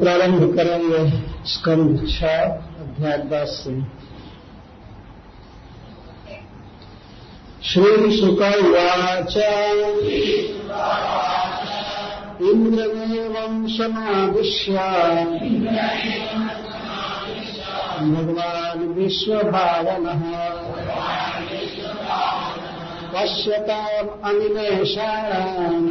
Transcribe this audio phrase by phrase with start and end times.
[0.00, 2.44] प्रारंभ करेंगे स्कंद छह,
[2.80, 4.06] अध्याय दस से।
[7.68, 9.36] श्री शुकवाच
[12.42, 14.72] इंद्रमेवं समादिश्य
[18.12, 20.22] भगवान् विश्वभावनः।
[23.12, 25.88] पश्यताम् अनिमेषाणाम्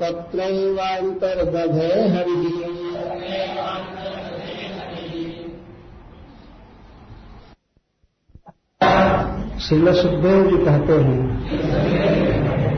[0.00, 2.58] तत्रैवान्तर्दधे हरिः।
[9.60, 11.20] शिल सुखदेव जी कहते हैं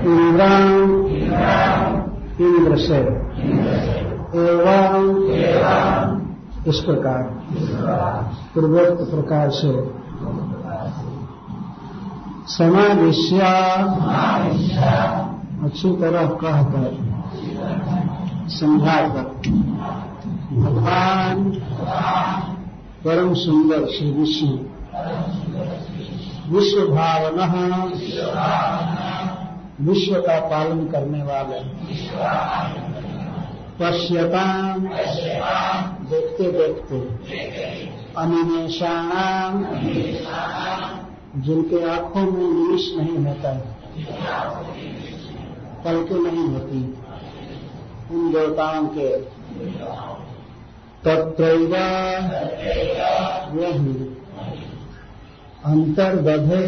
[0.05, 0.81] इंद्राम
[2.41, 2.99] इंद्र से
[4.43, 5.07] एवं
[6.69, 7.23] इस प्रकार,
[8.55, 9.73] पूर्वोक्त प्रकार से।
[12.49, 13.55] समाविश्या
[15.65, 17.02] अच्छी तरह कहकर
[18.49, 19.23] समझाकर
[20.53, 21.45] भगवान
[23.05, 24.59] परम सुंदर श्री विष्णु।
[26.49, 27.85] विश्व भावना
[29.81, 31.61] विश्व का पालन करने वाले।
[33.81, 34.77] पश्यता
[36.11, 36.99] देखते देखते।
[38.19, 39.65] अनिमेषाणाम।
[41.37, 43.53] जिनके आँखों में निमिष नहीं होता
[45.85, 46.95] पलके नहीं होती।
[48.13, 49.09] उन देवताओं के।
[51.05, 51.73] तत्रैव
[53.55, 53.95] वही
[55.65, 56.65] अंतर्गधे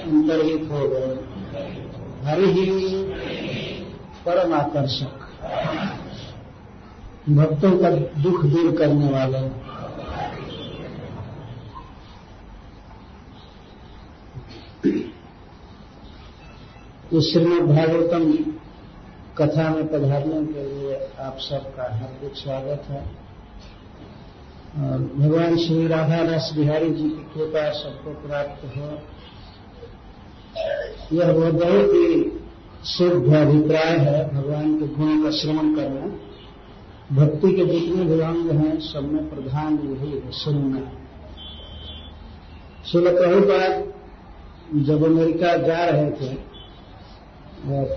[0.00, 1.14] अंतर्हित हो गए।
[2.24, 2.66] हरि ही
[4.26, 5.14] परम आकर्षक
[7.28, 7.90] भक्तों का
[8.22, 9.42] दुख दूर करने वाले।
[17.22, 18.24] श्रीमद भागवतम
[19.40, 23.00] कथा में पधारने के लिए आप सबका हार्दिक स्वागत है।
[24.78, 28.82] और भगवान श्री राधा रस बिहारी जी की कृपा सबको प्राप्त हो।
[31.16, 32.32] यह वो बहुत ही
[32.84, 36.18] शुद्ध अभिप्राय है भगवान के गुणों का श्रवण करना।
[37.16, 40.90] भक्ति के जितने भी अंग हैं, सब में प्रधान यही है सुनना।
[42.92, 43.92] शिल प्रभुपाद
[44.84, 46.57] जब अमेरिका जा रहे थे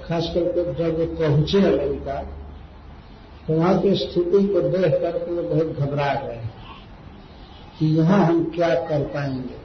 [0.01, 2.21] खास करके जब वो पहुँचे अमेरिका
[3.47, 6.41] तो वहाँ की स्थिति को देख करके वो बहुत घबरा गए
[7.79, 9.59] कि यहाँ हम क्या कर पाएँगे।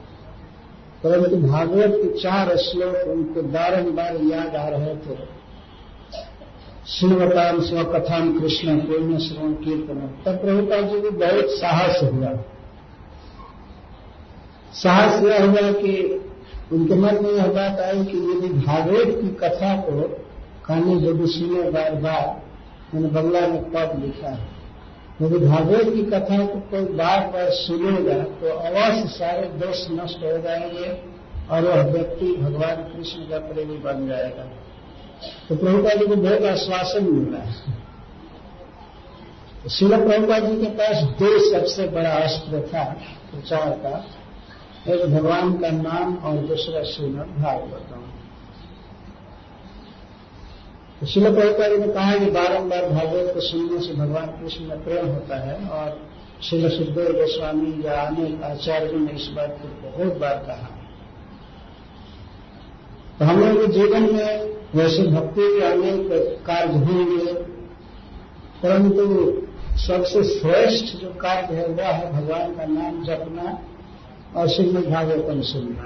[1.03, 5.15] परंतु भागवत के चार श्लोक उनको बारंबार याद आ रहे थे।
[6.87, 12.31] श्रीवताम स्वकथाम कृष्ण पूर्ण श्रवण कीर्तन। तब प्रभुपाल जी को बहुत साहस हुआ।
[14.73, 15.93] साहस यह हुआ कि
[16.71, 20.01] उनके मन में यह बात आई कि यदि भागवत की कथा को
[20.67, 22.41] कहने यदि सुने बार बार,
[22.93, 24.57] मैंने बंगला में पद लिखा है।
[25.21, 30.37] यदि भागवत की कथा को कोई बार बार सुनेगा तो अवश्य सारे दोष नष्ट हो
[30.37, 31.01] जाएँगे
[31.51, 34.43] और वह व्यक्ति भगवान कृष्ण का प्रेमी बन जाएगा।
[35.49, 37.51] तो प्रभुपा जी को बहुत आश्वासन मिल है।
[39.69, 42.83] शिल प्रभुपा जी के पास दो सबसे बड़ा अस्त्र था,
[43.31, 44.05] प्रचार का।
[44.87, 48.03] एक भगवान का नाम और दूसरा श्रीमद भागवतम
[50.99, 55.07] तो शिल प्रभुपा ने कहा कि बारंबार भागवत को सुनने से भगवान कृष्ण में प्रेम
[55.07, 55.99] होता है और
[56.41, 60.69] शिल सुखदेव गोस्वामी या अनेक आचार्यों ने इस बात को बहुत बार कहा।
[63.19, 67.33] तो हम लोग के जीवन में वैसे भक्ति के अनेक कार्य होंगे,
[68.63, 69.03] परंतु
[69.77, 73.57] सबसे श्रेष्ठ जो कार्य है वह है भगवान का नाम जपना
[74.35, 75.83] और श्रीमद भागवतम सुनना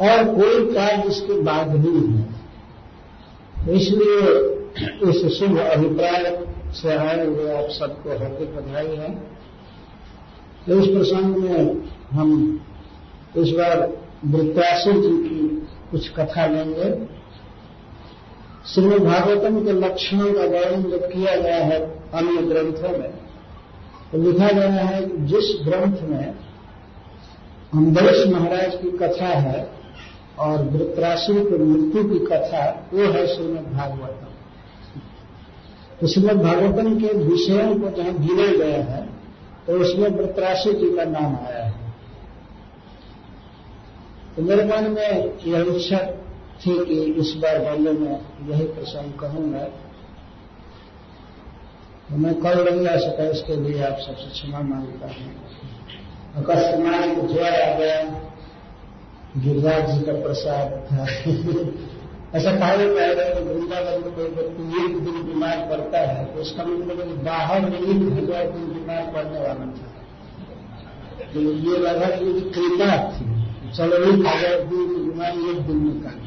[0.00, 4.18] और कोई कार्य इसके बाद ही है। इसलिए
[5.10, 6.24] इस शुभ अभिप्राय
[6.74, 9.10] से आए हुए आप सबको हार्दिक बधाई है।
[10.66, 11.82] तो इस प्रसंग में
[12.12, 12.30] हम
[13.36, 13.88] इस बार
[14.26, 15.40] वृत्तासु जी की
[15.90, 16.90] कुछ कथा लेंगे।
[18.66, 21.80] श्रीमद भागवतम के लक्षणों का वर्णन जब किया गया है
[22.14, 23.10] अन्य ग्रंथों में
[24.12, 26.34] तो लिखा गया है कि जिस ग्रंथ में
[27.72, 29.60] अम्बरीश महाराज की कथा है
[30.38, 34.30] और वृत्रासुर की मृत्यु की कथा, वो है श्रीमद भागवतम।
[36.00, 39.00] तो श्रीमद भागवतम के विषयों को जहाँ गिना गया है
[39.66, 41.80] तो उसमें वृत्रासुर जी का नाम आया है।
[44.36, 45.10] तो मेरे मन में
[45.46, 45.98] यह इच्छा
[46.60, 48.12] थी कि इस बार बल्ले में
[48.48, 49.64] यही प्रसंग कहूँगा।
[52.08, 55.32] तो मैं कल आ सका इसके लिए आप सबसे क्षमा माँगता हूँ।
[56.32, 57.96] अकस्मात ज्वर आ गया।
[59.36, 61.02] गिरिराज जी का प्रसाद था।
[62.34, 66.40] ऐसा कहा जाता है कि वृंदावन में कोई व्यक्ति एक दिन बीमार पड़ता है तो
[66.40, 69.88] उसका मतलब कि बाहर में एक हज़ार दिन बीमार पड़ने वाला था।
[71.34, 73.26] तो ये लगा कि कृपा थी।
[73.72, 76.20] चलो एक हज़ार दिन की बीमारी एक दिन में काट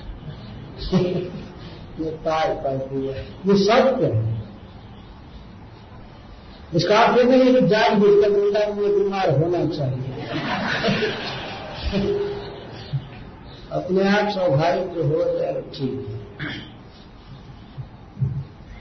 [1.99, 3.17] ये तार पाती है
[3.47, 4.34] ये सत्य है।
[6.73, 10.09] इसका आप ये कि जान बुझकर वृंदावन में बीमार होना चाहिए।
[13.71, 16.15] अपने आप स्वाभाविक जो हो जाए ठीक है।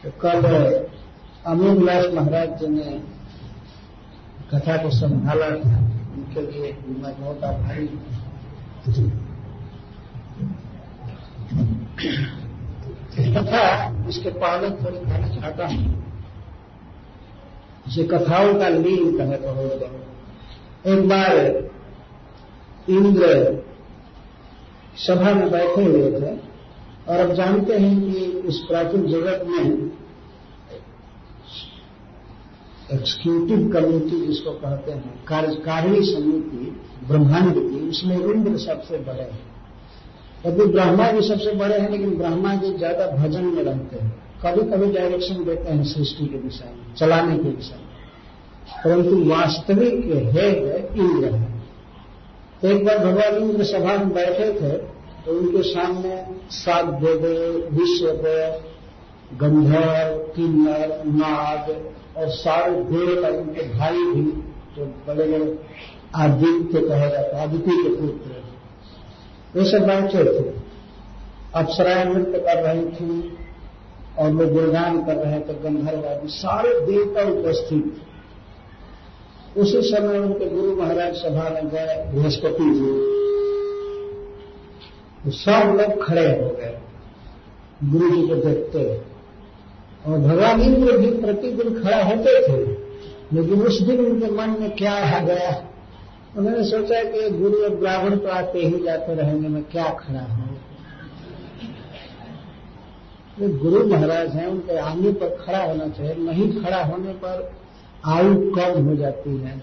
[0.03, 0.41] तो कल
[1.47, 3.01] अमीर विलास महाराज जी ने
[4.51, 5.79] कथा को संभाला था,
[6.15, 7.87] उनके लिए मैं बहुत आभारी
[13.29, 13.63] कथा
[14.09, 15.85] इसके पहले थोड़ी कहना चाहता हूँ
[17.87, 19.83] इसे कथाओं का लीन कहे बहुत
[20.87, 21.33] एक बार
[22.91, 23.27] इंद्र
[24.99, 26.33] सभा में बैठे हुए थे,
[27.09, 29.65] और अब जानते हैं कि इस प्राचीन जगत में
[32.93, 36.65] एक्सिक्यूटिव कमेटी जिसको कहते हैं कार्यकारिणी समिति,
[37.09, 39.43] ब्रह्मांड की, उसमें इंद्र सबसे बड़े हैं।
[40.47, 44.11] यदि ब्रह्मा जी सबसे बड़े हैं, लेकिन ब्रह्मा जी ज़्यादा भजन में रहते हैं।
[44.45, 47.77] कभी कभी डायरेक्शन देते हैं सृष्टि के विषय में। चलाने की इच्छा।
[48.85, 50.05] परंतु वास्तविक
[50.35, 50.49] है
[50.97, 51.55] इंद्र है।
[52.65, 54.73] एक बार भगवान इंद्र सभा में बैठे थे
[55.25, 57.27] तो उनके सामने सात देव
[57.73, 58.07] विश्व
[59.37, 61.71] गंधर्व, किन्नर, नाग
[62.17, 64.31] और सारे देव और उनके भाई भी,
[64.77, 65.59] जो बड़े बड़े
[66.15, 70.53] आदित्य कहा जाता आदित्य के पुत्र ये सब बैठे थे।
[71.55, 73.39] अप्सराएँ नृत्य कर रही थी
[74.19, 78.03] और लोग गुणगान कर रहे थे गंधर्वादी सारे देवता उपस्थित।
[79.59, 83.15] उसी समय उनके गुरु महाराज सभा में गए, बृहस्पति जी।
[85.25, 86.79] तो सब लोग खड़े हो गए।
[87.85, 89.01] गुरु जी को देखते
[90.07, 92.85] और भगवान इंद्र भी प्रतिदिन खड़ा होते थे।
[93.33, 95.65] लेकिन उस दिन उनके मन में क्या आ गया?
[96.37, 100.54] उन्होंने सोचा कि गुरु और ब्राह्मण तो आते ही जाते रहेंगे, मैं क्या खड़ा हूँ?
[103.39, 107.51] वे गुरु महाराज हैं, उनके आने पर खड़ा होना चाहिए। नहीं खड़ा होने पर
[108.09, 109.59] आयु कम हो जाती है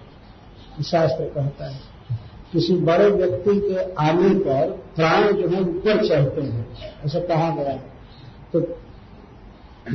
[0.83, 1.79] शास्त्र कहता है।
[2.51, 6.65] किसी बड़े व्यक्ति के आने पर प्राण जो है ऊपर चढ़ते हैं,
[7.05, 7.75] ऐसा कहा गया।
[8.53, 8.59] तो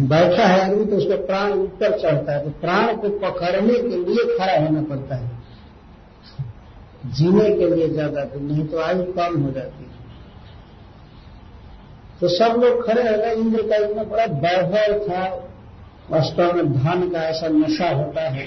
[0.05, 4.25] बैठा है आदमी तो उसका प्राण ऊपर चढ़ता है तो प्राण को पकड़ने के लिए
[4.39, 5.29] खड़ा होना पड़ता है।
[7.09, 9.96] जीने के लिए ज़्यादा तो नहीं तो आयु कम हो जाती है।
[12.21, 15.49] तो सब लोग खड़े हो गए। इंद्र का इतना बड़ा वैभव था।
[16.11, 18.47] वास्तव में धन का ऐसा नशा होता है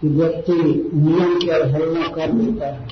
[0.00, 0.52] कि व्यक्ति
[0.94, 2.86] नियम की अवहेलना कर देता है।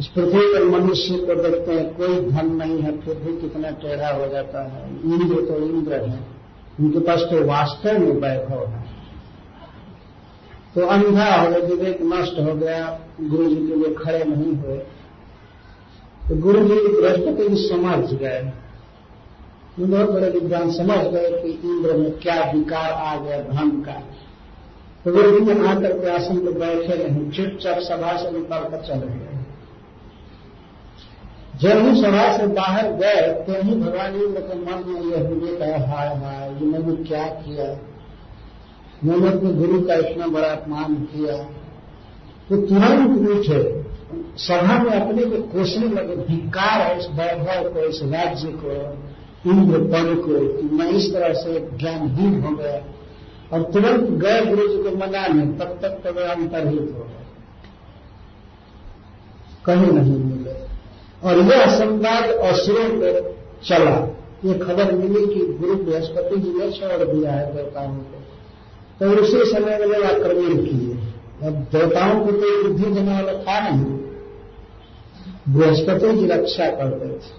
[0.00, 4.08] इस पृथ्वी पर मनुष्य को देखते हैं, कोई धन नहीं है, फिर भी कितना टेढ़ा
[4.08, 6.18] हो जाता है। इंद्र तो इंद्र है।
[6.80, 8.84] उनके पास तो वास्तव में वैभव है।
[10.74, 14.82] तो अंधा हो गया, विवेक नष्ट हो गया। गुरु जी के लिए खड़े नहीं हुए।
[16.28, 18.40] तो गुरु जी बृहस्पति जी समझ गए।
[19.80, 24.00] बहुत बड़े विद्वान समझ गए कि इंद्र में क्या विकार आ गया धन का।
[25.04, 29.08] तो वे भी आकर के आसन पर बैठे नहीं चुपचाप सभा से निकाल कर चले
[29.08, 29.36] गए
[31.60, 35.62] जब ही सभा से बाहर गए तो ही भगवान इंद्र के मन में यह विवेक
[35.62, 37.68] है हाय हाय, ये मैंने क्या किया?
[39.04, 41.36] मैंने अपने गुरु का इतना बड़ा अपमान किया।
[42.48, 43.87] तो तुरंत उठे।
[44.36, 48.70] सभा में अपने को कोसने लगे धिकार है इस वैभव को, इस राज्य को,
[49.50, 52.84] इंद्र पद को, कि मैं इस तरह से ज्ञानहीन हो गया।
[53.52, 57.24] और तुरंत गए गुरु जी को मनाने तब तक तो वे अंतरहित हो गए।
[59.64, 60.68] कहीं नहीं मिले।
[61.28, 67.08] और यह संवाद असुरों पर चला। ये खबर मिली कि गुरु बृहस्पति जी ने छोड़
[67.08, 68.22] दिया है देवताओं को।
[69.00, 70.97] तो उसी समय में लोग आक्रमण किए।
[71.42, 73.96] देवताओं को तो बुद्धि देने वाला था नहीं।
[75.48, 77.36] बृहस्पति की रक्षा करते थे।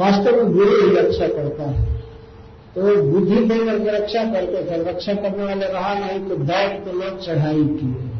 [0.00, 1.94] वास्तव में गुरु ही रक्षा करता है।
[2.74, 6.92] तो बुद्धि देकर के रक्षा करते थे, रक्षा करने वाले रहा नहीं तो बैठ के
[6.92, 8.10] लोग चढ़ाई किए।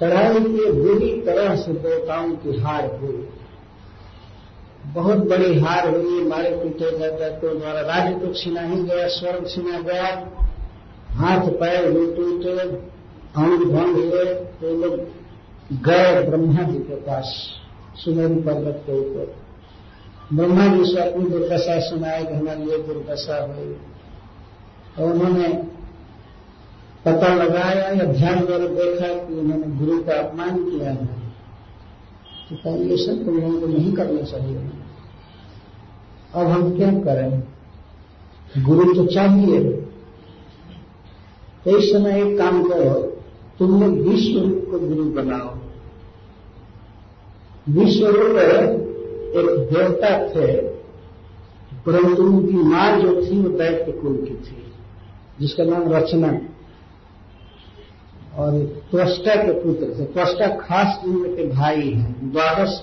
[0.00, 3.28] चढ़ाई की बुरी तरह से देवताओं की हार हुई।
[4.86, 9.46] बहुत बड़ी हार हुई, मारे पीटे गए दैत्यों द्वारा राज्य तो छीना ही गया, स्वर्ग
[9.46, 10.04] छीना गया।
[11.10, 12.95] हाथ पैर भी टूटे
[13.36, 14.96] अंग भंग हुए तो लोग
[15.82, 17.50] गए ब्रह्मा जी के पास
[17.96, 19.36] सुमेरु पर्वत के ऊपर।
[20.36, 23.76] ब्रह्मा जी से अपनी दुर्दशा सुनाए कि हमारी ये दुर्दशा हुई।
[24.98, 25.48] और उन्होंने
[27.04, 31.06] पता लगाया या ध्यान द्वारा देखा कि उन्होंने गुरु का अपमान किया है।
[32.52, 34.70] तो ये सब तुम लोगों को नहीं करना चाहिए।
[36.34, 37.42] अब हम क्या करें?
[38.64, 39.64] गुरु तो चाहिए।
[41.64, 43.15] तो इस समय एक काम करो।
[43.58, 45.54] तुम लोग विश्व रूप को गुरु बनाओ।
[47.68, 50.56] विश्व रूप एक देवता थे,
[51.86, 54.72] परंतु उनकी माँ जो थी, वो दैत्य कुल की थी,
[55.40, 56.38] जिसका नाम रचना।
[58.36, 58.52] और
[58.90, 62.82] त्वष्टा के पुत्र थे। त्वष्टा खास इंद्र के भाई हैं। द्वादश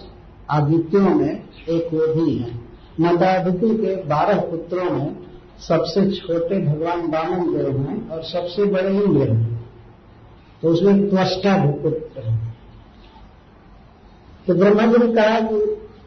[0.49, 2.51] आदित्यों में एक वो भी है।
[2.99, 5.15] माता आदित्य के बारह पुत्रों में
[5.59, 9.52] सबसे छोटे भगवान वामन देव हैं और सबसे बड़े इंद्र हैं।
[10.63, 11.71] तो उसमें त्वष्टा है
[14.47, 15.55] तो ब्रह्मा जी ने कहा कि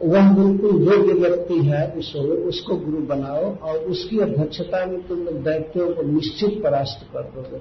[0.03, 5.35] वह बिल्कुल योग्य व्यक्ति है ईश्वर उसको गुरु बनाओ और उसकी अध्यक्षता में तुम लोग
[5.43, 7.59] दैत्यों को निश्चित परास्त कर दोगे।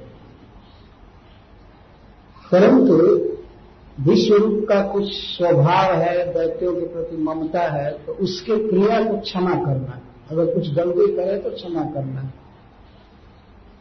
[2.51, 2.95] परंतु
[4.03, 9.55] विश्वरूप का कुछ स्वभाव है, दैत्यों के प्रति ममता है तो उसके क्रिया को क्षमा
[9.57, 10.01] करना,
[10.31, 12.31] अगर कुछ गलती करे तो क्षमा करना।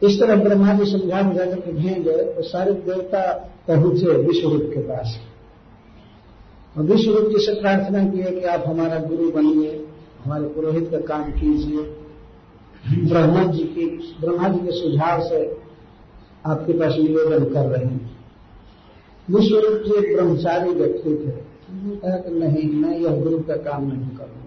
[0.03, 3.21] इस तरह ब्रह्मा जी समझा बुझा करके भेजे तो सारे देवता
[3.67, 5.19] पहुँचे विश्वरूप के पास।
[6.77, 9.85] और विश्वरूप जी से प्रार्थना की है कि आप हमारा गुरु बनिए,
[10.25, 11.83] हमारे पुरोहित का काम कीजिए।
[13.09, 13.85] ब्रह्मा जी की
[14.21, 15.57] ब्रह्मा जी के सुझाव से
[16.45, 18.11] आपके पास निवेदन कर रहे हैं।
[19.29, 21.31] विश्वरूप जी एक ब्रह्मचारी व्यक्ति थे।
[21.95, 24.44] कहा कि नहीं, मैं यह गुरु का काम नहीं करूँगा।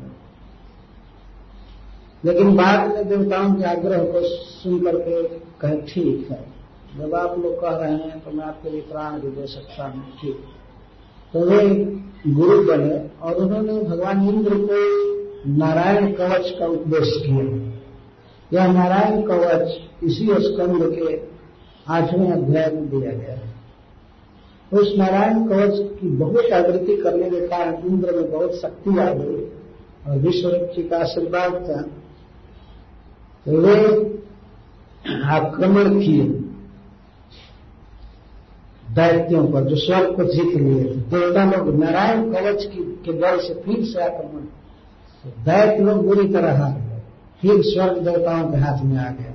[2.24, 5.22] लेकिन बाद में देवताओं के आग्रह को सुन करके
[5.60, 6.44] कहे, ठीक है।
[6.98, 10.02] जब आप लोग कह रहे हैं तो मैं आपके लिए प्राण भी दे सकता हूँ।
[10.20, 10.36] ठीक।
[11.34, 11.58] तो वे
[12.34, 14.78] गुरु बने और उन्होंने भगवान इंद्र को
[15.50, 17.44] नारायण कवच का उपदेश किया।
[18.52, 19.68] यह नारायण कवच
[20.04, 21.16] इसी स्कंद के
[21.92, 23.46] आठवें अध्याय में दिया गया है।
[24.72, 29.44] उस नारायण कवच की बहुत आवृत्ति करने के कारण इंद्र में बहुत शक्ति आ गई
[30.06, 30.48] और विश्व
[30.90, 31.80] का आशीर्वाद था।
[33.48, 33.84] वे
[35.24, 36.24] आक्रमण किए।
[38.94, 43.54] दैत्यों पर जो स्वर्ग को जीत लिए। देवता लोग नारायण कवच की, के बल से
[43.54, 44.42] फिर से आक्रमण।
[45.44, 47.02] दैत्य लोग बुरी तरह हार गए।
[47.40, 49.34] फिर स्वर्ग देवताओं के हाथ में आ गया।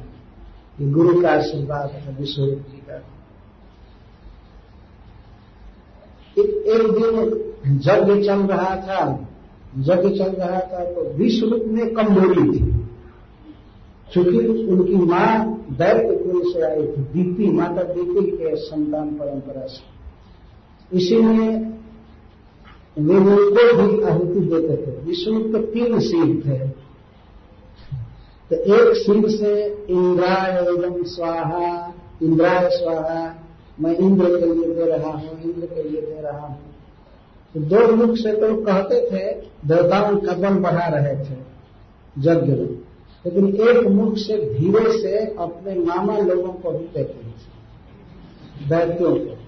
[0.81, 2.95] ये गुरु का आशीर्वाद है विश्वरूप जी का।
[6.37, 7.19] एक दिन
[7.71, 9.27] यज्ञ चल रहा था।
[9.77, 12.82] यज्ञ चल रहा था तो विश्वरूप में कमज़ोरी थी।
[14.13, 19.93] चूँकि उनकी माँ दैत्य कुल से आई थी दीपी माता दीपी के संतान परंपरा से।
[20.97, 21.49] इसीलिए
[22.99, 26.67] वे उनको भी आहुति देते थे। विष्णु के तीन सिंह थे।
[28.49, 31.93] तो एक सिंह से इंद्राय एवं स्वाहा,
[32.23, 33.35] इंद्राय, स्वाहा,
[33.79, 36.59] मैं इंद्र के लिए दे रहा हूँ, इंद्र के लिए दे रहा हूँ।
[37.53, 41.37] तो दो मुख से तो कहते थे, देवताओं का बल बढ़ा रहे थे,
[42.19, 42.92] यज्ञ में।
[43.25, 49.41] लेकिन एक मुख से धीरे से अपने मामा लोगों को भी कहते हैं। दैत्यों को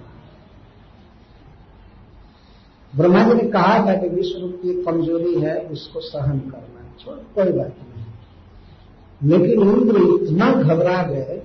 [2.94, 7.18] ब्रह्मा जी ने कहा था कि विश्व रूप की कमज़ोरी है, उसको सहन करना छोड़,
[7.36, 11.42] कोई बात नहीं। लेकिन इंद्र इतना घबरा गए,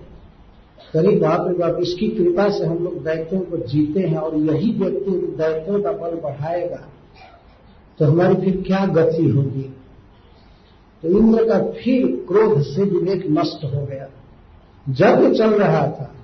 [0.92, 4.72] करीब बाप रे बाप, इसकी कृपा से हम लोग दैत्यों को जीते हैं और यही
[4.72, 6.82] व्यक्ति दैत्यों का बल बढ़ाएगा
[7.98, 9.74] तो हमारी फिर क्या गति होगी?
[11.02, 14.08] तो इंद्र का फिर क्रोध से विवेक नष्ट हो गया।
[14.88, 16.14] जब चल रहा था।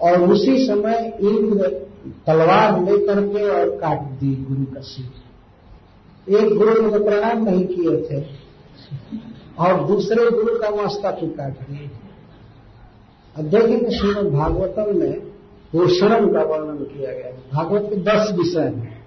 [0.00, 1.68] और उसी समय इंद्र
[2.26, 5.10] तलवार लेकर के और काट दी गुरु का सिर।
[6.36, 8.24] एक गुरु ने तो प्रणाम नहीं किए थे।
[9.58, 11.90] और दूसरे गुरु का मस्तक ही काट दिए
[13.36, 15.20] अब देखेंगे श्रीमद भागवतम में
[15.72, 18.99] पोषण का वर्णन किया गया। भागवत के दस विषय हैं।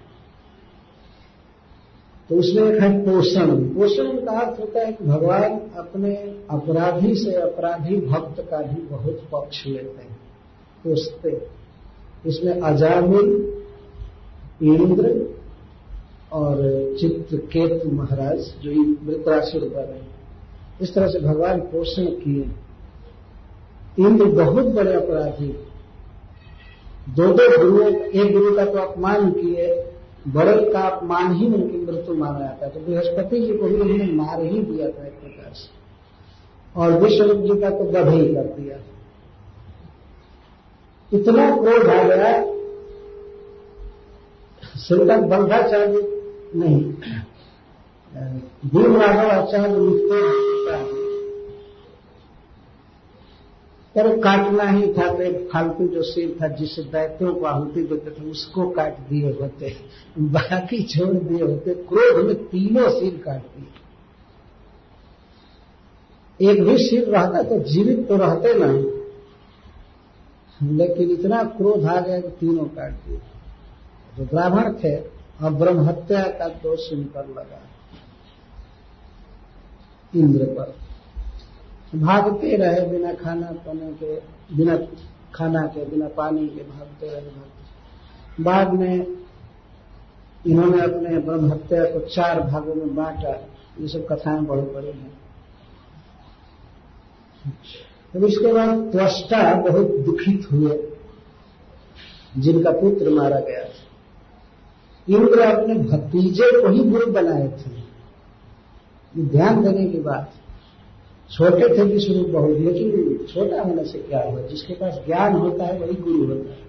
[2.28, 6.14] तो उसमें एक है पोषण। पोषण का अर्थ होता है कि भगवान अपने
[6.50, 10.18] अपराधी से अपराधी भक्त का भी बहुत पक्ष लेते हैं।
[10.84, 11.46] पोषते।
[12.26, 13.54] इसमें अजामिल,
[14.62, 15.34] इंद्र
[16.32, 16.56] और
[17.00, 18.70] चित्रकेत महाराज, जो
[19.06, 20.02] वृत्रासुर है,
[20.80, 22.50] इस तरह से भगवान पोषण किए
[24.04, 25.48] इंद्र बहुत बड़े अपराधी
[27.08, 29.93] दो दो गुरुओं, एक गुरु का तो अपमान किए
[30.26, 34.12] बड़े का अपमान ही उनकी मृत्यु माना जाता है। तो बृहस्पति जी को भी उन्होंने
[34.12, 38.44] मार ही दिया था एक प्रकार से। और विश्वरूप जी का तो बध ही कर
[38.54, 38.78] दिया।
[41.12, 42.32] इतना क्रोध आ गया
[44.78, 46.00] श्रीमद बंधाचार्य
[46.56, 46.80] नहीं।
[48.64, 50.16] भीम राघव आचार्य लिखते
[53.96, 58.10] पर काटना ही था तो एक फालतू जो सिर था, जिसे दैत्यों को आहुति देते
[58.10, 59.76] थे, उसको काट दिए होते
[60.18, 63.66] बाकी छोड़ दिए होते, क्रोध में तीनों सिर काट दिए।
[66.50, 68.94] एक भी सिर रहता तो जीवित तो रहते नहीं
[70.62, 73.20] लेकिन इतना क्रोध आ गया कि तीनों काट दिए।
[74.18, 74.96] जो ब्राह्मण थे,
[75.42, 77.60] और ब्रह्म हत्या का दोष सुनकर लगा।
[80.16, 80.83] इंद्र पर।
[81.94, 84.16] भागते रहे बिना खाना पाने के,
[84.56, 84.76] बिना
[85.34, 89.06] खाना के, बिना पानी के भागते रहे, भागते बाद में
[90.46, 93.48] इन्होंने अपने ब्रह्म हत्या को चार भागों में बांटा,
[93.80, 95.12] ये सब कथाएँ बहुत बड़ी हैं।
[98.12, 100.88] तो इसके बाद त्वष्टा बहुत दुखित हुए,
[102.36, 103.84] जिनका पुत्र मारा गया था।
[105.08, 107.84] इंद्र अपने भतीजे को ही गुरु बनाए थे।
[109.22, 110.32] ध्यान देने की बात
[111.34, 114.40] छोटे थे विश्वरूप बहुत, लेकिन छोटा होने से क्या हुआ?
[114.40, 116.64] जिसके पास ज्ञान होता है, वही गुरु होता है।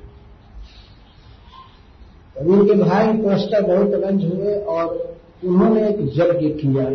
[2.36, 6.90] तो उनके भाई त्वष्टा बहुत रंज हुए और उन्होंने एक यज्ञ किया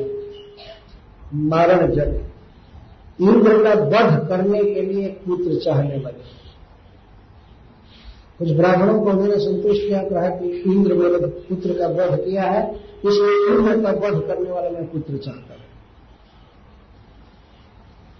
[1.34, 2.20] मारण यज्ञ
[3.24, 6.40] इंद्र का वध करने के लिए पुत्र चाहने लगे।
[8.38, 12.74] कुछ ब्राह्मणों को उन्होंने संतुष्ट किया, कहा कि इंद्र मेरे पुत्र का वध किया है,
[13.06, 15.59] इसलिए इंद्र का वध करने वाला मैं पुत्र चाहता हूँ।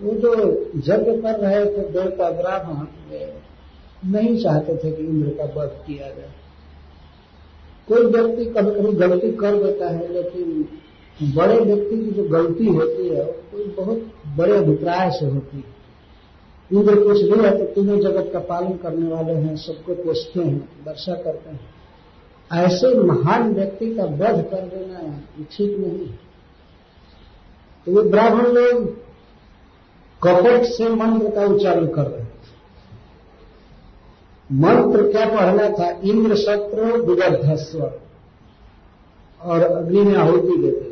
[0.03, 0.35] वो जो
[0.77, 2.87] यज्ञ कर रहे थे देवता ब्राह्मण
[4.05, 6.31] नहीं चाहते थे कि इंद्र का वध किया जाए।
[7.89, 10.69] कोई व्यक्ति कभी कभी गलती कर देता है, लेकिन
[11.37, 15.79] बड़े व्यक्ति की जो गलती होती है कोई बहुत बड़े अभिप्राय से होती है।
[16.71, 20.69] इंद्र कुछ नहीं है तो तीनों जगत का पालन करने वाले हैं, सबको पोषते हैं,
[20.87, 21.61] वर्षा करते हैं।
[22.51, 24.99] ऐसे महान व्यक्ति का वध कर देना
[25.51, 26.07] ठीक नहीं
[27.87, 28.89] तो ये ब्राह्मण लोग
[30.23, 32.25] कपट से मंत्र का उच्चारण कर रहे
[34.53, 36.01] मंत्र क्या पढ़ना था?
[36.05, 37.93] इंद्र शत्रु विगर्धस्व
[39.43, 40.91] और अग्नि में आहुति देते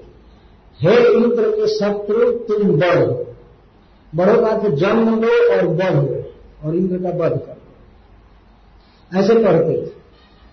[0.80, 3.34] हे इंद्र के शत्रु, तुम बढ़ो।
[4.14, 6.24] बढ़ो का तो जन्म लो और बढ़ो।
[6.64, 7.58] और इंद्र का वध करो।
[9.18, 9.92] ऐसे पढ़ते थे।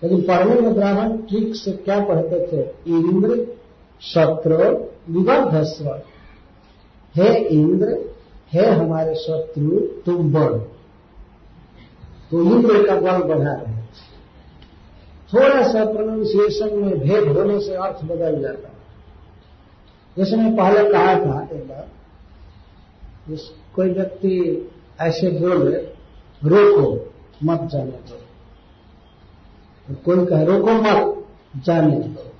[0.02, 2.60] लेकिन पढ़ने में ब्राह्मण ठीक से क्या पढ़ते थे?
[2.86, 3.46] इंद्र,
[4.00, 4.56] शत्रु,
[5.12, 5.88] विवर्धस्व।
[7.16, 8.15] हे इंद्र
[8.52, 10.58] हे हमारे शत्रु, तुम बढ़ो।
[12.30, 13.76] तो इंद्र का बल बढ़ा रहे
[15.32, 18.74] थोड़ा सा प्रोनाउंसिएशन में भेद होने से अर्थ बदल जाता है।
[20.16, 21.88] जैसे मैं पहले कहा था एक बार
[23.74, 25.76] कोई व्यक्ति ऐसे बोले,
[26.44, 27.12] रोको,
[27.44, 28.20] मत जाने दो।
[29.88, 31.26] तो कोई कहे, रोको मत,
[31.64, 32.32] जाने दो।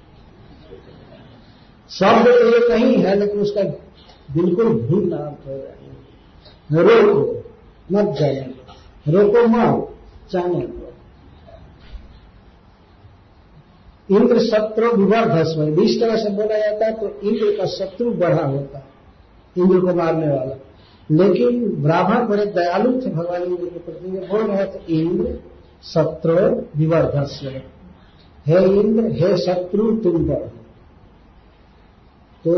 [1.91, 3.63] शब्द तो ये कहीं है, लेकिन उसका
[4.35, 5.86] बिल्कुल भिन्न अर्थ हो जाए
[6.73, 7.45] रोको,
[7.93, 8.55] मत जाने
[9.09, 9.89] रोको मत
[10.33, 10.87] जाने। दो
[14.11, 18.87] इंद्र शत्रु विवर्धस्व इस तरह से बोला जाता है तो इंद्र का शत्रु बढ़ा होता
[19.59, 20.55] इंद्र को मारने वाला।
[21.11, 25.39] लेकिन ब्राह्मण बड़े दयालु थे, भगवान इंद्र के प्रति। बोल रहे थे इंद्र
[25.83, 26.35] शत्रु
[26.77, 27.49] विवर्धस्व
[28.47, 30.49] हे इंद्र, हे शत्रु, तुम बढ़
[32.47, 32.53] तो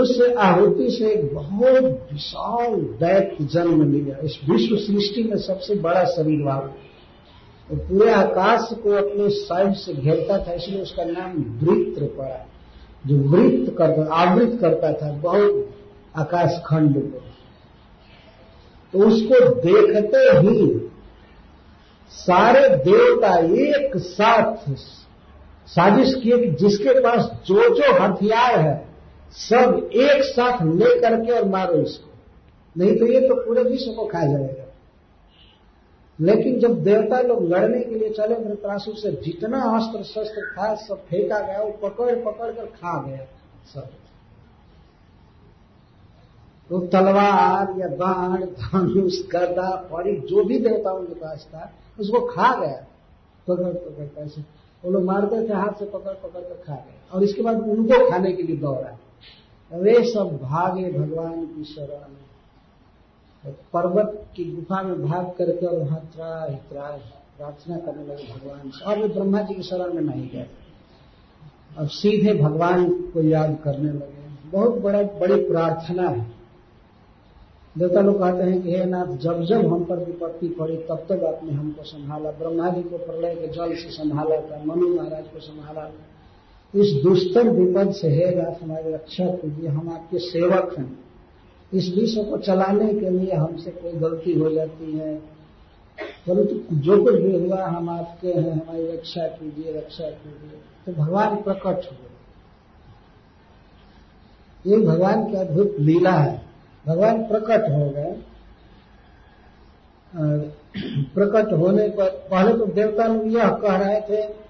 [0.00, 6.04] उस आहुति से एक बहुत विशाल दैत्य जन्म लिया इस विश्व सृष्टि में सबसे बड़ा
[6.04, 6.72] शरीर वाला
[7.70, 12.46] तो पूरे आकाश को अपने साइड से घेरता था, इसलिए उसका नाम वृत्र पड़ा।
[13.06, 15.68] जो वृत्त करता आवृत करता था, बहुत
[16.16, 17.20] आकाश खंड को।
[18.92, 20.88] तो उसको देखते ही
[22.12, 24.70] सारे देवता एक साथ
[25.68, 28.91] साजिश किए कि जिसके पास जो जो हथियार है
[29.32, 32.10] सब एक साथ ले करके और मारो इसको।
[32.76, 34.64] नहीं तो ये तो पूरे विश्व को खा जाएगा।
[36.20, 41.04] लेकिन जब देवता लोग लड़ने के लिए चले धृतरासुर से जितना अस्त्र शस्त्र था, सब
[41.06, 43.26] फेंका गया, वो पकड़ पकड़ कर खा गया
[43.74, 43.88] सब।
[46.68, 52.60] तो तलवार या बाण, धनुष, गदा परी जो भी देवताओं के पास था, उसको खा
[52.60, 52.86] गया।
[53.48, 54.40] पकड़ पकड़ कैसे
[54.84, 58.10] वो लोग मारते थे, हाथ से पकड़ पकड़ कर खा गए और इसके बाद उनको
[58.10, 58.98] खाने के लिए दौड़ा।
[59.74, 66.00] वे सब भागे भगवान की शरण। में पर्वत की गुफा में भाग करके और वहाँ
[66.00, 67.00] त्राही त्राही
[67.38, 70.46] प्रार्थना करने लगे भगवान से। और वे ब्रह्मा जी की शरण में नहीं गए।
[71.78, 76.32] अब सीधे भगवान को याद करने लगे। बहुत बड़ा, बड़ी प्रार्थना है।
[77.78, 81.22] देवता लोग कहते हैं कि, हे नाथ, जब जब हम पर विपत्ति पड़ी, तब तक
[81.22, 85.40] आपने हमको संभाला। ब्रह्मा जी को प्रलय के जल से संभाला था, मनु महाराज को
[85.40, 86.11] संभाला था।
[86.74, 91.04] इस दुष्तर विपद से, हे नाथ हमारी रक्षा कीजिए, हम आपके सेवक हैं।
[91.74, 95.14] इस विश्व को चलाने के लिए हमसे कोई गलती हो जाती है।
[96.28, 100.92] परंतु तो जो कुछ भी हुआ, हम आपके हैं, हमारी रक्षा कीजिए रक्षा कीजिए। तो
[100.92, 102.12] भगवान प्रकट हुए।
[104.66, 106.42] ये भगवान की अद्भुत लीला है।
[106.86, 108.16] भगवान प्रकट हो गए।
[111.14, 114.41] प्रकट होने पर, पहले तो देवता लोग यह कह रहे थे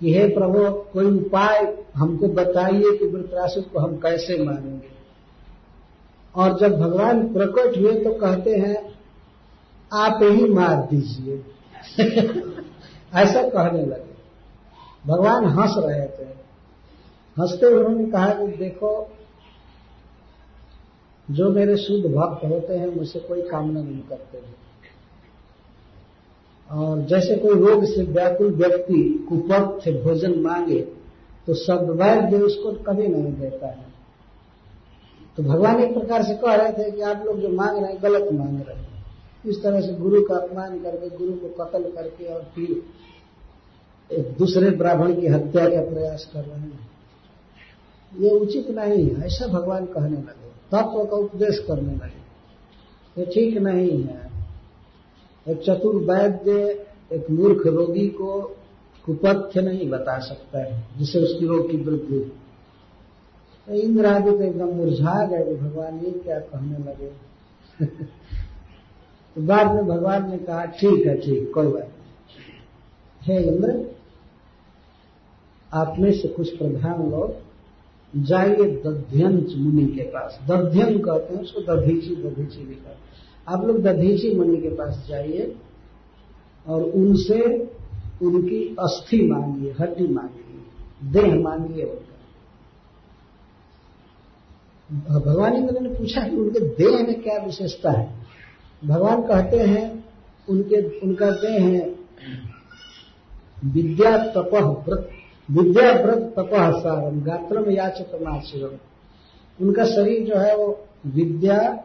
[0.00, 4.96] कि हे प्रभु, कोई उपाय हमको बताइए कि वृतरासुर को हम कैसे मारेंगे?
[6.34, 8.98] और जब भगवान प्रकट हुए तो कहते हैं,
[9.92, 11.44] आप ही मार दीजिए।
[13.14, 14.16] ऐसा कहने लगे।
[15.06, 16.28] भगवान हंस रहे थे।
[17.38, 19.12] हँसते उन्होंने कहा कि देखो,
[21.30, 24.65] जो मेरे शुद्ध भक्त होते हैं, मुझसे कोई कामना नहीं करते हैं।
[26.70, 30.80] और जैसे कोई रोग से व्याकुल व्यक्ति कुपथ से भोजन मांगे
[31.46, 33.86] तो सदवैद्य उसको कभी नहीं देता है।
[35.36, 38.02] तो भगवान एक प्रकार से कह रहे थे कि आप लोग जो मांग रहे हैं,
[38.02, 39.04] गलत मांग रहे हैं।
[39.46, 42.82] इस तरह से गुरु का अपमान करके, गुरु को कत्ल करके और फिर
[44.10, 46.90] एक दूसरे ब्राह्मण की हत्या का प्रयास कर रहे हैं।
[48.18, 53.58] ये उचित नहीं है, ऐसा भगवान कहने लगे। तत्व का उपदेश करने लगे। ये ठीक
[53.58, 54.25] नहीं है।
[55.48, 56.52] एक चतुर वैद्य
[57.12, 58.40] एक मूर्ख रोगी को
[59.04, 62.32] कुपथ्य नहीं बता सकता है जिससे उसकी रोग की वृद्धि।
[63.66, 67.10] तो इंद्र आदि तो एकदम मुरझा गए कि भगवान ये क्या कहने लगे।
[69.36, 71.92] तो बाद में भगवान ने कहा, ठीक है, ठीक, कोई बात
[73.22, 73.96] हे इंद्र,
[75.74, 77.46] आप में से कुछ प्रधान लोग
[78.22, 82.90] जाइए दध्यंत मुनि के पास। दध्यम कहते हैं उसको, दधीची दधीची लिखा
[83.48, 85.56] आप लोग दधीची मुनि के पास जाइए
[86.66, 87.68] और उनसे
[88.22, 90.62] उनकी अस्थि मांगिए, हड्डी मांगिए,
[91.10, 92.12] देह मांगिए उनका।
[95.20, 98.14] भगवान इंद्र ने पूछा कि उनके देह में क्या विशेषता है?
[98.84, 100.04] भगवान कहते हैं,
[100.48, 101.94] उनके, उनका देह है,
[103.64, 105.10] विद्या तपह व्रत,
[105.50, 108.78] विद्या व्रत तपह सारम गात्रम याचक माशिवम
[109.66, 111.84] उनका शरीर जो है वो विद्या,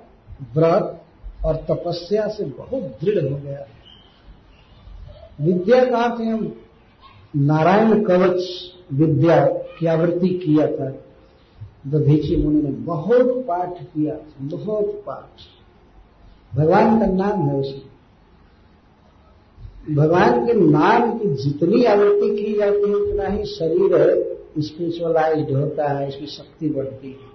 [0.55, 1.00] व्रत
[1.45, 3.67] और तपस्या से बहुत दृढ़ हो गया।
[5.41, 6.55] विद्या का अर्थ हम?
[7.35, 8.43] नारायण कवच
[8.93, 10.93] विद्या की आवृत्ति किया था।
[11.87, 15.39] दधीची मुनि ने बहुत पाठ किया, बहुत पाठ।
[16.55, 17.91] भगवान का नाम है उसमें
[19.95, 23.91] भगवान के नाम की जितनी आवृत्ति की जाती है, उतना ही शरीर
[24.59, 27.30] स्पिरिचुअलाइज होता है इसकी शक्ति बढ़ती है।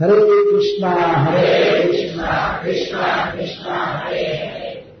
[0.00, 2.32] हरे कृष्णा हरे कृष्णा
[2.62, 4.24] कृष्णा कृष्णा हरे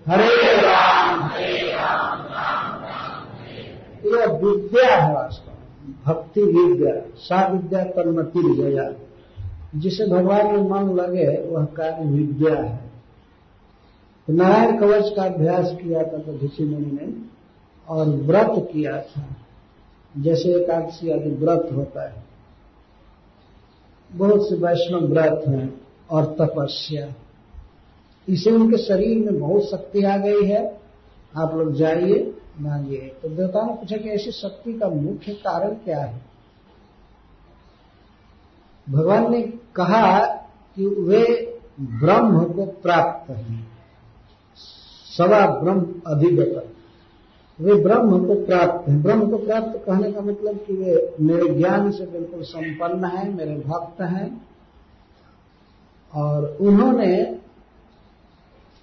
[0.06, 5.52] हरे राम हरे राम राम राम यह विद्या है वास्तव
[6.06, 8.88] भक्ति विद्या सा विद्या तन्मति गया
[9.80, 12.76] जिसे भगवान में मन लगे वह कार्य विद्या है।
[14.28, 17.12] तो नारायण कवच का अभ्यास किया था तो ऋषि मुनि ने
[17.88, 19.26] और व्रत किया था।
[20.14, 22.24] जैसे एकादशी आदि व्रत होता है
[24.12, 27.14] बहुत से वैष्णव व्रत हैं और तपस्या।
[28.28, 30.80] इसे उनके शरीर में बहुत शक्ति आ गई है।
[31.36, 36.00] आप लोग जाइए, मांगिए। तो देवताओं ने पूछा कि ऐसी शक्ति का मुख्य कारण क्या
[36.00, 36.20] है?
[38.90, 39.42] भगवान ने
[39.76, 40.26] कहा
[40.76, 43.68] कि वे ब्रह्म को प्राप्त हैं।
[45.18, 46.75] सवा ब्रह्म अधिगत
[47.60, 51.90] वे ब्रह्म को प्राप्त हैं। ब्रह्म को प्राप्त कहने का मतलब कि वे मेरे ज्ञान
[51.90, 54.46] से बिल्कुल संपन्न हैं, मेरे भक्त हैं।
[56.14, 57.24] और उन्होंने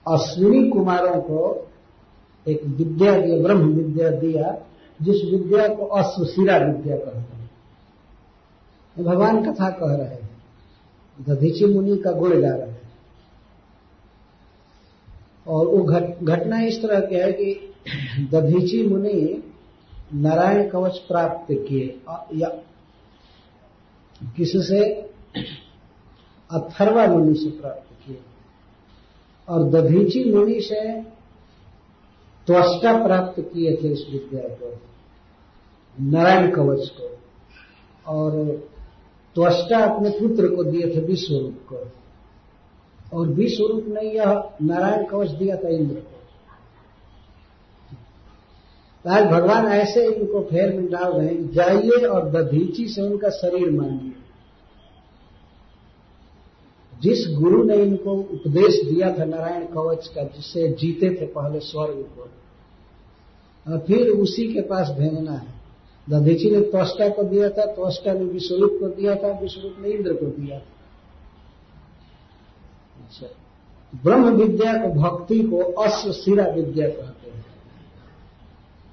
[0.08, 1.70] अश्विनी कुमारों को
[2.48, 4.58] एक विद्या दिया, ब्रह्म विद्या दिया,
[5.02, 7.52] जिस विद्या को अश्वशिरा विद्या कहते हैं।
[9.04, 10.30] भगवान कथा कह रहे हैं।
[11.30, 12.82] दधीची मुनि का गुण गा रहे हैं।
[15.48, 15.84] और वो
[16.24, 17.73] घटना इस तरह की है कि
[18.32, 19.52] दधीची मुनि
[20.14, 22.02] नारायण कवच प्राप्त किए।
[22.34, 22.50] या,
[24.38, 24.94] किससे?
[26.52, 28.22] अथर्वा मुनि से प्राप्त किए।
[29.50, 31.02] और दधीची मुनि से
[32.48, 34.78] त्वष्टा प्राप्त किए थे इस विद्या को,
[36.02, 37.18] नारायण कवच को।
[38.08, 38.46] और
[39.36, 41.88] त्वष्टा अपने पुत्र को दिए थे विश्वरूप को।
[43.18, 46.13] और विश्व रूप ने यह नारायण कवच दिया था इंद्र को।
[49.10, 53.72] आज भगवान ऐसे इनको फेर में डाल रहे हैं, जाइए और दधीची से उनका शरीर
[53.72, 54.12] मांगिए
[57.02, 61.96] जिस गुरु ने इनको उपदेश दिया था नारायण कवच का, जिससे जीते थे पहले स्वर्ग
[61.96, 62.30] को
[63.72, 65.54] और फिर उसी के पास भेजना है।
[66.10, 70.14] दधीची ने त्वष्टा को दिया था, त्वष्टा ने विश्वरूप को दिया था विश्वरूप ने इंद्र
[70.14, 70.72] को दिया था।
[73.06, 73.28] अच्छा।
[74.04, 77.13] ब्रह्म विद्या को, भक्ति को, अश्व शिरा विद्या कहते हैं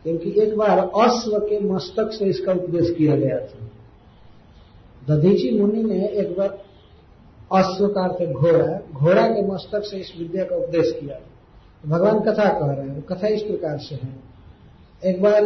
[0.05, 3.69] क्योंकि एक बार अश्व के मस्तक से इसका उपदेश किया गया था।
[5.09, 6.59] दधीची मुनि ने एक बार
[7.53, 11.19] अश्व का अर्थ घोड़ा घोड़ा के मस्तक से इस विद्या का उपदेश किया।
[11.87, 14.13] भगवान कथा कह रहे हैं, कथा इस प्रकार से है।
[15.05, 15.45] एक बार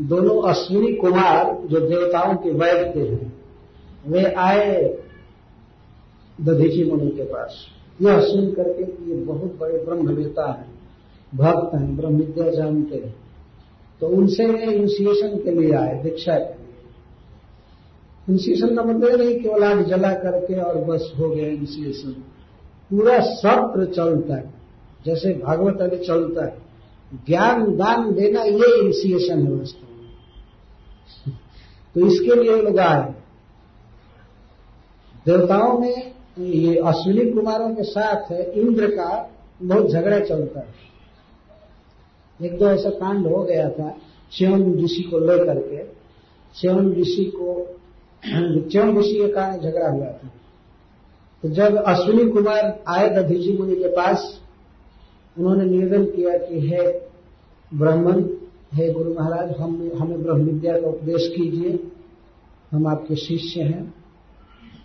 [0.00, 3.32] दोनों अश्विनी कुमार, जो देवताओं के वैद्य हैं
[4.06, 4.98] वे आए
[6.38, 7.56] दधीची मुनि के पास।
[8.02, 10.72] यह सुन करके ये बहुत बड़े ब्रह्मवेता हैं,
[11.34, 13.21] भक्त हैं ब्रह्म विद्या जानते हैं।
[14.02, 16.74] तो उनसे वे इनिशिएशन के लिए आए, दीक्षा के लिए।
[18.28, 22.10] इनिशिएशन का मतलब नहीं केवल आग जला करके और बस हो गया इनिशिएशन
[22.90, 24.54] पूरा सत्र चलता है।
[25.06, 26.58] जैसे भागवत अभी चलता है।
[27.26, 30.10] ज्ञान दान देना ये इनिशिएशन है वस्तु में।
[31.94, 33.12] तो इसके लिए लोग आए।
[35.26, 39.30] देवताओं में, ये अश्विनी कुमारों के साथ इंद्र का
[39.62, 40.91] बहुत झगड़ा चलता है।
[42.44, 43.96] एक दो ऐसा कांड हो गया था
[44.38, 45.84] च्यवन ऋषि को लेकर के।
[46.60, 47.78] च्यवन ऋषि को
[48.70, 50.32] च्यवन ऋषि के कारण झगड़ा हुआ था।
[51.42, 54.40] तो जब अश्विनी कुमार आए दधीजी मुनि के पास,
[55.38, 56.90] उन्होंने निवेदन किया कि हे
[57.78, 58.24] ब्राह्मण,
[58.74, 61.86] हे गुरु महाराज, हम, हमें ब्रह्म विद्या का उपदेश कीजिए,
[62.72, 63.94] हम आपके शिष्य हैं।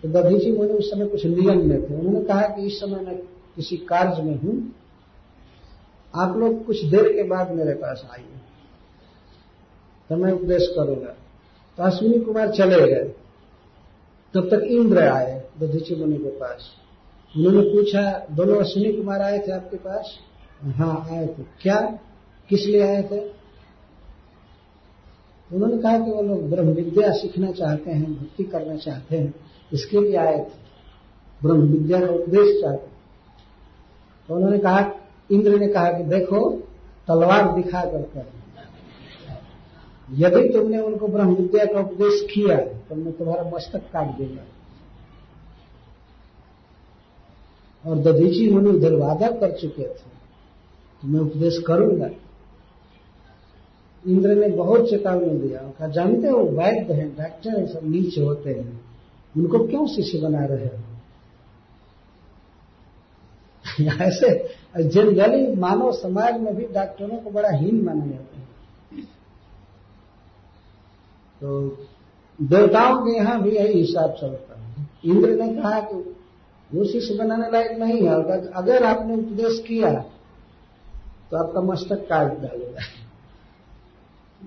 [0.02, 3.16] तो दधीजी मुनि उस समय कुछ नियम में थे। उन्होंने कहा कि इस समय मैं
[3.56, 4.72] किसी कार्य में हूँ
[6.14, 8.26] आप लोग कुछ देर के बाद मेरे पास आइए।
[10.08, 11.16] तो मैं उपदेश करूँगा।
[11.76, 13.14] तो अश्विनी कुमार चले गए।
[14.34, 16.70] तब तक इंद्र आए दधीची मुनि के पास।
[17.36, 20.18] उन्होंने पूछा, दोनों अश्विनी कुमार आए थे आपके पास?
[20.62, 21.98] हाँ आए थे। क्या?
[22.48, 23.20] किस लिए आए थे?
[25.52, 29.34] उन्होंने कहा कि वो लोग ब्रह्म विद्या सीखना चाहते हैं, भक्ति करना चाहते हैं,
[29.72, 30.68] इसके लिए आए थे।
[31.42, 32.86] ब्रह्म विद्या का उपदेश चाहते
[34.28, 34.82] तो उन्होंने कहा
[35.30, 36.50] इंद्र ने कहा कि देखो,
[37.08, 38.26] तलवार दिखा कर कर।
[40.08, 42.56] यदि तुमने उनको ब्रह्म विद्या का उपदेश किया
[42.88, 44.44] तो मैं तुम्हारा मस्तक काट देगा।
[47.84, 50.06] और दधीची मुनि उधर वादा कर चुके थे
[51.02, 52.08] तो मैं उपदेश करूँगा।
[54.04, 58.80] इंद्र ने बहुत चेतावनी दिया। कहा जानते हो, वैद्य हैं, डॉक्टर सब नीचे होते हैं।
[59.34, 60.82] उनको क्यों शिष्य बना रहे हो?
[64.02, 64.50] ऐसे
[64.84, 68.48] जनरली मानव समाज में भी डॉक्टरों को बड़ा हीन माना जाता है।
[71.40, 71.68] तो
[72.42, 76.16] देवताओं के यहाँ भी यही हिसाब चलता है। इंद्र ने कहा कि
[76.74, 78.14] वो शिष्य बनाने लायक नहीं है,
[78.52, 80.04] अगर आपने उपदेश किया
[81.30, 82.80] तो आपका मस्तक काट डालेगा।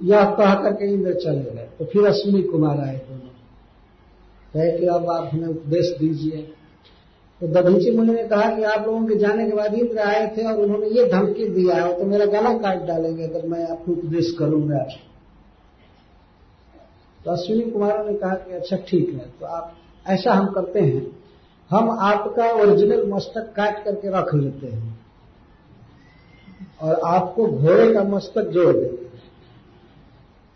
[0.03, 3.19] यह कह करके इंद्र चले गए। तो फिर अश्विनी कुमार आए दोनों।
[4.53, 6.53] कहे कि अब आप हमें उपदेश दीजिए।
[7.41, 10.43] तो दधीची मुनि ने कहा कि आप लोगों के जाने के बाद इंद्र आए थे
[10.47, 14.31] और उन्होंने ये धमकी दिया है तो मेरा गला काट डालेंगे, अगर मैं आपको उपदेश
[14.39, 14.83] करूँगा।
[17.19, 19.75] तो अश्विनी कुमारों ने कहा कि अच्छा ठीक है तो आप
[20.05, 21.05] ऐसा हम करते हैं।
[21.71, 24.99] हम आपका ओरिजिनल मस्तक काट करके रख लेते हैं।
[26.81, 29.09] और आपको घोड़े का मस्तक जोड़ देंगे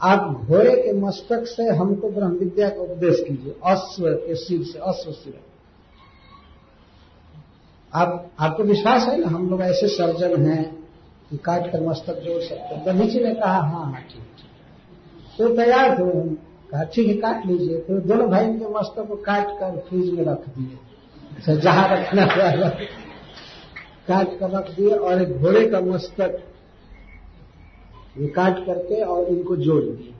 [0.01, 4.79] आप घोड़े के मस्तक से हमको ब्रह्म विद्या का उपदेश कीजिए, अश्व के सिर से,
[4.81, 5.39] अश्व सिर।
[7.95, 9.27] आप आपको विश्वास है ना?
[9.27, 10.63] हम लोग ऐसे सर्जन हैं
[11.29, 15.95] कि काट कर मस्तक जोड़ सकते हैं। ने कहा हाँ हाँ ठीक ठीक। तो तैयार
[15.95, 16.35] थे
[16.71, 20.23] कहा ठीक है काट लीजिए। तो दोनों भाई के मस्तक को काट कर फ्रिज में
[20.25, 20.77] रख दिए।
[21.37, 22.69] अच्छा, जहाँ रखना हुआ
[24.07, 26.37] काट कर रख दिए और एक घोड़े का मस्तक
[28.17, 30.13] ये काट करके और इनको जोड़ दिए।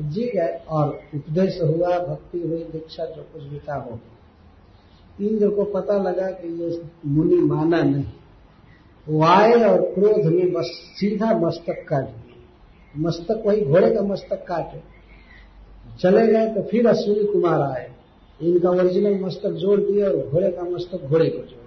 [0.00, 3.98] जी गए और उपदेश हुआ भक्ति हुई दीक्षा जो कुछ भी था हो
[5.20, 8.04] इंद्र को पता लगा कि ये मुनि माना नहीं।
[9.08, 12.36] वो आए और क्रोध में बस सीधा मस्तक काट दिए।
[12.96, 14.82] मस्तक वही घोड़े का मस्तक काटे।
[16.00, 17.92] चले गए तो फिर अश्विनी कुमार आए।
[18.42, 21.60] इनका ओरिजिनल मस्तक जोड़ दिया और घोड़े का मस्तक घोड़े को जोड़।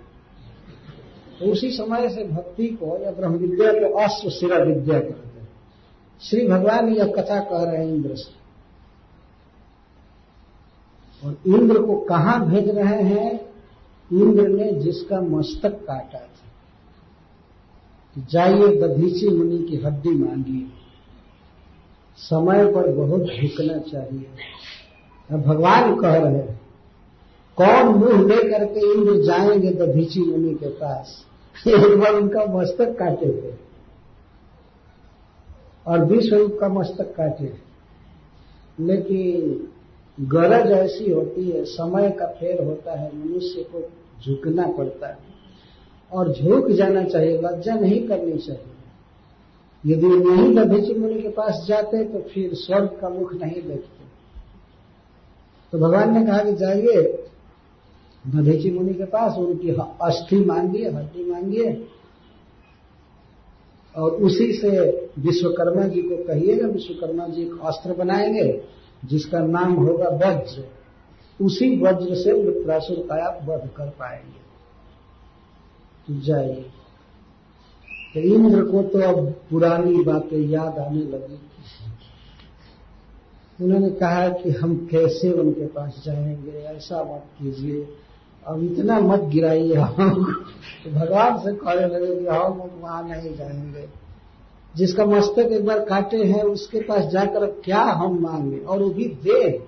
[1.39, 5.49] तो उसी समय से भक्ति को या ब्रह्म विद्या को अश्व शिरा विद्या कहते हैं।
[6.21, 8.42] श्री भगवान यह कथा कह रहे हैं इंद्र से।
[11.25, 13.53] और इंद्र को कहाँ भेज रहे हैं?
[14.13, 16.29] इंद्र ने जिसका मस्तक काटा था।
[18.29, 20.67] जाइए दधीची मुनि की हड्डी मांगिए।
[22.17, 24.25] समय पर बहुत झुकना चाहिए।
[25.31, 26.62] अब भगवान कह रहे हैं,
[27.57, 31.25] कौन मुँह लेकर के इंद्र जाएँगे दधीची मुनि के पास?
[31.67, 33.55] एक बार उनका मस्तक काटे थे।
[35.88, 37.53] और विश्व का मस्तक काटे।
[38.79, 39.67] लेकिन
[40.19, 43.91] गरज ऐसी होती है, समय का फेर होता है, मनुष्य को
[44.26, 45.17] झुकना पड़ता है।
[46.12, 48.63] और झुक जाना चाहिए, लज्जा नहीं करनी चाहिए।
[49.86, 54.04] यदि नहीं दधीची मुनि के पास जाते तो फिर स्वर्ग का मुख नहीं देखते।
[55.71, 57.23] तो भगवान ने कहा कि जाइए
[58.28, 59.69] दधीची मुनि के पास, उनकी
[60.02, 61.88] अस्थि मांगिए, हड्डी मांगिए,
[63.95, 68.63] और उसी से विश्वकर्मा जी को कहिएगा, विश्वकर्मा जी एक अस्त्र बनाएँगे
[69.05, 70.67] जिसका नाम होगा वज्र,
[71.41, 74.43] उसी वज्र से वृत्रासुर का आप वध कर पाएँगे।
[76.07, 76.65] तो जाइए।
[78.13, 81.39] तो इंद्र को तो अब पुरानी बातें याद आने लगी।
[83.65, 87.87] उन्होंने कहा कि हम कैसे उनके पास जाएँगे, ऐसा मत कीजिए।
[88.47, 90.45] अब इतना मत गिराइए। हम
[90.93, 94.02] भगवान से कहने लगे कि हम वहाँ नहीं जाएँगे।
[94.75, 98.57] जिसका मस्तक एक बार काटे हैं, उसके पास जाकर क्या हम मांगे?
[98.57, 99.67] और वो भी दे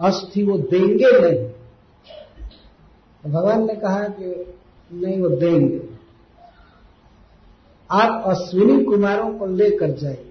[0.00, 1.48] अस्थि वो देंगे नहीं।
[3.22, 4.54] तो भगवान ने कहा कि
[4.92, 5.80] नहीं, वो देंगे।
[7.90, 10.26] आप अश्विनी कुमारों को लेकर जाइए।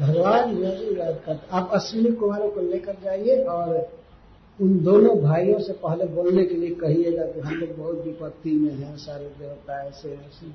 [0.00, 3.99] भगवान यही बात करते आप अश्विनी कुमारों को लेकर जाइए और
[4.60, 8.74] उन दोनों भाइयों से पहले बोलने के लिए कहिएगा कि हम लोग बहुत विपत्ति में
[8.74, 10.46] हैं, सारे देवता ऐसे ऐसे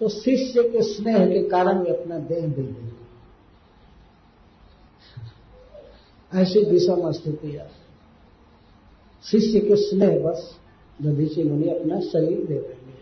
[0.00, 3.02] तो शिष्य के स्नेह के कारण वे अपना देह दे देंगे।
[6.32, 7.70] ऐसी विषम स्थिति है।
[9.24, 10.58] शिष्य के स्नेह बस
[11.02, 12.92] दधीची मुनि अपना शरीर दे देंगे।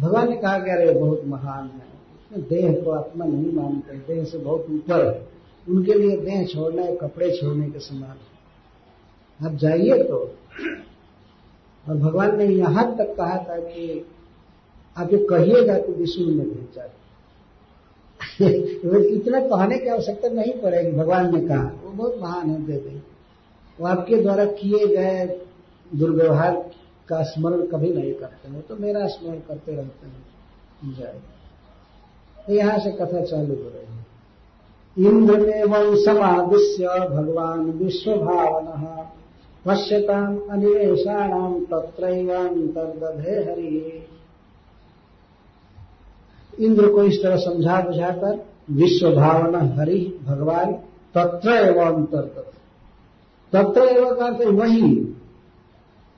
[0.00, 4.38] भगवान ने कहा कि अरे बहुत महान है। देह को आत्मा नहीं मानते, देह से
[4.38, 5.35] बहुत ऊपर है।
[5.68, 10.18] उनके लिए देह छोड़ना है, कपड़े छोड़ने के समान। आप जाइए तो
[11.88, 14.06] और भगवान ने यहाँ तक कहा था कि
[14.96, 16.92] आप ये कहिएगा कि विष्णु ने भेजा
[19.08, 23.02] इतना कहने की आवश्यकता नहीं पड़ेगी, भगवान ने कहा। वो बहुत महान है, दें
[23.80, 25.40] वो आपके द्वारा किए गए
[25.94, 26.70] दुर्व्यवहार
[27.08, 31.20] का स्मरण कभी नहीं करते। हैं तो मेरा स्मरण करते रहते हैं। जाए
[32.46, 33.95] तो यहाँ से कथा चालू हो रही है।
[34.96, 38.66] इंद्रमेवं समादिश्य भगवान विश्व भावन
[39.66, 44.02] पश्यताम अनिवेशाणाम तत्रैवांतर्दधे हरि।
[46.58, 50.72] इंद्र को इस तरह समझा बुझाकर विश्व भावना हरि भगवान
[51.14, 52.04] तत्र एवं
[53.52, 54.82] तत्र एवं करते वही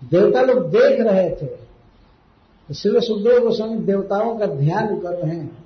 [0.02, 1.48] देवता लोग देख रहे थे।
[2.68, 5.57] इसलिए सुखदेव गोस्वामी देवताओं का ध्यान कर रहे हैं।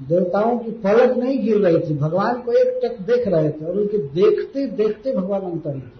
[0.00, 3.78] देवताओं की पलक नहीं गिर रही थी, भगवान को एक टक देख रहे थे और
[3.78, 5.98] उनके देखते देखते भगवान अंतरित हो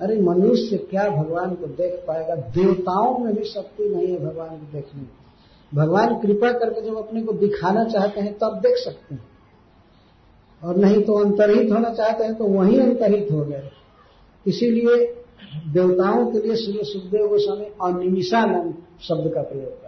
[0.00, 2.34] अरे मनुष्य क्या भगवान को देख पाएगा?
[2.34, 7.22] देवताओं में भी शक्ति नहीं है भगवान को देखने की भगवान कृपा करके जब अपने
[7.22, 9.26] को दिखाना चाहते हैं, तब देख सकते हैं।
[10.62, 13.70] और नहीं तो अंतरहित होना चाहते हैं तो वहीं अंतरहित हो गए।
[14.46, 14.96] इसीलिए
[15.72, 19.87] देवताओं के लिए श्री सुखदेव गोस्वामी अनिमिषा नाम शब्द का प्रयोग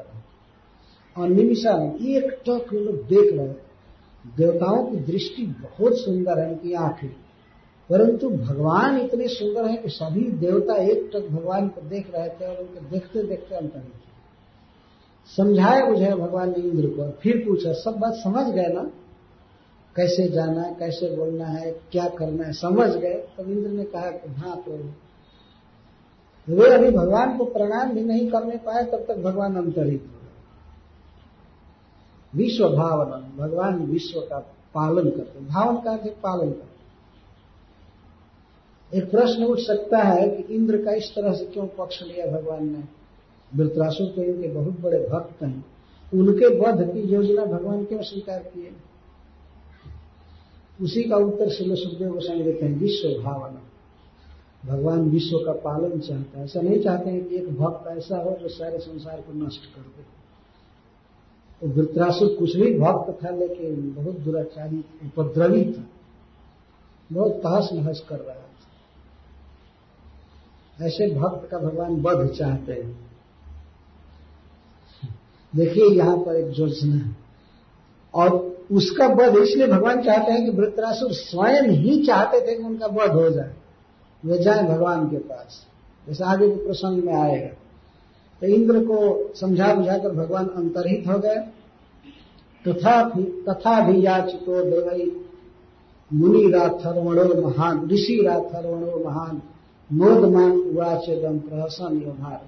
[1.19, 3.49] और निमिषा एक टक लोग देख रहे
[4.37, 7.09] देवताओं की दृष्टि बहुत सुंदर है उनकी आँखें।
[7.91, 12.47] परंतु भगवान इतने सुंदर हैं कि सभी देवता एक टक भगवान को देख रहे थे
[12.47, 13.83] और उनको देखते देखते अंतर
[15.37, 18.83] समझाया बुझाया भगवान ने इंद्र को, फिर पूछा, सब बात समझ गए ना?
[19.97, 22.53] कैसे जाना है, कैसे बोलना है, क्या करना है?
[22.53, 24.73] समझ गए। तब इंद्र ने कहा कि हाँ तो
[26.49, 30.20] वे अभी भगवान को प्रणाम भी नहीं करने पाए, तब तक भगवान अंतरित हो
[32.35, 34.39] विश्व भावना भगवान विश्व का
[34.75, 36.71] पालन करते भावन का अर्थ पालन करते
[38.99, 42.73] एक प्रश्न उठ सकता है कि इंद्र का इस तरह से क्यों पक्ष लिया भगवान
[42.73, 42.85] ने?
[43.57, 45.67] वृत्रासुर के इनके बहुत बड़े भक्त हैं।
[46.15, 48.73] उनके वध की योजना भगवान क्यों स्वीकार किए?
[50.83, 53.63] उसी का उत्तर श्री सुखदेव गोस्वामी देते हैं विश्व भावना
[54.67, 58.37] भगवान विश्व का पालन चाहता है। ऐसा नहीं चाहते हैं कि एक भक्त ऐसा हो
[58.41, 60.20] जो सारे संसार को नष्ट कर दे। तो
[61.65, 64.85] वृत्रासुर कुछ भी भक्त था, लेकिन बहुत दुराचारी,
[65.19, 65.85] उपद्रवी था।
[67.13, 68.47] बहुत तहस नहस कर रहा था।
[70.87, 73.11] ऐसे भक्त का भगवान वध चाहते हैं।
[75.57, 77.17] देखिए, यहाँ पर एक योजना
[78.15, 82.87] और उसका वध इसलिए भगवान चाहते हैं कि वृत्रासुर स्वयं ही चाहते थे कि उनका
[82.87, 83.55] वध हो जाए।
[84.25, 85.67] वे जाए भगवान के पास।
[86.09, 87.60] जैसे आगे भी प्रसंग में आएगा।
[88.43, 88.99] तो इंद्र को
[89.35, 91.37] समझा बुझाकर भगवान अंतरहित हो गए।
[92.65, 93.03] तथा
[93.47, 95.11] तथा भी याचितो देवई
[96.11, 99.41] मुनि राथर्वणो महान ऋषि राथर्वणो महान,
[99.91, 102.41] मोदमान उवाचेदम प्रहसन योभार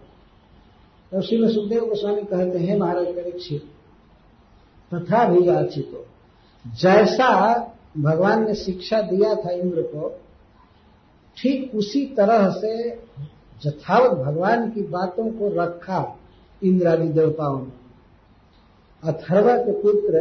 [1.12, 3.62] तो श्री सुखदेव गोस्वामी कहते हैं, महाराज परीक्षित
[4.92, 6.04] तथा भी याचितो
[6.64, 7.30] जैसा
[7.98, 10.08] भगवान ने शिक्षा दिया था इंद्र को,
[11.36, 12.90] ठीक उसी तरह से
[13.62, 16.18] जथावत भगवान की बातों को रखा
[16.62, 17.72] इंद्रादि देवताओं ने।
[19.04, 20.18] अथर्वा के पुत्र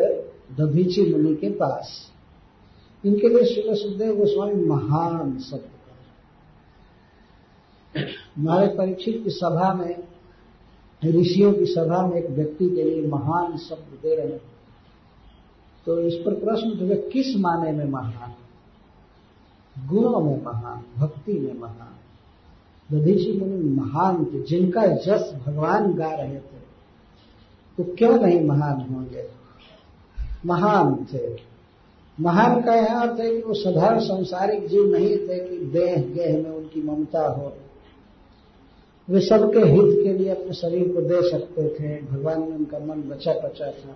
[0.60, 2.12] दधीची मुनि के पास।
[3.06, 5.72] इनके लिए श्री सुखदेव गोस्वामी महान शब्द
[8.38, 10.04] हमारे परीक्षित की सभा में,
[11.06, 14.42] ऋषियों की सभा में एक व्यक्ति के लिए महान शब्द दे रहे हैं।
[15.86, 18.34] तो इस पर प्रश्न उठेगा किस माने में महान?
[19.88, 20.84] गुणों में महान?
[20.98, 22.01] भक्ति में महान?
[22.92, 26.62] दधीशी मुनि महान थे, जिनका जस भगवान गा रहे थे।
[27.78, 29.26] तो क्यों नहीं महान होंगे?
[30.46, 31.52] महान थे।
[32.20, 36.44] महान का यह अर्थ है कि वो साधारण संसारिक जीव नहीं थे कि देह, गेह
[36.44, 37.54] में उनकी ममता हो।
[39.10, 43.02] वे सबके हित के लिए अपने शरीर को दे सकते थे, भगवान ने उनका मन
[43.02, 43.96] बचा पचा था।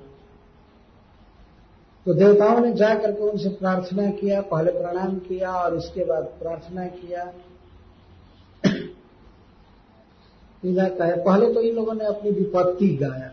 [2.05, 6.85] तो देवताओं ने जाकर के उनसे प्रार्थना किया, पहले प्रणाम किया और इसके बाद प्रार्थना
[6.85, 7.33] किया।
[10.73, 13.31] जाता है। पहले तो इन लोगों ने अपनी विपत्ति गाया।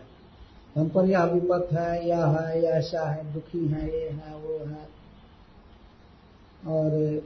[0.77, 4.65] हम पर यह विपत है, यह है, यह ऐसा है, दुखी है, ये है, वो
[4.65, 4.93] है।
[6.67, 7.21] और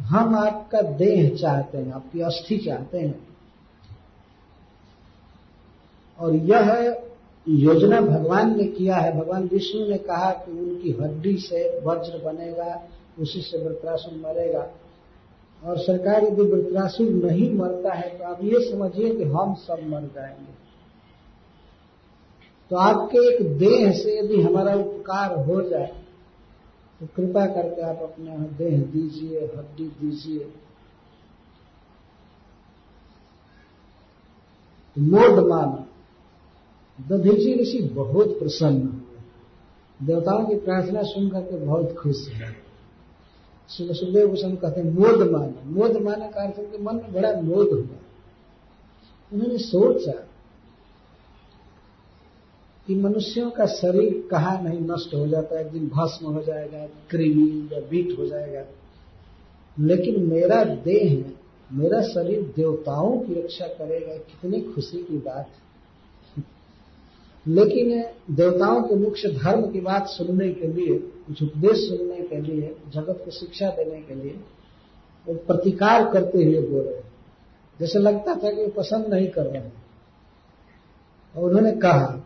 [0.00, 3.28] हम आपका देह चाहते हैं, आपकी अस्थि चाहते हैं।
[6.18, 6.96] और यह
[7.48, 12.88] योजना भगवान ने किया है। भगवान विष्णु ने कहा कि उनकी हड्डी से वज्र बनेगा,
[13.18, 14.70] उसी से वृत्रासुर मरेगा।
[15.64, 20.02] और सरकार यदि वृत्रासुर नहीं मरता है तो आप ये समझिए कि हम सब मर
[20.02, 20.62] जाएँगे।
[22.70, 26.02] तो आपके एक देह से यदि हमारा उपकार हो जाए
[27.00, 30.52] तो कृपा करके आप अपना देह दीजिए, हड्डी दीजिए।
[34.98, 35.88] मोड माना।
[37.08, 39.18] दधीची ऋषि बहुत प्रसन्न हुए।
[40.06, 42.61] देवताओं की प्रार्थना सुनकर के बहुत खुश है।
[43.78, 47.68] सुखदेव भूषण कहते हैं, मोद माना। मोद माना का अर्थ उनके मन में बड़ा मोद
[47.68, 47.98] हुआ।
[49.32, 50.12] उन्होंने सोचा
[52.86, 57.68] कि मनुष्यों का शरीर कहा नहीं नष्ट हो जाता, एक दिन भस्म हो जाएगा कृमि
[57.72, 58.64] या बीट हो जाएगा।
[59.80, 61.32] लेकिन मेरा देह,
[61.72, 65.61] मेरा शरीर देवताओं की रक्षा करेगा, कितनी खुशी की बात है।
[67.48, 72.76] लेकिन देवताओं के मुख्य धर्म की बात सुनने के लिए, कुछ उपदेश सुनने के लिए,
[72.88, 74.40] जगत को शिक्षा देने के लिए,
[75.26, 77.00] वो प्रतिकार करते हुए बोल रहे
[77.80, 79.72] जैसे लगता था कि वो पसंद नहीं कर रहे हैं।
[81.36, 82.24] और उन्होंने कहा,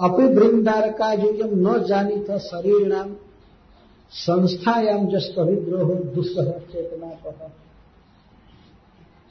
[0.00, 3.14] अपि वृंदार का जो जब न जानी था शरीर नाम
[4.10, 7.52] संस्थायाम जस विद्रोह दुस्सह चेतना कहा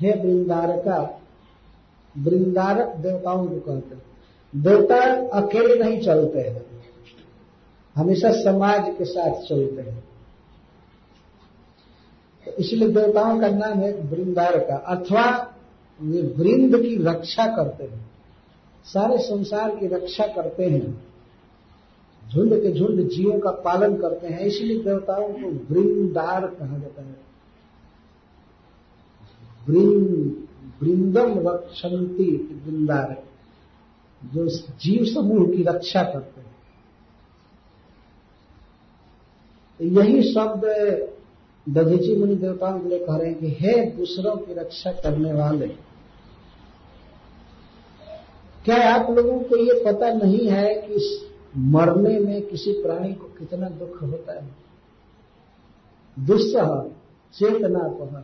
[0.02, 1.19] हे वृंदार का
[2.18, 4.04] वृंदारक देवताओं को कहते हैं।
[4.56, 4.96] देवता
[5.40, 6.66] अकेले नहीं चलते हैं।
[7.96, 10.04] हमेशा समाज के साथ चलते हैं।
[12.46, 15.54] तो इसलिए देवताओं का नाम है वृंदारका अथवा
[16.02, 18.12] वे वृंद की रक्षा करते हैं।
[18.86, 21.04] सारे संसार की रक्षा करते हैं।
[22.34, 27.16] झुंड के झुंड जीवों का पालन करते हैं। इसलिए देवताओं को वृंदार कहा जाता है।
[29.70, 30.48] वृंद
[30.84, 33.24] वृंदम रक्षंती वृंदार।
[34.34, 36.50] जो जीव समूह की रक्षा करते हैं।
[39.82, 40.66] यही शब्द
[41.70, 45.68] दधीची मुनि देवताओं के लिए कह रहे हैं कि हे दूसरों की रक्षा करने वाले,
[48.66, 51.28] क्या आप लोगों को ये पता नहीं है कि
[51.58, 54.50] मरने में किसी प्राणी को कितना दुख होता है?
[56.20, 56.90] दुस्सह,
[57.34, 58.24] चेतना पहर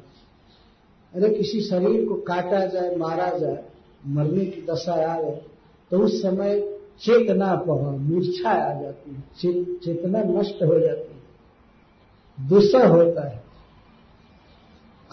[1.15, 3.63] अरे किसी शरीर को काटा जाए, मारा जाए,
[4.07, 5.41] मरने की दशा आए
[5.91, 9.21] तो उस समय चेतना पर मूर्छा आ जाती है।
[9.75, 11.15] चेतना नष्ट हो जाती है।
[12.49, 13.43] दूसरा होता है।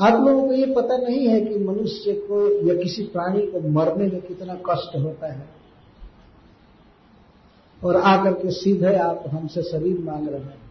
[0.01, 4.07] आप लोगों को ये पता नहीं है कि मनुष्य को या किसी प्राणी को मरने
[4.07, 5.47] में कितना कष्ट होता है।
[7.85, 10.63] और आकर के सीधे आप हमसे शरीर मांग रहे हैं।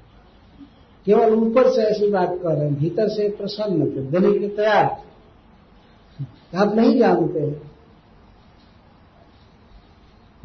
[1.05, 5.10] केवल ऊपर से ऐसी बात कर रहे हैं, भीतर से प्रसन्न थे देने के तैयार।
[6.55, 7.71] आप नहीं जानते।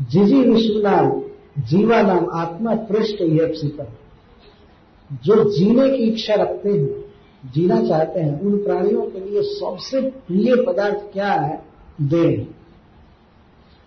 [0.01, 1.23] जिजी विश्वनाम
[1.65, 3.89] जीवा नाम आत्मा पृष्ठ यक्षित
[5.25, 7.05] जो जीने की इच्छा रखते हैं,
[7.53, 11.65] जीना चाहते हैं, उन प्राणियों के लिए सबसे प्रिय पदार्थ क्या है?
[12.01, 12.47] देह।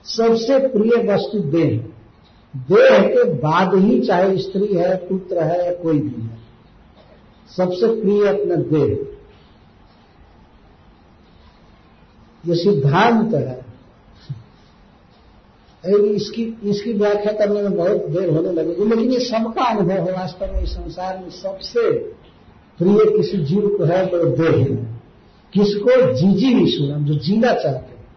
[0.04, 1.86] सबसे प्रिय वस्तु देह।
[2.56, 6.38] देह के बाद ही चाहे स्त्री है, पुत्र है या कोई भी है,
[7.58, 9.19] सबसे प्रिय अपना देह।
[12.48, 13.70] ये सिद्धांत है।
[15.96, 20.46] इसकी इसकी व्याख्या करने में बहुत देर होने लगेगी, लेकिन ये सबका अनुभव है वास्तव
[20.46, 21.98] में इस संसार में सबसे
[22.78, 25.02] प्रिय किसी जीव को है तो देह है।
[25.54, 26.14] किसको?
[26.14, 28.08] जीजी सुना जो जीना चाहते हैं।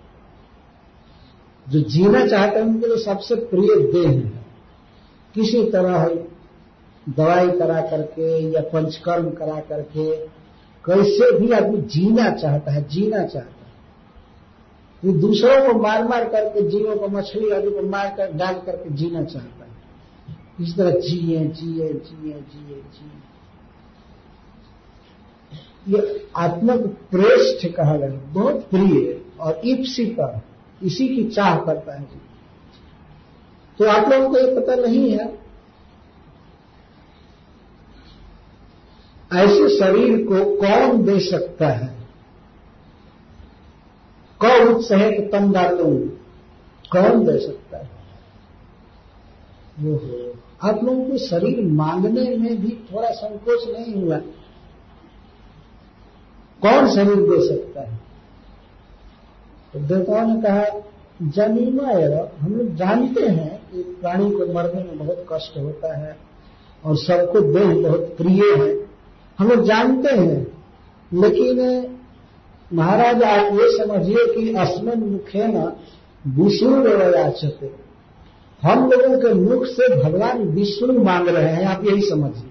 [1.69, 4.45] जो जीना चाहते हैं, उनके लिए सबसे प्रिय देह है।
[5.35, 6.05] किसी तरह
[7.09, 10.17] दवाई करा करके या पंचकर्म करा करके,
[10.85, 13.62] कैसे भी आदमी जीना चाहता है, जीना चाहता है।
[15.05, 18.91] वो दूसरों को मार मार करके, जीवों को मछली आदि को मार कर डाल करके
[18.91, 19.71] जीना चाहता है।
[20.61, 23.21] इस तरह जिए जिए जिए जिए जिए।
[25.89, 26.81] ये आत्मक
[27.11, 30.43] प्रेष्ठ कहा गया। बहुत प्रिय और ईप्सिता
[30.83, 32.07] इसी की चाह करता है।
[33.79, 35.27] तो आप लोगों को ये पता नहीं है,
[39.33, 42.02] ऐसे शरीर को कौन दे सकता है?
[44.43, 45.87] कौन उत्साहित तम डालो
[46.93, 47.91] कौन दे सकता है?
[49.81, 50.33] वो हो
[50.63, 54.19] आप लोगों को शरीर मांगने में भी थोड़ा संकोच नहीं हुआ।
[56.63, 58.01] कौन शरीर दे सकता है?
[59.73, 60.65] तो देवताओं ने कहा
[61.23, 61.89] जमीमा
[62.41, 66.17] हम लोग जानते हैं कि प्राणी को मरने में बहुत कष्ट होता है
[66.85, 68.71] और सबको देह बहुत प्रिय है।
[69.39, 70.47] हम लोग जानते हैं,
[71.13, 71.92] लेकिन
[72.75, 75.73] महाराज, आप ये समझिए कि अस्मन मुखे न
[76.27, 77.71] विष्णु याचते।
[78.63, 82.49] हम लोगों के मुख से भगवान विष्णु मांग रहे हैं, आप यही समझिए।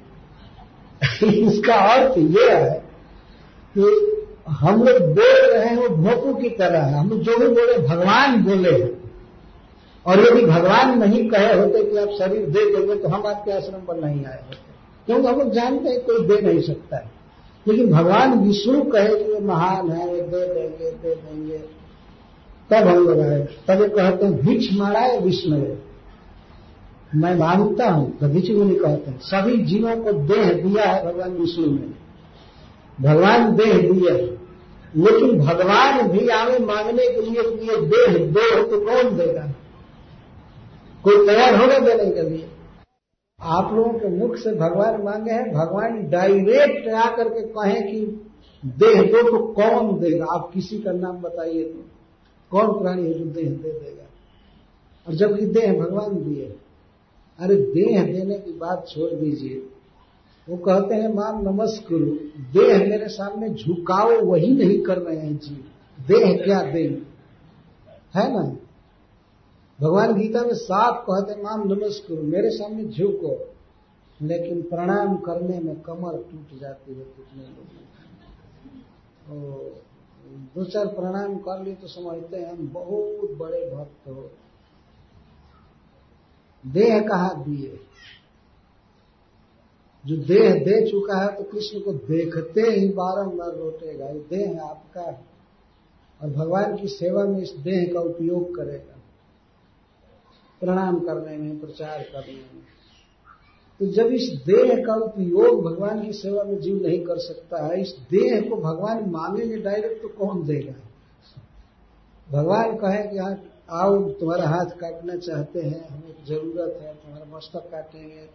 [1.42, 2.84] इसका अर्थ यह है
[3.78, 4.18] कि
[4.50, 8.44] हम लोग बोल रहे हैं वो भोपू की तरह है। हम जो भी बोले, भगवान
[8.44, 9.02] बोले हैं।
[10.06, 13.86] और यदि भगवान नहीं कहे होते कि आप शरीर दे देंगे तो हम आपके आश्रम
[13.86, 14.72] पर नहीं आए होते।
[15.06, 17.21] क्योंकि हम लोग जानते हैं, कोई दे नहीं सकता है।
[17.68, 21.58] लेकिन भगवान विष्णु कहे कि वो महान है, वो दे देंगे दे देंगे।
[22.70, 25.58] तब हम लोग आए। तब ये कहते हैं, भिक्ष मारा है, विष्णु
[27.16, 31.32] मैं मानता हूँ तो भिक्ष नहीं कहते हैं, सभी जीवों को देह दिया है भगवान
[31.32, 31.90] विष्णु ने।
[33.00, 34.38] भगवान देह दिए
[34.96, 39.48] लेकिन भगवान भी आवे मांगने के लिए ये देह दो तो कौन देगा?
[41.04, 42.48] कोई तैयार होगा देने के लिए?
[43.44, 48.30] आप लोगों के मुख से भगवान मांगे हैं, भगवान डायरेक्ट आकर के कहें कि
[48.66, 50.26] देह दो तो कौन देगा?
[50.26, 51.86] आप किसी का नाम बताइए तो।
[52.52, 54.10] कौन प्राणी है जो देह दे देगा?
[55.08, 56.56] और जबकि देह भगवान दिए
[57.40, 59.68] अरे देह देने की बात छोड़ दीजिए।
[60.50, 62.06] वो कहते हैं मान नमस्कुरु।
[62.54, 65.66] देह मेरे सामने झुकाओ वही नहीं कर रहे हैं, जी।
[66.08, 67.02] देह क्या देह
[68.16, 68.56] है ना?
[69.82, 73.34] भगवान गीता में साफ़ कहते हैं मान नमस्कुरु, मेरे सामने झुको
[74.20, 77.80] लेकिन प्रणाम करने में कमर टूट जाती है कितने लोगों
[80.56, 84.30] दो चार प्रणाम कर लिए तो समझते हैं, हम बहुत बड़े भक्त हो।
[86.64, 87.80] देह कहा दिए?
[90.06, 94.70] जो देह दे चुका है तो कृष्ण को देखते ही बारंबार लौटेगा ये देह है
[94.70, 95.12] आपका
[96.22, 99.01] और भगवान की सेवा में इस देह का उपयोग करेगा।
[100.62, 102.62] प्रणाम करने में, प्रचार करने में।
[103.80, 107.82] तो जब इस देह का उपयोग भगवान की सेवा में जीव नहीं कर सकता है,
[107.82, 110.74] इस देह को भगवान मांगेंगे डायरेक्ट तो कौन देगा?
[112.32, 117.60] भगवान कहे कि हाँ आओ, तुम्हारा हाथ काटना चाहते हैं, हमें ज़रूरत है, तुम्हारा मस्तक
[117.60, 118.30] काटेंगे,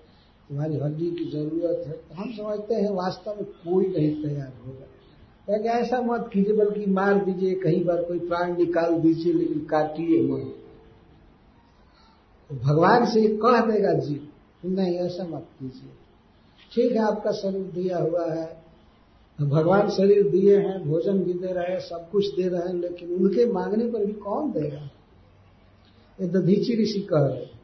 [0.49, 5.59] तुम्हारी हड्डी की ज़रूरत है। तो हम समझते हैं, वास्तव में कोई नहीं तैयार होगा।
[5.59, 10.23] क्या ऐसा मत कीजिए, बल्कि मार दीजिए, कहीं बार कोई प्राण निकाल दीजिए, लेकिन काटिए
[10.23, 10.55] मत।
[12.51, 14.29] तो भगवान से कह देगा, जी
[14.65, 15.91] नहीं ऐसा मत कीजिए।
[16.73, 18.63] ठीक है, आपका शरीर दिया हुआ है।
[19.39, 22.75] तो भगवान शरीर दिए हैं, भोजन भी दे रहे हैं, सब कुछ दे रहे हैं,
[22.75, 24.91] लेकिन उनके मांगने पर भी कौन देगा?
[26.21, 27.57] ये दधीची ऋषि कह रहे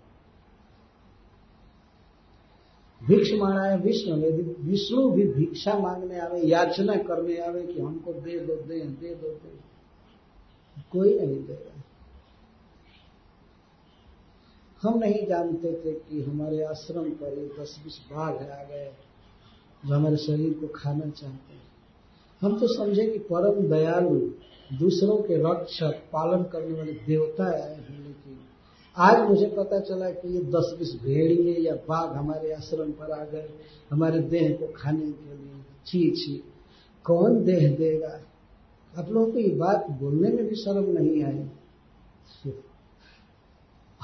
[3.09, 8.39] भिक्ष मांगा विष्णु यदि विष्णु भी भिक्षा मांगने आवे, याचना करने आवे कि हमको दे,
[8.39, 9.73] दो, दे दे, दो दे।
[10.93, 11.82] कोई नहीं देगा।
[14.83, 18.93] हम नहीं जानते थे कि हमारे आश्रम पर ये दस बीस बाघ आ गए
[19.87, 21.63] जो हमारे शरीर को खाना चाहते हैं।
[22.43, 24.19] हम तो समझे कि परम दयालु,
[24.79, 28.39] दूसरों के रक्षक, पालन करने वाले देवता आए हैं, लेकिन
[28.97, 33.25] आज मुझे पता चला कि ये दस बीस भेड़िए या बाघ हमारे आश्रम पर आ
[33.25, 33.49] गए,
[33.91, 36.43] हमारे देह को खाने के लिए। छी छी,
[37.05, 38.21] कौन देह देगा?
[38.99, 41.49] आप लोगों को ये बात बोलने में भी शर्म नहीं आई।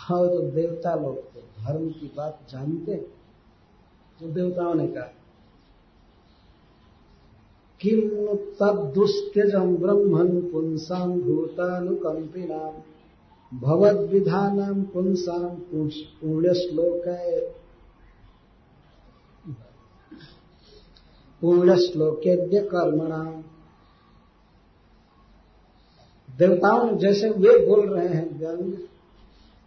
[0.08, 2.96] हाँ तो देवता लोग तो धर्म की बात जानते?
[4.20, 5.12] तो देवताओं ने कहा।
[7.80, 8.00] किम
[8.60, 12.72] तब दुस्त्यजम ब्रह्मन पुंसाम भूतानुकंपिनाम
[13.52, 17.04] भगवद विधानम पुंसाम पुण्य श्लोक
[21.42, 23.42] पूर्ण श्लोकेद्य कर्मणाम
[26.38, 28.72] देवताओं जैसे वे बोल रहे हैं व्यंग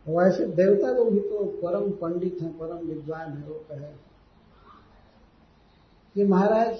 [0.08, 4.12] वैसे देवता लोग भी तो परम पंडित हैं, परम विद्वान है, वो कहे।
[6.16, 6.80] कि महाराज,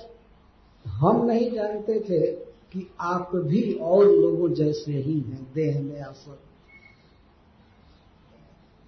[0.88, 2.32] हम नहीं जानते थे
[2.72, 6.40] कि आप भी और लोगों जैसे ही हैं, देह में आसर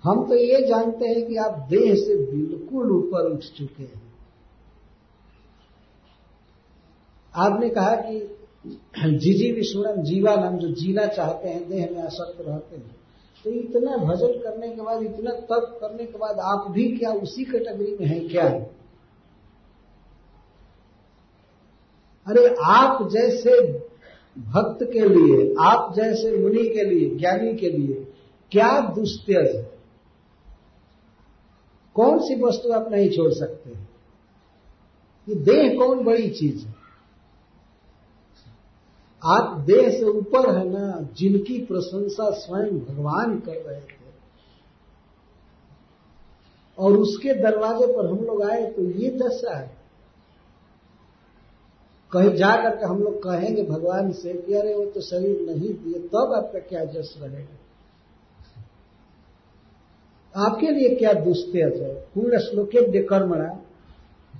[0.03, 4.13] हम तो ये जानते हैं कि आप देह से बिल्कुल ऊपर उठ चुके हैं।
[7.35, 8.19] आपने कहा कि
[8.97, 13.02] जीजी विश्वरम जीवा नाम जो जीना चाहते हैं, देह में आसक्त रहते हैं।
[13.43, 17.45] तो इतना भजन करने के बाद, इतना तप करने के बाद आप भी क्या उसी
[17.45, 18.47] कैटेगरी में हैं क्या?
[22.27, 23.61] अरे आप जैसे
[24.37, 28.13] भक्त के लिए, आप जैसे मुनि के लिए, ज्ञानी के लिए
[28.51, 29.73] क्या दुस्त्यज है?
[31.95, 33.69] कौन सी वस्तु आप नहीं छोड़ सकते?
[35.29, 36.72] ये देह कौन बड़ी चीज़ है?
[39.25, 44.03] आप देह से ऊपर है ना, जिनकी प्रशंसा स्वयं भगवान कर रहे थे।
[46.79, 49.77] और उसके दरवाजे पर हम लोग आए तो ये दशा है।
[52.11, 55.99] कहीं जा करके हम लोग कहेंगे भगवान से कि अरे वो तो शरीर नहीं दिए,
[55.99, 57.57] तब आपका क्या जस रहेगा?
[60.45, 61.93] आपके लिए क्या दुस्त्यज है?
[61.93, 63.62] पूर्ण श्लोके कर्मणा।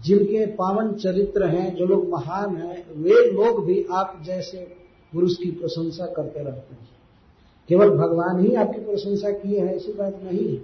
[0.05, 4.57] जिनके पावन चरित्र हैं, जो लोग महान हैं, वे लोग भी आप जैसे
[5.13, 6.89] पुरुष की प्रशंसा करते रहते हैं।
[7.69, 10.61] केवल भगवान ही आपकी प्रशंसा किए हैं, ऐसी बात नहीं है।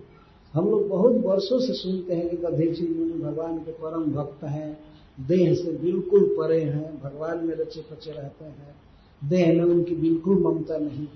[0.53, 4.77] हम लोग बहुत वर्षों से सुनते हैं कि दधीची मुनि भगवान के परम भक्त हैं,
[5.19, 8.75] देह से बिल्कुल परे हैं, भगवान में रचे पचे रहते हैं,
[9.21, 11.07] देह में उनकी बिल्कुल ममता नहीं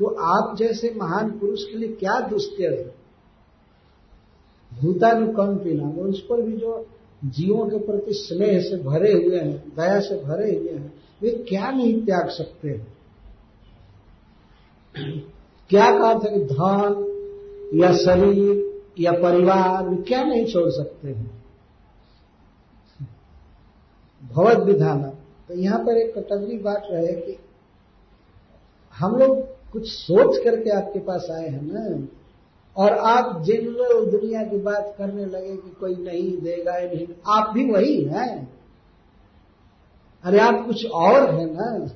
[0.00, 2.94] तो आप जैसे महान पुरुष के लिए क्या दुष्त्य है?
[4.72, 6.86] भूतानुकंपिना उस पर भी जो
[7.24, 11.70] जीवों के प्रति स्नेह से भरे हुए हैं, दया से भरे हुए हैं, वे क्या
[11.70, 12.98] नहीं त्याग सकते?
[15.70, 17.04] क्या कहा था कि धन
[17.74, 21.42] या शरीर या परिवार, वे क्या नहीं छोड़ सकते हैं?
[24.22, 25.02] भगवत विधान।
[25.48, 27.38] तो यहाँ पर एक कटगरी बात रहे कि
[28.98, 29.40] हम लोग
[29.72, 32.08] कुछ सोच करके आपके पास आए हैं ना
[32.76, 37.72] और आप जनरल दुनिया की बात करने लगे कि कोई नहीं देगा नहीं। आप भी
[37.72, 38.58] वही हैं।
[40.24, 41.90] अरे आप कुछ और है ना।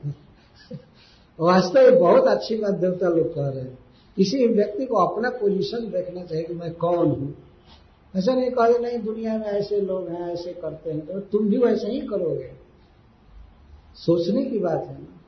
[1.40, 3.78] वास्तव में बहुत अच्छी बात देवता लोग कह रहे हैं।
[4.16, 7.36] किसी व्यक्ति को अपना पोजीशन देखना चाहिए कि मैं कौन हूँ।
[8.16, 11.58] ऐसा नहीं कहे, नहीं, दुनिया में ऐसे लोग हैं, ऐसे करते हैं। तो तुम भी
[11.58, 12.52] वैसे ही करोगे।
[13.94, 15.20] सोचने की बात है ना।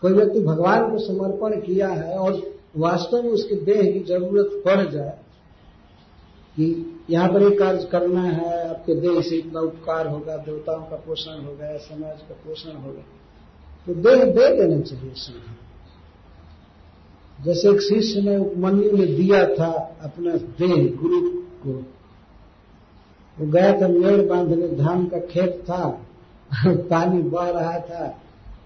[0.00, 4.80] कोई व्यक्ति भगवान को समर्पण किया है और वास्तव में उसके देह की ज़रूरत पड़
[4.90, 5.18] जाए
[6.56, 6.66] कि
[7.10, 11.44] यहाँ पर एक कार्य करना है, आपके देह से इतना उपकार होगा, देवताओं का पोषण
[11.44, 13.02] होगा समाज का पोषण होगा
[13.86, 15.42] तो देह दे देना चाहिए उसमें।
[17.44, 19.70] जैसे एक शिष्य ने उपमन्यु ने दिया था
[20.02, 21.20] अपना देह गुरु
[21.62, 21.72] को,
[23.36, 25.88] वो गया था मेड़ बांधने, धान का खेत था,
[26.66, 28.18] पानी बह रहा था,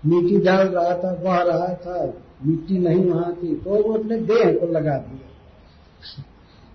[0.07, 2.07] मिट्टी डाल रहा था, बह रहा था
[2.41, 5.27] मिट्टी नहीं वहाँ थी तो वो अपने देह को लगा दिया।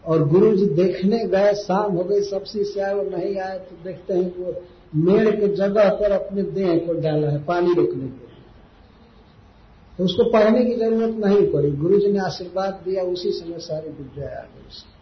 [0.03, 3.84] और गुरु जी देखने गए, शाम हो गई सब शिष्य आए वो नहीं आए तो
[3.84, 4.53] देखते हैं कि वो
[4.95, 8.24] मेड़ के जगह पर अपने देह को डाला है, पानी रोकने के लिए।
[9.99, 13.89] तो उसको पढ़ने की ज़रूरत नहीं पड़ी। गुरु जी ने आशीर्वाद दिया, उसी समय सारी
[13.89, 14.93] विद्या आ गई उसको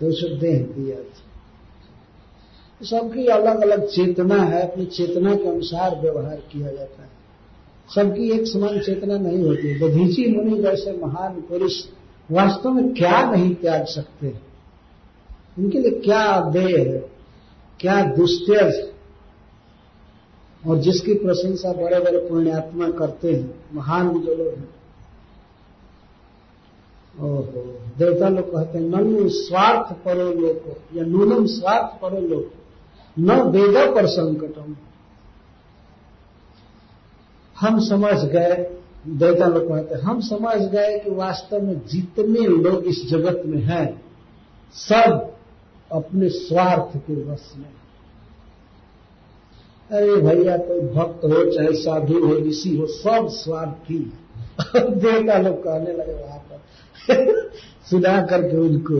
[0.00, 0.96] तो उसे देह दिया
[2.80, 7.10] तो सबकी अलग अलग चेतना है, अपनी चेतना के अनुसार व्यवहार किया जाता है।
[7.94, 11.84] सबकी एक समान चेतना नहीं होती। दधीची मुनि जैसे महान पुरुष
[12.30, 14.34] वास्तव में क्या नहीं त्याग सकते?
[15.58, 17.12] उनके लिए क्या देह है?
[17.80, 18.92] क्या दुस्त्यज
[20.68, 24.68] और जिसकी प्रशंसा बड़े बड़े पुण्यात्मा करते हैं, महान जो लोग हैं।
[27.20, 32.50] ओहो, देवता लोग कहते हैं नन्नु स्वार्थ परो लोग या नूनम स्वार्थ परो लोग
[33.18, 34.76] न वेदा पर संकटम।
[37.60, 38.78] हम समझ गए
[39.08, 44.02] देवता लोग कहते हम समझ गए कि वास्तव में जितने लोग इस जगत में हैं,
[44.72, 45.32] सब
[45.92, 47.66] अपने स्वार्थ के वश में
[49.90, 54.12] अरे भैया, कोई भक्त हो, चाहे साधु हो, ऋषि हो, सब स्वार्थी
[54.76, 56.60] देवता लोग कहने लगे वहाँ पर।
[57.90, 58.94] सुना करके उनको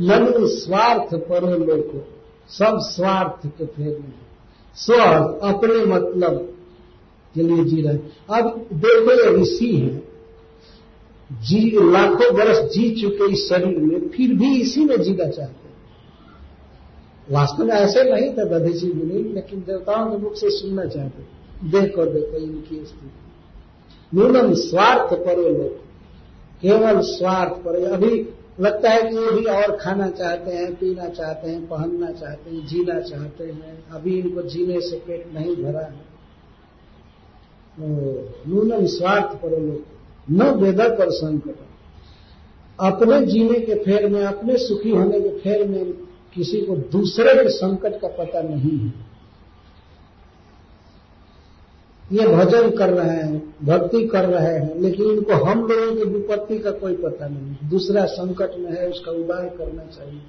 [0.00, 2.04] मनु स्वार्थ परो लोग
[2.48, 4.12] सब स्वार्थ के फेर में
[4.74, 6.57] स्वार्थ अपने मतलब
[7.34, 7.98] के लिए जी रहे
[8.30, 10.08] अब देखो, ये ऋषि हैं।
[11.42, 15.68] जी, लाखों वर्ष जी चुके इस शरीर में, फिर भी इसी में जीना चाहते
[17.30, 21.38] वास्तव में ऐसे नहीं था दधीसी मुनि लेकिन देवताओं के मुख से सुनना चाहते
[21.70, 23.10] देखो देखो, इनकी स्थिति।
[24.14, 25.76] न्यूनम स्वार्थ परो लोग।
[26.62, 28.28] केवल स्वार्थ पर। अभी
[28.60, 32.66] लगता है कि वो भी और खाना चाहते हैं, पीना चाहते हैं, पहनना चाहते हैं,
[32.66, 36.07] जीना चाहते हैं। अभी इनको जीने से पेट नहीं भरा है।
[37.80, 39.80] नूनम स्वार्थ पर लोग।
[40.30, 41.54] न वेदा पर संकट।
[42.80, 45.92] अपने जीने के फेर में, अपने सुखी होने के फेर में
[46.34, 49.08] किसी को दूसरे के संकट का पता नहीं है।
[52.12, 56.58] ये भजन कर रहे हैं, भक्ति कर रहे हैं, लेकिन इनको हम लोगों की विपत्ति
[56.58, 60.22] का कोई पता नहीं दूसरा संकट में है, उसका उबार करना चाहिए।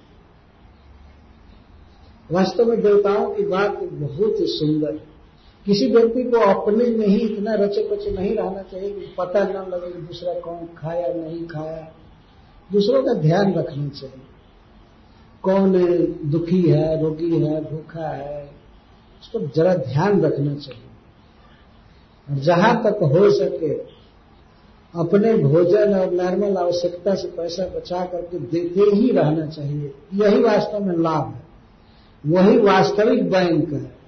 [2.31, 5.08] वास्तव में देवताओं की बात बहुत ही सुंदर है।
[5.69, 9.71] किसी व्यक्ति को अपने में ही इतना रचे पचे नहीं रहना चाहिए कि पता न
[9.71, 11.91] लगे कि दूसरा कौन खाया, नहीं खाया।
[12.71, 14.21] दूसरों का ध्यान रखना चाहिए।
[15.43, 15.71] कौन
[16.25, 18.51] दुखी है, रोगी है, भूखा है,
[19.21, 20.83] उसको जरा ध्यान रखना चाहिए।
[22.29, 23.73] और जहाँ तक हो सके,
[24.95, 30.79] अपने भोजन और नॉर्मल आवश्यकता से पैसा बचा करके देते ही रहना चाहिए। यही वास्तव
[30.79, 31.49] में लाभ है।
[32.35, 33.98] वही वास्तविक बैंक है।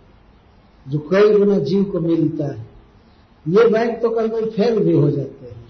[0.87, 2.69] जो कई गुना जीव को मिलता है।
[3.47, 5.61] ये बैंक तो कभी कभी फेल भी हो जाते हैं।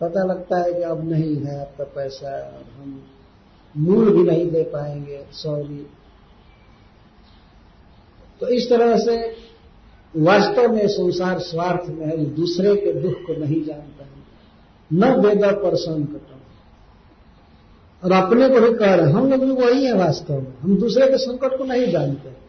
[0.00, 3.02] पता लगता है कि अब नहीं है आपका पैसा और हम
[3.76, 5.86] मूल भी नहीं दे पाएँगे, सॉरी।
[8.40, 9.36] तो इस तरह से
[10.16, 14.16] वास्तव में संसार स्वार्थ में है दूसरे के दुख को नहीं जानता है।
[14.92, 16.34] न वेदा पर संकट
[18.04, 21.06] और अपने को भी कह रहे हम लोग भी वही है वास्तव में। हम दूसरे
[21.06, 22.45] के संकट को नहीं जानते।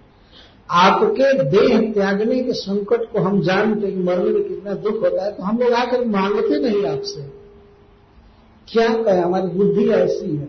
[0.70, 5.32] आपके देह त्यागने के संकट को हम जानते कि मरने में कितना दुख होता है
[5.32, 7.22] तो हम लोग आकर मांगते नहीं आपसे।
[8.68, 10.48] क्या कहें, हमारी बुद्धि ऐसी है।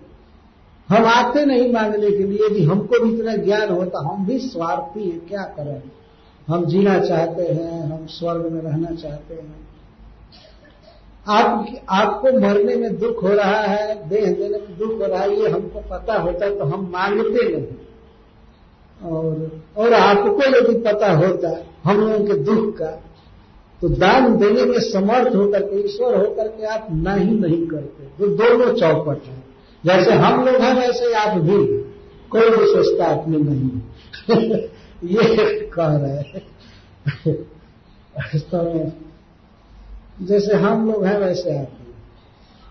[0.89, 5.11] हम आते नहीं मांगने के लिए यदि हमको भी इतना ज्ञान होता, हम भी स्वार्थी
[5.11, 5.83] हैं, क्या करें?
[6.49, 9.69] हम जीना चाहते हैं, हम स्वर्ग में रहना चाहते हैं।
[11.29, 15.41] आप आपको मरने में दुख हो रहा है, देह देने में दुख हो रहा है,
[15.41, 17.67] ये हमको पता होता है तो हम मांगते नहीं।
[19.03, 23.05] और और आपको यदि पता होता हम लोगों के दुख का
[23.81, 28.05] तो दान देने में समर्थ होकर के, ईश्वर होकर के आप ना ही नहीं करते।
[28.05, 29.45] तो दोनों चौपट है।
[29.87, 31.67] जैसे हम लोग हैं, वैसे आप भी
[32.31, 33.71] कोई भी विशेषता अपने नहीं
[35.09, 36.43] ये कह रहे हैं।
[38.55, 38.93] तो
[40.27, 41.95] जैसे हम लोग हैं, वैसे आप भी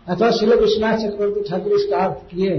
[0.07, 2.51] अथवा शिल विश्वनाथ चक्रवर्ती ठाकुर इसका अर्थ किए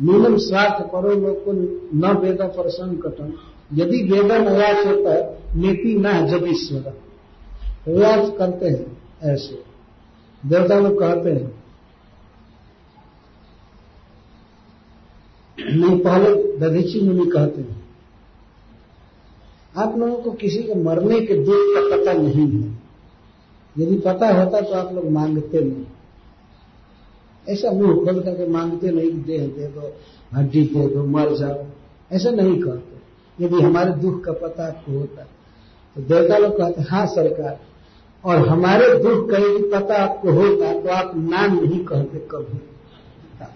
[0.00, 1.52] न्यूनम स्वार्थ परो लोग को
[1.98, 3.32] न वेद पर संकटम
[3.72, 6.06] यदि वेदन अयाच होता है, नीति न
[6.44, 7.92] ईश्वर। तो
[8.38, 9.62] करते हैं, ऐसे।
[10.46, 11.64] देवता लोग कहते हैं,
[15.58, 17.88] नहीं, पहले दधीची मुनि कहते हैं,
[19.76, 22.78] आप लोगों को किसी के मरने के दुख का पता नहीं है।
[23.78, 25.84] यदि पता होता तो आप लोग मांगते नहीं।
[27.48, 29.92] ऐसा मुँह खोल करके मांगते नहीं देह दे दो,
[30.32, 31.64] हड्डी दे दो, मर जाओ।
[32.10, 32.96] ऐसा नहीं कहते।
[33.38, 35.22] यदि हमारे दुख का पता आपको होता
[35.96, 37.58] तो देवता लोग कहते हाँ सरकार,
[38.24, 42.60] और हमारे दुख का यदि पता आपको होता तो आप नाम नहीं कहते कभी।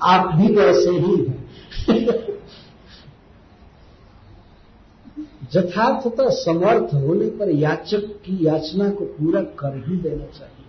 [0.05, 1.40] आप भी वैसे ही हैं
[5.55, 10.61] यथार्थता समर्थ होने पर याचक की याचना को पूरा कर ही। देना चाहिए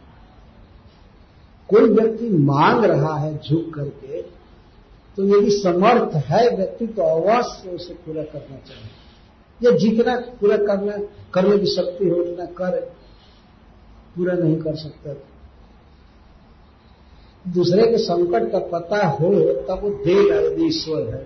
[1.70, 4.22] कोई व्यक्ति मांग रहा है झुक करके
[5.18, 8.89] तो यदि समर्थ है व्यक्ति तो अवश्य उसे पूरा करना चाहिए।
[9.61, 10.97] या जितना पूरा करना,
[11.34, 12.80] करने की शक्ति हो, उतना कर,
[14.16, 15.14] पूरा नहीं कर सकता।
[17.45, 19.30] दूसरे के संकट का पता हो,
[19.64, 21.24] तब वो देगा यदि ईश्वर है।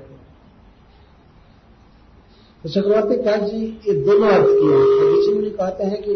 [2.64, 6.14] तो चक्रवर्ती काल जी, ये दोनों अर्थ किए तो ऋषि कहते हैं कि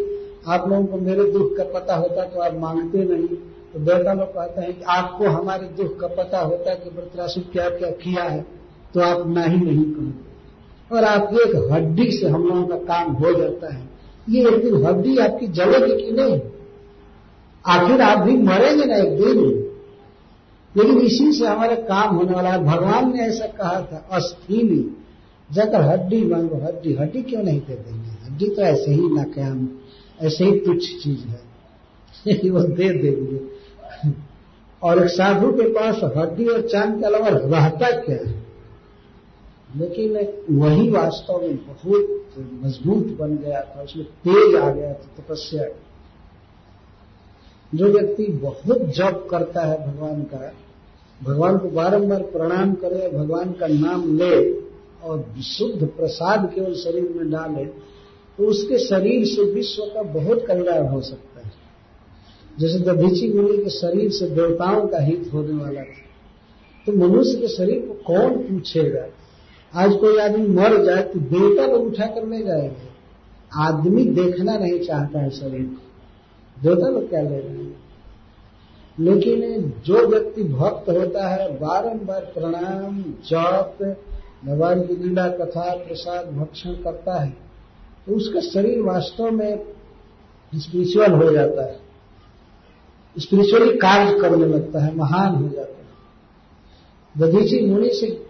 [0.48, 3.38] आप लोगों को मेरे दुख का पता होता तो आप मांगते नहीं।
[3.74, 7.42] तो देवता लोग कहते हैं कि आपको हमारे दुख का पता होता है कि वृतरासु
[7.42, 8.46] क्या क्या किया है
[8.94, 10.32] तो आप ना ही नहीं कहते
[10.96, 13.90] और आपकी एक हड्डी से हम लोगों का काम हो जाता है।
[14.30, 16.42] ये एक दिन हड्डी आपकी जलेगी कि नहीं?
[17.66, 19.40] आखिर आप भी मरेंगे ना एक दिन।
[20.78, 24.98] लेकिन इसी से हमारा काम होने वाला है। भगवान ने ऐसा कहा था अस्थि अस्थीनी
[25.52, 28.32] जाकर हड्डी मांगो, हड्डी हड्डी क्यों नहीं दे देंगे?
[28.32, 29.70] हड्डी तो ऐसे ही नाकाम,
[30.22, 31.52] ऐसे ही तुच्छ चीज़ है।
[32.50, 33.51] वो दे देंगे।
[34.84, 38.42] और एक साधु के पास हड्डी और चाँद के अलावा रहता क्या है?
[39.78, 40.16] लेकिन
[40.60, 42.22] वही वास्तव में बहुत
[42.64, 45.66] मज़बूत बन गया था, उसमें तेज आ गया था, तपस्या।
[47.76, 50.54] जो व्यक्ति बहुत जप करता है भगवान का,
[51.24, 54.54] भगवान को बारंबार प्रणाम करे, भगवान का नाम ले
[55.04, 57.66] और शुद्ध प्रसाद केवल शरीर में डाले
[58.38, 61.61] तो उसके शरीर से विश्व का बहुत कल्याण हो सकता है।
[62.60, 66.02] जैसे दधीची मुनि के शरीर से देवताओं का हित होने वाला था।
[66.86, 69.06] तो मनुष्य के शरीर को कौन पूछेगा?
[69.76, 72.92] आज कोई आदमी मर जाए तो देवता लोग उठा कर ले जाएँगे।
[73.56, 75.82] आदमी देखना नहीं चाहता है शरीर को।
[76.64, 77.82] देवता लोग क्या ले हैं?
[79.00, 83.98] लेकिन जो व्यक्ति भक्त होता है, बारंबार प्रणाम, जप,
[84.46, 87.34] भगवान की लीला, कथा, प्रसाद, भक्षण करता है
[88.08, 89.66] तो उसका शरीर वास्तव में
[90.56, 91.81] स्पिरिचुअल हो जाता है।
[93.20, 95.82] स्पिरिचुअली कार्य करने लगता है, महान हो जाता है।
[97.18, 98.26] दधीची मुनि से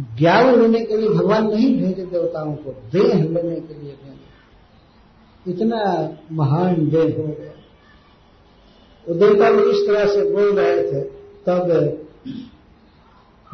[0.00, 6.08] ज्ञान लेने के लिए भगवान नहीं भेजे देवताओं को, देह लेने के लिए भेजे। इतना
[6.32, 7.52] महान देह हो गया।
[9.08, 11.00] वो देवता लोग इस तरह से बोल रहे थे,
[11.48, 11.68] तब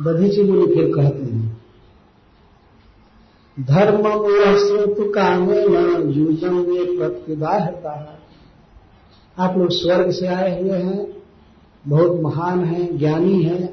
[0.07, 1.63] दधीची मुनि फिर कहते हैं
[3.61, 4.03] धर्म
[4.59, 8.19] श्रोतु कामे न यूजम वे प्रतिदाहता
[9.37, 11.07] आप लोग स्वर्ग से आए हुए हैं,
[11.85, 13.69] बहुत महान हैं, ज्ञानी हैं।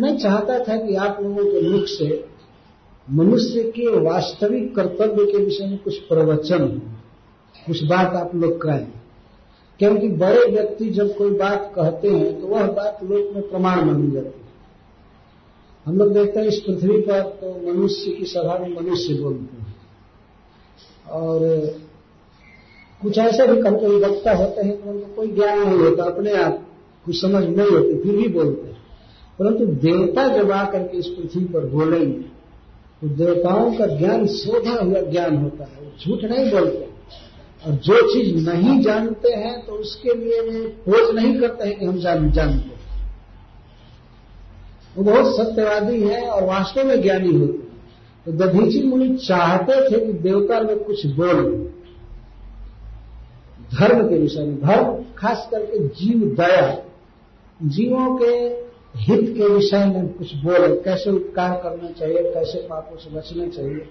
[0.00, 2.24] मैं चाहता था कि आप लोगों के मुख से
[3.06, 6.80] मनुष्य के वास्तविक कर्तव्य के विषय में कुछ प्रवचन हो,
[7.66, 8.86] कुछ बात आप लोग कहें
[9.80, 14.10] क्योंकि बड़े व्यक्ति जब कोई बात कहते हैं तो वह बात लोक में प्रमाण मानी
[14.10, 14.48] जाती है।
[15.86, 19.74] हम लोग देखते हैं इस पृथ्वी पर तो मनुष्य की सभा में मनुष्य बोलते हैं।
[21.10, 21.40] और
[23.02, 26.32] कुछ ऐसे भी कभी कभी वक्ता होते हैं कि उनको कोई ज्ञान नहीं होता, अपने
[26.34, 26.66] आप
[27.06, 28.78] कुछ समझ नहीं होती, फिर भी बोलते हैं।
[29.38, 32.28] परंतु देवता जब आकर के इस पृथ्वी पर बोलेंगे
[33.02, 36.88] तो देवताओं का ज्ञान शोधा हुआ ज्ञान होता है झूठ नहीं बोलते।
[37.66, 41.86] और जो चीज़ नहीं जानते हैं तो उसके लिए वे खोज नहीं करते हैं कि
[41.86, 42.78] हम जान, जानते
[44.96, 47.68] वो बहुत सत्यवादी है और वास्तव में ज्ञानी होते हैं।
[48.26, 51.72] तो दधीची मुनि चाहते थे कि देवता लोग कुछ बोल।
[53.78, 56.84] धर्म के विषय में, धर्म, खास करके जीव दया,
[57.62, 58.34] जीवों के
[58.98, 63.88] हित के विषय में कुछ बोले, कैसे उपकार करना चाहिए, कैसे पापों से बचना चाहिए।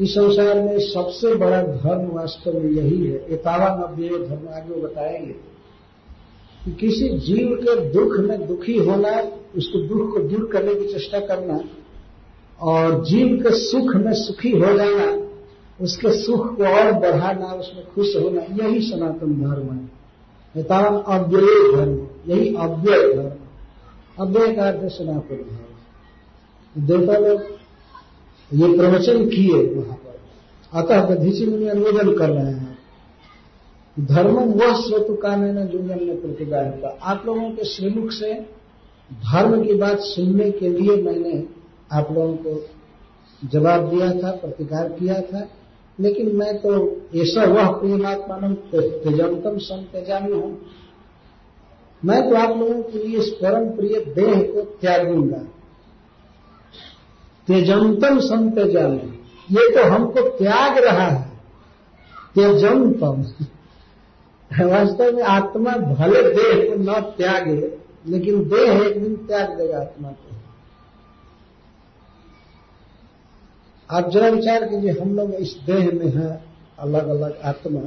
[0.00, 5.34] इस संसार में सबसे बड़ा धर्म वास्तव में यही है। एतावा नव्य धर्म, आगे बताएँगे।
[6.64, 9.22] कि किसी जीव के दुख में दुखी होना,
[9.56, 11.60] उसको दुख को दूर करने की चेष्टा करना,
[12.60, 15.25] और जीव के सुख में सुखी हो जाना
[15.80, 19.90] उसके सुख को और बढ़ाना, उसमें खुश होना, यही सनातन धर्म है।
[20.56, 23.30] एतावन अव्यय धर्म, यही अव्यय धर्म।
[24.24, 27.42] अव्यय का अर्थ सनातन धर्म। देवता लोग
[28.52, 30.20] ये प्रवचन किए वहाँ पर।
[30.72, 32.78] अतः दधीची मुनि अनुमोदन कर रहे हैं।
[34.00, 38.34] धर्म वह स्वतु कामे न जुंगन ने प्रतिबा आप लोगों के श्रीमुख से
[39.12, 41.44] धर्म की बात सुनने के लिए मैंने
[41.92, 42.66] आप लोगों को
[43.44, 45.48] जवाब दिया था, प्रतिकार किया था।
[45.98, 46.72] लेकिन मैं तो
[47.16, 50.58] ऐसा वह प्रेमात्मान तेजंतम सम तेजामी हूँ।
[52.02, 55.38] मैं तो आप लोगों के लिए इस परम प्रिय देह को त्यागूँगा।
[57.48, 59.12] तेजंतम संत्यजामी।
[59.50, 61.24] ये तो हमको त्याग रहा है।
[62.34, 63.22] तेजंतम
[64.50, 67.60] वास्तव में आत्मा भले देह को न त्यागे,
[68.06, 70.35] लेकिन देह एक दिन त्याग देगा आत्मा को।
[73.90, 76.44] आप जरा विचार कीजिए, हम लोग इस देह में हैं
[76.78, 77.80] अलग अलग आत्मा।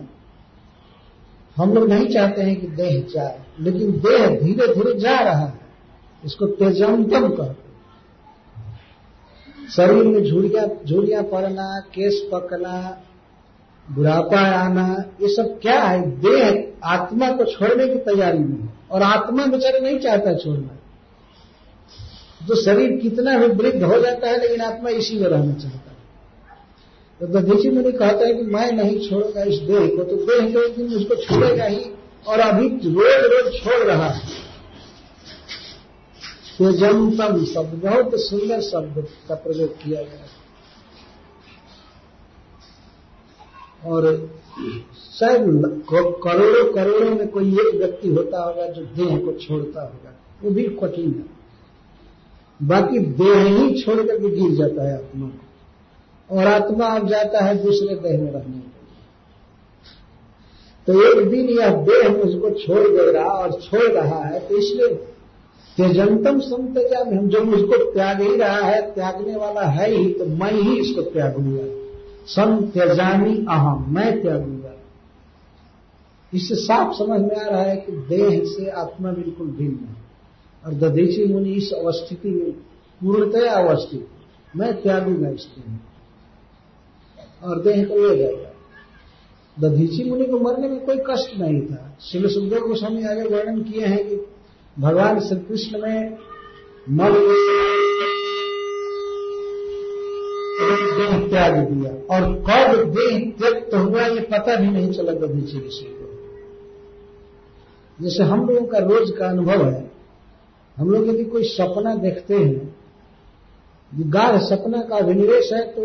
[1.57, 5.53] हम लोग नहीं चाहते हैं कि देह जाए, लेकिन देह धीरे धीरे जा रहा है।
[6.25, 7.67] इसको तेजंतम कहते
[9.71, 13.03] शरीर में झुड़िया झुड़िया पड़ना, केस पकना,
[13.85, 16.01] बुढ़ापा आना, ये सब क्या है?
[16.19, 20.75] देह आत्मा को छोड़ने की तैयारी में है, और आत्मा बेचारे नहीं चाहता छोड़ना।
[22.47, 25.88] तो शरीर कितना भी वृद्ध हो जाता है, लेकिन आत्मा इसी में रहना चाहता है।
[27.21, 30.75] दधीची मुनि कहता है कि मैं नहीं छोड़ूँगा इस देह को तो देह तो एक
[30.75, 31.81] दिन उसको छोड़ेगा ही,
[32.27, 34.37] और अभी रोज रोज छोड़ रहा है।
[36.57, 40.25] तेजंतम शब्द, बहुत सुंदर शब्द का प्रयोग किया गया।
[43.85, 44.01] और
[45.11, 45.43] शायद
[45.89, 50.63] करोड़ों करोड़ों में कोई एक व्यक्ति होता होगा जो देह को छोड़ता होगा, वो भी
[50.81, 51.27] कठिन है।
[52.59, 55.47] बाकी देह ही छोड़ करके गिर जाता है आत्मा को।
[56.29, 58.67] और आत्मा अब जाता है दूसरे देह में रहने
[60.87, 64.87] तो एक दिन यह देह मुझको छोड़ दे रहा और छोड़ रहा है तो इसलिए
[65.77, 70.25] त्यजंतम समतजा में हम जो मुझको त्याग ही रहा है, त्यागने वाला है ही तो
[70.25, 71.63] मैं ही इसको त्यागूँगा।
[72.27, 74.73] सम त्यजानी अहम, मैं त्यागूँगा।
[76.33, 79.95] इससे साफ़ समझ में आ रहा है कि देह से आत्मा बिल्कुल भिन्न है।
[80.63, 82.51] और दधीची मुनि इस अवस्थिति में
[83.01, 84.07] पूर्णतया अवस्थित।
[84.55, 85.61] मैं त्यागूँगा इसके
[87.43, 88.47] और देह को ले जाएगा।
[89.57, 93.85] दधीची मुनि को मरने में कोई कष्ट नहीं था। शिव सुखदेव गोस्वामी आगे वर्णन किए
[93.85, 94.15] हैं कि
[94.77, 96.17] भगवान श्री कृष्ण में
[96.89, 97.13] मन
[100.97, 105.85] देह त्याग दिया और कब देह त्यक्त हुआ, ये पता भी नहीं चला दधीची ऋषि
[105.89, 106.07] को।
[107.99, 109.91] जैसे हम लोगों का रोज का अनुभव है,
[110.77, 112.75] हम लोग यदि कोई सपना देखते हैं
[113.91, 115.81] गाढ़ सपना का अभिनिवेश है तो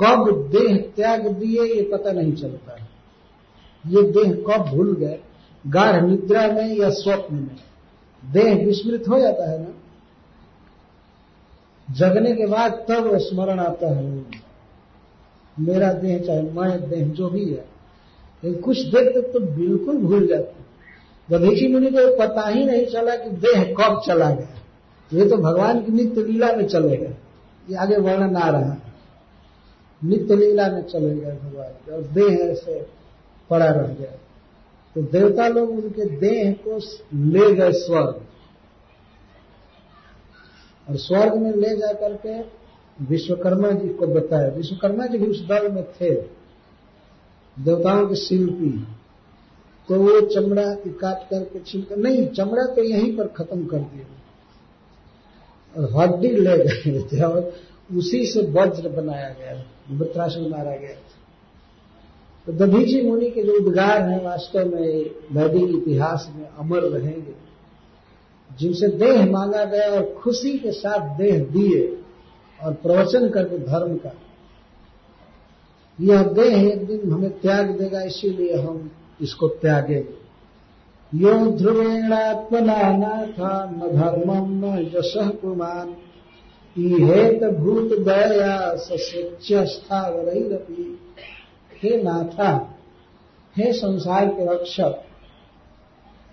[0.00, 2.88] कब देह त्याग दिए, ये पता नहीं चलता है।
[3.84, 5.18] ये देह कब भूल गए?
[5.64, 7.56] गाढ़ निद्रा में या स्वप्न में?
[8.22, 9.72] देह विस्मृत हो जाता है ना?
[11.88, 14.48] जगने के बाद तब स्मरण आता है।
[15.56, 17.64] मेरा देह, चाहे मैं देह जो भी है
[18.42, 20.58] लेकिन कुछ देर तक तो बिल्कुल भूल जाते
[21.28, 24.60] दधीची मुनि को पता ही नहीं चला कि देह कब चला गया,
[25.10, 27.10] ये तो भगवान की नित्य लीला में चलेगा
[27.68, 28.89] ये आगे वर्णन आ रहा है।
[30.04, 32.86] नित्य लीला में चले गए भगवान के, और देह ऐसे
[33.50, 34.10] पड़ा रह गया।
[34.94, 36.80] तो देवता लोग उनके देह को
[37.14, 38.26] ले गए स्वर्ग।
[40.88, 42.60] और स्वर्ग में ले जा करके
[43.04, 46.14] विश्वकर्मा जी को बताया। विश्वकर्मा जी भी उस दल में थे।
[47.58, 48.86] देवताओं के शिल्पी।
[49.88, 54.06] तो वो चमड़ा काट करके छिलकर नहीं, चमड़ा तो यहीं पर खत्म कर दिया।
[55.76, 57.52] और हड्डी ले गए थे और
[57.96, 61.18] उसी से वज्र बनाया गया। वृत्रासुर मारा गया था।
[62.46, 67.34] तो दधीची मुनि के जो उद्गार हैं, वास्तव में वैदिक इतिहास में अमर रहेंगे।
[68.58, 71.98] जिनसे देह मांगा गया और खुशी के साथ देह दिए
[72.60, 74.12] और प्रवचन करके धर्म का।
[76.00, 80.20] यह देह एक दिन हमें त्याग देगा, इसीलिए हम इसको त्यागेंगे
[81.14, 83.26] यो ध्रुवेणात्मना न
[83.92, 85.96] धर्मम न यश कुमान
[86.78, 91.00] इहेत भूत दया सस्यस्थावरपी
[91.82, 92.78] हे नाथा,
[93.56, 95.02] हे संसार के रक्षक,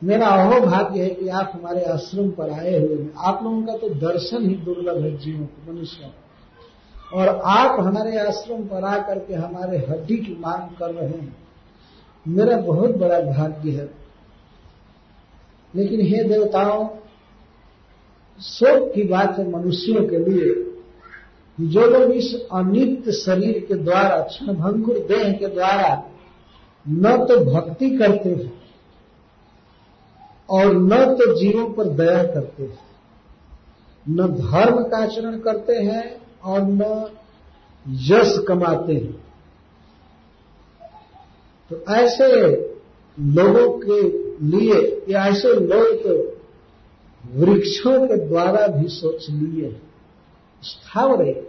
[0.04, 3.78] मेरा अहो भाग्य है कि आप हमारे आश्रम पर आए हुए हैं। आप लोगों का
[3.78, 6.12] तो दर्शन ही दुर्लभ है जीवों को, मनुष्य
[7.14, 11.38] और आप हमारे आश्रम पर आकर के हमारे हड्डी की मांग कर रहे हैं।
[12.28, 13.92] मेरा बहुत बड़ा भाग्य है।
[15.76, 16.88] लेकिन हे देवताओं
[18.42, 20.54] शोक की बात है मनुष्यों के लिए
[21.58, 26.12] जो लोग इस अनित्य शरीर के द्वारा क्षणभंगुर देह के द्वारा
[26.90, 28.54] न तो भक्ति करते हैं
[30.50, 32.80] और न तो जीवों पर दया करते हैं,
[34.10, 37.10] न धर्म का आचरण करते हैं और न
[37.88, 39.24] यश कमाते हैं।
[41.72, 42.28] तो ऐसे
[43.20, 44.02] लोगों के
[44.46, 46.37] लिए, या ऐसे लोग तो
[47.26, 49.82] वृक्षों के द्वारा भी सोच लिए
[50.62, 51.48] स्थावर है।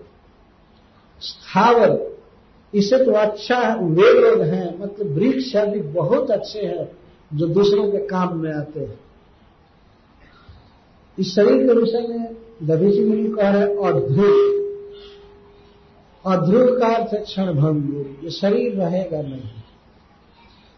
[1.21, 2.19] स्थावर।
[2.75, 6.93] इसे तो अच्छा है, वे लोग हैं मतलब वृक्ष आदि बहुत अच्छे हैं,
[7.35, 9.01] जो दूसरों के काम में आते हैं।
[11.19, 14.59] इस शरीर के विषय में दधीची मुनि कह रहे अध्रुव
[16.27, 19.41] अध्रुव का अर्थ क्षण भंग ये शरीर रहेगा नहीं।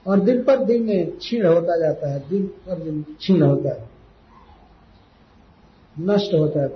[0.07, 4.00] और दिन पर दिन क्षीण होता जाता है, दिन पर दिन क्षीण होता है।
[6.01, 6.69] नष्ट होता है।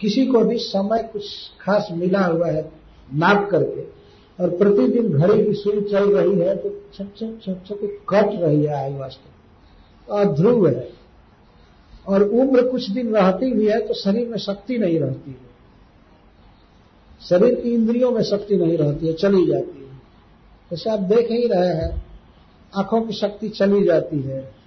[0.00, 1.24] किसी को भी समय कुछ
[1.60, 2.62] खास मिला हुआ है,
[3.14, 3.82] नाप करके,
[4.38, 8.62] और प्रतिदिन घड़ी की सुई चल रही है तो छप छप छप छप कट रही
[8.64, 10.88] है आयु वास्तव और ध्रुव है।
[12.08, 15.50] और उम्र कुछ दिन रहती भी है तो शरीर में शक्ति नहीं रहती है।
[17.20, 19.98] शरीर की इंद्रियों में शक्ति नहीं रहती है, चली जाती है।
[20.70, 22.02] जैसे आप देख ही रहे हैं,
[22.76, 24.59] आँखों की शक्ति चली जाती है।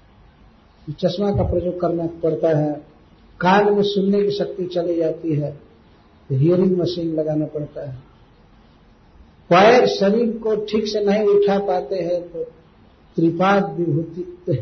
[0.91, 2.73] चश्मा का प्रयोग करना पड़ता है।
[3.39, 5.51] कान में सुनने की शक्ति चली जाती है
[6.29, 7.95] तो हियरिंग मशीन लगाना पड़ता है।
[9.49, 12.43] पैर शरीर को ठीक से नहीं उठा पाते हैं तो
[13.17, 14.55] त्रिपाद विभूति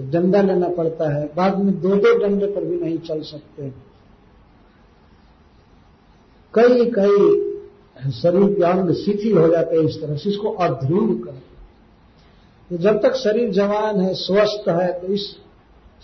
[0.10, 3.68] डंडा लेना पड़ता है। बाद में दो दो डंडे पर भी नहीं चल सकते।
[6.54, 11.42] कई कई शरीर के अंग शिथिल हो जाते हैं इस तरह से, इसको अध्रुव कर।
[12.70, 15.36] तो जब तक शरीर जवान है, स्वस्थ है तो इस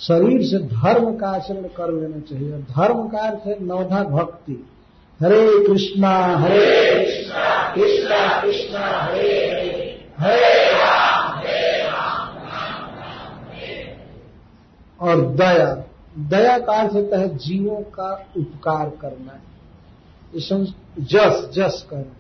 [0.02, 4.66] शरीर से धर्म का आचरण कर लेना चाहिए। धर्म का अर्थ है नवधा भक्ति।
[5.22, 10.72] हरे कृष्णा हरे कृष्णा कृष्णा कृष्णा, हरे हरे। हरे
[15.00, 15.84] और दया।
[16.18, 19.38] दया का अर्थ होता है जीवों का उपकार करना।
[20.98, 22.16] जस जस करना।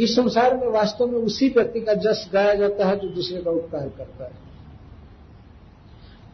[0.00, 3.50] इस संसार में वास्तव में उसी व्यक्ति का जस गाया जाता है जो दूसरे का
[3.50, 4.47] उपकार करता है।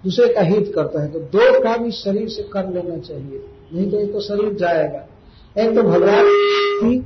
[0.05, 3.91] दूसरे का हित करता है। तो दो काम इस शरीर से कर लेना चाहिए, नहीं
[3.91, 5.07] तो एक तो शरीर जाएगा।
[5.57, 6.27] एक तो भगवान
[6.81, 7.03] की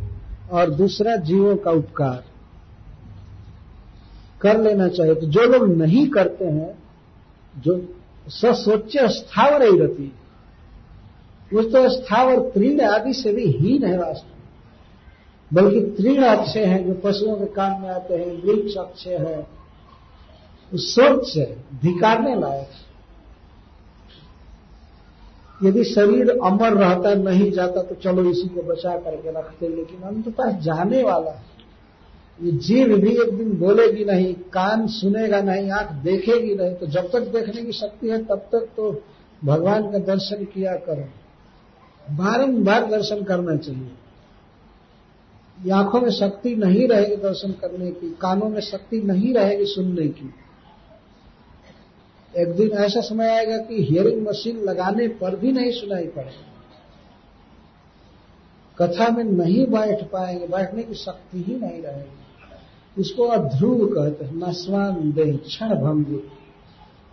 [0.52, 2.24] और दूसरा जीवों का उपकार।
[4.40, 6.72] कर लेना चाहिए। तो जो लोग नहीं करते हैं,
[7.54, 7.80] जो
[8.28, 10.12] ससोच्य स्थावर ही रहती
[11.52, 14.36] वो तो स्थावर तीन आदि से भी हीन है वास्तव
[15.50, 19.46] बल्कि तीन अच्छे हैं, जो पशुओं के काम में आते हैं, वृक्ष अच्छे है
[20.72, 21.46] स्वच्छ है
[21.82, 22.68] धिकारने लायक
[25.64, 30.50] यदि शरीर अमर रहता, नहीं जाता तो चलो इसी को बचा करके रखते लेकिन अंततः
[30.60, 31.42] जाने वाला है।
[32.42, 37.10] ये जीव भी एक दिन बोलेगी नहीं, कान सुनेगा नहीं, आँख देखेगी नहीं तो जब
[37.10, 39.02] तक देखने की शक्ति है, तब तक तो
[39.44, 43.90] भगवान का दर्शन किया करो। बारंबार दर्शन करना चाहिए।
[45.72, 50.30] आँखों में शक्ति नहीं रहेगी दर्शन करने की, कानों में शक्ति नहीं रहेगी सुनने की।
[52.36, 56.46] एक दिन ऐसा समय आएगा कि हियरिंग मशीन लगाने पर भी नहीं सुनाई पड़ेगा।
[58.78, 64.34] कथा में नहीं बैठ पाएँगे, बैठने की शक्ति ही नहीं रहेगी। इसको अध्रुव कहते हैं
[64.34, 66.30] नस्वान दे क्षण भंगुर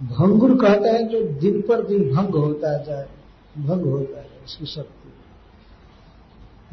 [0.01, 3.07] भंगुर कहते हैं जो दिन पर दिन भंग होता जाए,
[3.57, 5.11] भंग होता है इसकी शक्ति।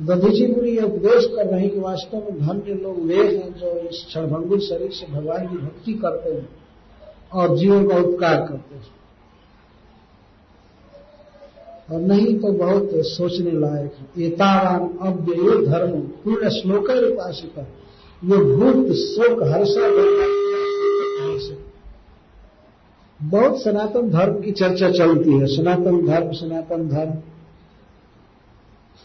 [0.05, 3.71] दधीची मुनि यह उपदेश कर रहे हैं कि वास्तव में धन्य लोग वे हैं जो
[3.79, 6.62] इस क्षणभंगुर शरीर से भगवान की भक्ति करते हैं।
[7.35, 8.93] और जीवों का उपकार करते हैं।
[11.93, 17.59] और नहीं तो बहुत सोचने लायक है। एतावान अव्यय धर्म पूर्ण श्लोक उपासित
[18.25, 20.13] ये भूत, शोक, हर्षा
[23.23, 27.13] बहुत सनातन धर्म की चर्चा चलती है। सनातन धर्म सनातन धर्म।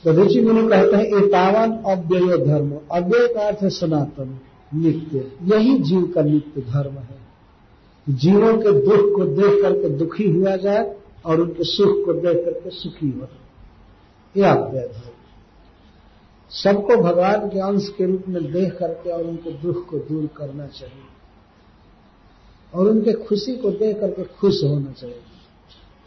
[0.04, 4.40] तो ऋषि मुनि कहते हैं एतावान अव्यय धर्म। अव्यय का अर्थ है सनातन,
[4.76, 7.17] नित्य। यही जीव का नित्य धर्म है।
[8.10, 10.96] जीवों के दुख को देख करके दुखी हुआ जाए
[11.26, 13.48] और उनके सुख को देख करके सुखी हो जाए।
[14.38, 15.14] यह अव्यय है।
[16.50, 20.68] सबको भगवान के अंश के रूप में देख करके और उनके दुख को दूर करना
[20.68, 21.04] चाहिए।
[22.74, 25.16] और उनके खुशी को देख करके खुश होना चाहिए।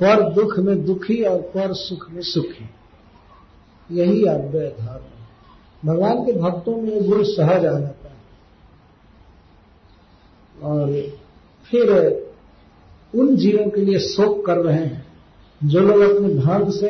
[0.03, 2.71] पर दुख में दुखी और पर सुख में सुखी।
[3.97, 5.21] यही अव्यय धर्म है।
[5.85, 8.21] भगवान के भक्तों में ये गुण सहज आ जाता है।
[10.63, 11.20] और
[11.71, 11.91] फिर
[13.15, 15.07] उन जीवों के लिए शोक कर रहे हैं,
[15.65, 16.89] जो लोग अपने धर्म से,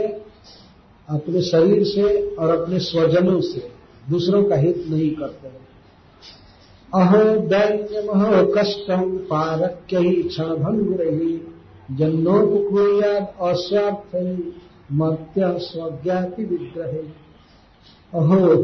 [1.09, 3.71] अपने शरीर से और अपने स्वजनों से
[4.11, 5.49] दूसरों का हित नहीं करते।
[6.95, 11.41] अहो दैन्यम अहो कष्टम पारक्य ही क्षण भंग रही
[11.97, 14.37] जन्नोपकुयाद अस्वार्थ
[14.93, 16.93] मत्य स्वज्ञाति विग्रह।
[18.19, 18.57] अहो,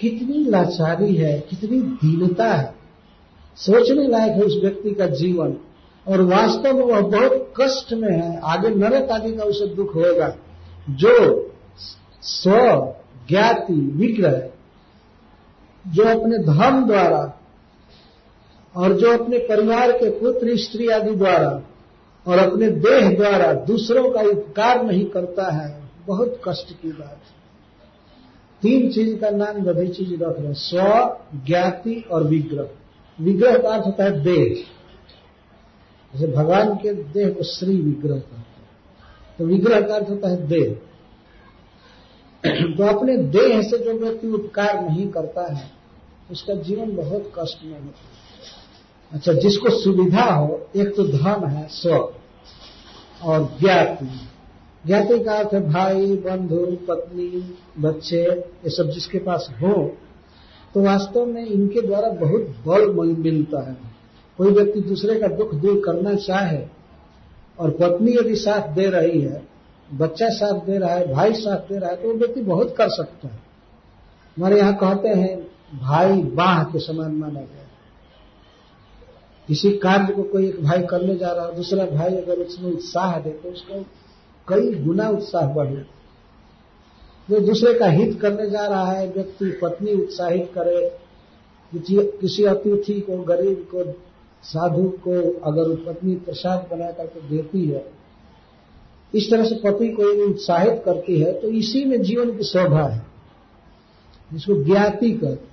[0.00, 2.73] कितनी लाचारी है, कितनी दीनता है।
[3.56, 5.56] सोचने लायक है उस व्यक्ति का जीवन।
[6.08, 10.36] और वास्तव में वह बहुत कष्ट में है। आगे नरक आदि का उसे दुख होगा
[10.90, 11.50] जो
[12.20, 12.52] स्व
[13.28, 14.42] ज्ञाति विग्रह,
[15.86, 17.40] जो अपने धर्म द्वारा
[18.76, 21.62] और जो अपने परिवार के पुत्र, स्त्री आदि द्वारा
[22.26, 27.34] और अपने देह द्वारा दूसरों का उपकार नहीं करता है, बहुत कष्ट की बात है।
[28.62, 31.16] तीन चीज़ का नाम गधी चीज़ रख रहे स्व
[31.46, 32.68] ज्ञाति और विग्रह।
[33.20, 34.64] विग्रह का अर्थ होता है देह।
[36.14, 38.46] जैसे भगवान के देह को श्री विग्रह कहते हैं।
[39.38, 40.78] तो विग्रह का अर्थ होता है देह।
[42.46, 45.70] तो अपने देह से जो व्यक्ति उपकार नहीं करता है,
[46.30, 48.14] उसका जीवन बहुत कष्ट में होता है।
[49.12, 52.14] अच्छा जिसको सुविधा हो, एक तो धन है, स्व,
[53.22, 54.28] और ज्ञाति।
[54.86, 59.96] ज्ञाति का अर्थ भाई, बंधु, पत्नी, बच्चे, ये सब जिसके पास हो
[60.74, 63.76] तो वास्तव में इनके द्वारा बहुत बल मिलता है।
[64.38, 66.62] कोई व्यक्ति दूसरे का दुख दूर करना चाहे
[67.58, 69.42] और पत्नी यदि साथ दे रही है,
[69.88, 72.88] बच्चा साथ दे रहा है, भाई साथ दे रहा है तो वो व्यक्ति बहुत कर
[72.90, 73.42] सकता है।
[74.36, 75.36] हमारे यहाँ कहते हैं,
[75.74, 77.62] भाई बाह के समान माना गया
[79.48, 83.18] किसी कार्य को कोई एक भाई करने जा रहा है, दूसरा भाई अगर उसमें उत्साह
[83.18, 83.82] दे तो उसका
[84.48, 85.76] कई गुना उत्साह बढ़े
[87.30, 90.92] जो दूसरे का हित करने जा रहा है, व्यक्ति, पत्नी उत्साहित करे,
[92.20, 93.92] किसी अतिथि को, गरीब को,
[94.42, 97.92] साधु को, अगर पत्नी प्रसाद बना करके देती है,
[99.14, 103.02] इस तरह से पति को उत्साहित करती है तो इसी में जीवन की शोभा है।
[104.32, 105.48] जिसको ज्ञाति कर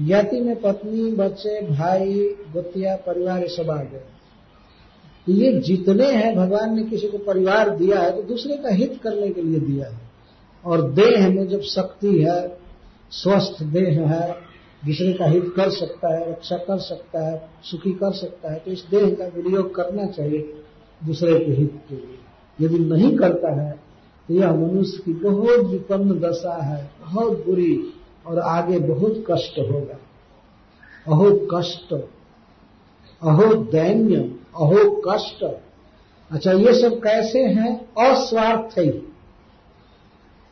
[0.00, 4.02] ज्ञाति में पत्नी, बच्चे, भाई, गोतिया, परिवार सब आ गए।
[5.28, 9.30] ये जितने हैं, भगवान ने किसी को परिवार दिया है तो दूसरे का हित करने
[9.30, 10.03] के लिए दिया है।
[10.64, 12.56] और देह में जब शक्ति है,
[13.12, 14.30] स्वस्थ देह है
[14.82, 18.70] दूसरे का हित कर सकता है, रक्षा कर सकता है, सुखी कर सकता है तो
[18.70, 20.52] इस देह का विनियोग करना चाहिए
[21.00, 22.18] दूसरे के हित के लिए।
[22.58, 23.72] यदि नहीं करता है
[24.28, 27.94] तो यह मनुष्य की बहुत विपन्न दशा है, बहुत बुरी
[28.26, 29.98] और आगे बहुत कष्ट होगा।
[31.06, 31.92] अहो कष्ट,
[33.22, 34.16] अहो दैन्य,
[34.56, 35.44] अहो कष्ट।
[36.30, 37.74] अच्छा ये सब कैसे हैं?
[38.02, 38.90] अस्वार्थी।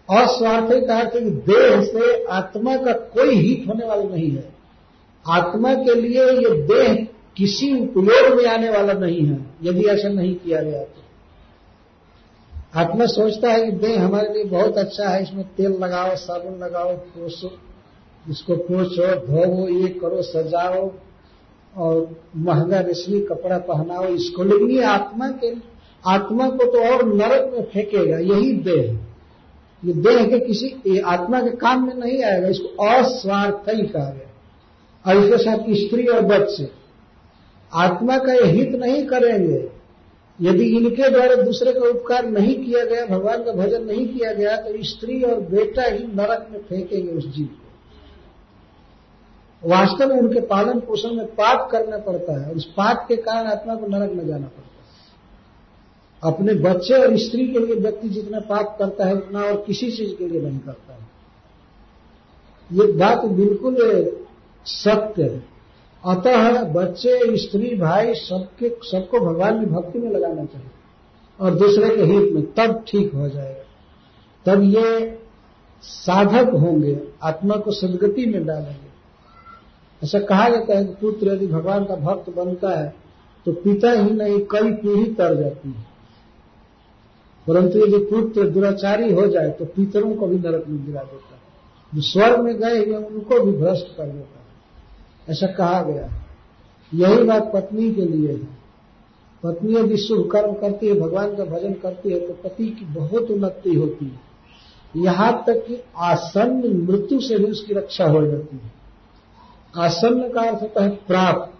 [0.08, 4.52] अस्वार्थी का अर्थ देह से आत्मा का कोई हित होने वाला नहीं है।
[5.28, 7.06] आत्मा के लिए ये देह
[7.36, 11.00] किसी उपयोग में आने वाला नहीं है, यदि ऐसा नहीं किया गया तो।
[12.74, 16.92] आत्मा सोचता है कि देह हमारे लिए बहुत अच्छा है, इसमें तेल लगाओ, साबुन लगाओ,
[16.92, 17.52] पोसो,
[18.30, 20.90] इसको पोछो धोवो ये करो, सजाओ,
[21.76, 25.54] और महँगा रेशमी कपड़ा पहनाओ, इसको। लेकिन ये आत्मा के
[26.06, 29.01] आत्मा को तो और नरक में फेंकेगा, यही देह।
[29.82, 34.28] ये देह के किसी आत्मा के काम में नहीं आएगा, इसको अस्वार्थ ही कहा गया।
[35.04, 36.68] और इसके साथ स्त्री और बच्चे
[37.72, 39.68] आत्मा का ये हित नहीं करेंगे।
[40.38, 44.56] यदि इनके द्वारा दूसरे का उपकार नहीं किया गया, भगवान का भजन नहीं किया गया
[44.56, 47.60] तो स्त्री और बेटा ही नरक में फेंकेंगे उस जीव को।
[49.62, 53.46] वास्तव में उनके पालन पोषण में पाप करना पड़ता है, और उस पाप के कारण
[53.48, 54.71] आत्मा को नरक में जाना पड़ता है।
[56.22, 60.14] अपने बच्चे और स्त्री के लिए व्यक्ति जितना पाप करता है, उतना और किसी चीज़
[60.14, 61.08] के लिए नहीं करता है।
[62.70, 63.76] ये बात बिल्कुल
[64.66, 65.44] सत्य है।
[66.04, 70.70] अतः बच्चे, स्त्री, भाई सबके, सबको भगवान की भक्ति में लगाना चाहिए
[71.40, 73.64] और दूसरे के हित में तब ठीक हो जाएगा।
[74.46, 75.18] तब ये
[75.82, 78.90] साधक होंगे, आत्मा को सदगति में डालेंगे।
[80.02, 82.94] ऐसा कहा जाता है कि पुत्र यदि भगवान का भक्त बनता है
[83.46, 85.91] तो पिता ही नहीं, कई पीढ़ी तर जाती है।
[87.48, 91.42] परंतु यदि पुत्र दुराचारी हो जाए तो पितरों को भी नरक में गिरा देता है।
[91.94, 94.42] जो स्वर्ग में गए हुए, उनको भी भ्रष्ट कर देता है।
[95.30, 96.26] ऐसा कहा गया है।
[96.94, 98.62] यही बात पत्नी के लिए है।
[99.42, 103.30] पत्नी यदि शुभ कर्म करती है, भगवान का भजन करती है तो पति की बहुत
[103.30, 104.32] उन्नति होती है।
[104.96, 108.72] यहाँ तक कि आसन्न मृत्यु से भी उसकी रक्षा हो जाती है।
[109.76, 111.52] आसन्न का अर्थ होता है प्राप्त।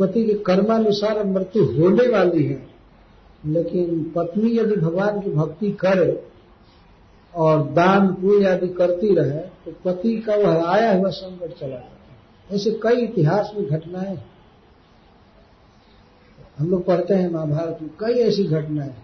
[0.00, 2.69] पति के कर्मानुसार मृत्यु होने वाली है।
[3.46, 6.24] लेकिन पत्नी यदि भगवान की भक्ति करे
[7.34, 12.56] और दान पूजा आदि करती रहे तो पति का वह आया हुआ संकट चला जाए
[12.56, 14.18] ऐसे कई इतिहास में घटनाएँ
[16.58, 18.94] हम लोग पढ़ते हैं महाभारत में, कई ऐसी घटनाएँ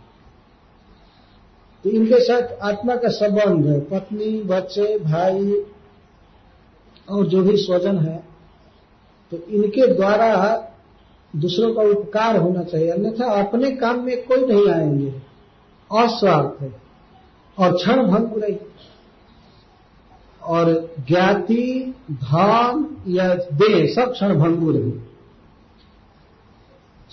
[1.85, 5.65] तो इनके साथ आत्मा का संबंध है। पत्नी, बच्चे, भाई
[7.11, 8.17] और जो भी स्वजन है
[9.33, 10.33] तो इनके द्वारा
[11.37, 15.09] दूसरों का उपकार होना चाहिए। अन्यथा अपने काम में कोई नहीं आएँगे।
[15.93, 16.83] अस्वार्थ है।
[17.59, 18.57] और क्षण भंग नहीं
[20.43, 24.91] और ज्ञाति धाम या देह सब क्षण भंगुर है।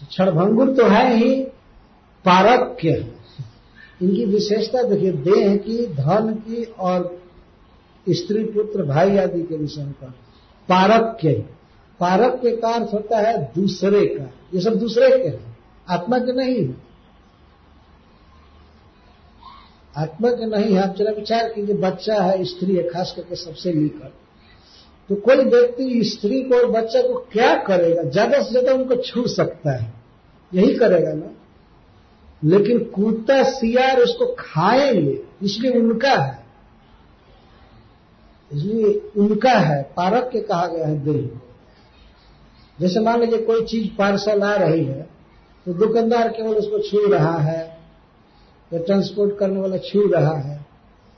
[0.07, 1.43] क्षण भंगुर तो है ही
[2.25, 3.13] पारक्य।
[4.01, 7.23] इनकी विशेषता देखिए, देह की, धन की और
[8.09, 10.07] स्त्री, पुत्र, भाई आदि के विषय का
[10.69, 11.49] पारक्य।
[12.03, 14.23] पारक्य का अर्थ होता है दूसरे का।
[14.53, 15.57] ये सब दूसरे के हैं।
[15.89, 16.75] आत्मा के नहीं है।
[19.97, 23.71] आत्मा के नहीं है, आप जरा विचार कीजिए, बच्चा है, स्त्री है, खास करके सबसे
[23.71, 24.13] लेकर।
[25.09, 28.03] तो कोई व्यक्ति स्त्री को और बच्चा को क्या करेगा?
[28.03, 29.93] ज़्यादा से ज़्यादा उनको छू सकता है।
[30.53, 31.31] यही करेगा ना।
[32.43, 36.45] लेकिन कुत्ता सियार उसको खाएँगे, इसलिए उनका है।
[38.53, 41.39] इसलिए उनका है। पारक के कहा गया है देह
[42.79, 45.01] जैसे मान लीजिए कोई चीज़ पार्सल आ रही है
[45.65, 47.61] तो दुकानदार केवल उसको छू रहा है,
[48.71, 50.59] या ट्रांसपोर्ट करने वाला छू रहा है,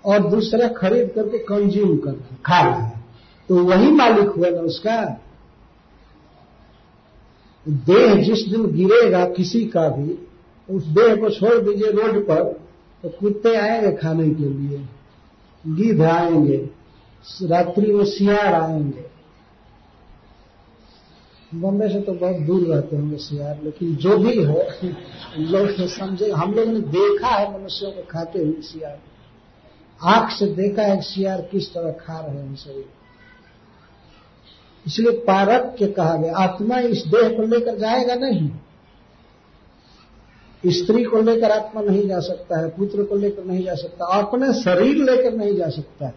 [0.03, 3.03] और दूसरा खरीद करके कंज्यूम कर खा रहा है।
[3.49, 5.02] तो वही मालिक हुआ ना उसका।
[7.65, 10.18] देह जिस दिन गिरेगा किसी का भी,
[10.69, 12.44] उस देह को छोड़ दीजिए रोड पर
[13.03, 14.86] तो कुत्ते आएँगे खाने के लिए
[15.64, 16.57] गिद्ध आएँगे,
[17.44, 19.15] रात्रि में सियार आएँगे।
[21.56, 24.61] बम्बे से तो बहुत दूर रहते होंगे सियार, लेकिन जो भी हो
[25.38, 28.99] लोग समझे, हम लोग ने देखा है मनुष्यों को खाते हुए सियार।
[30.02, 32.86] आँख से देखा है सियार किस तरह खा रहे हैं शरीर
[34.86, 38.49] इसलिए पारक के कहा गया, आत्मा इस देह को लेकर जाएगा नहीं।
[40.64, 44.53] स्त्री को लेकर आत्मा नहीं जा सकता है, पुत्र को लेकर नहीं जा सकता, अपने
[44.53, 46.14] शरीर लेकर नहीं जा सकता है।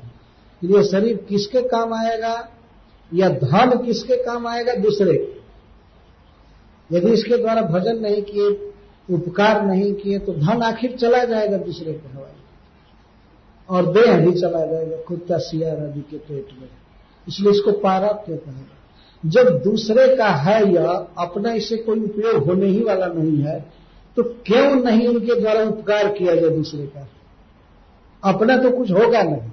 [0.62, 2.34] ये शरीर किसके काम आएगा?
[3.14, 4.74] या धन किसके काम आएगा?
[4.74, 5.12] दूसरे
[6.90, 8.48] यदि इसके द्वारा भजन नहीं किए,
[9.10, 12.36] उपकार नहीं किए तो धन आखिर चला जाएगा दूसरे के हवाई
[13.68, 16.68] और देह भी चला जाएगा कुत्ता सियार आदि के पेट में।
[17.28, 18.76] इसलिए इसको पारा पाराप्य कहेगा।
[19.24, 23.60] जब दूसरे का है यह अपना इसे कोई उपयोग होने ही वाला नहीं है
[24.16, 27.08] तो क्यों नहीं उनके द्वारा उपकार किया जाए दूसरे का?
[28.24, 29.50] अपना तो कुछ होगा नहीं।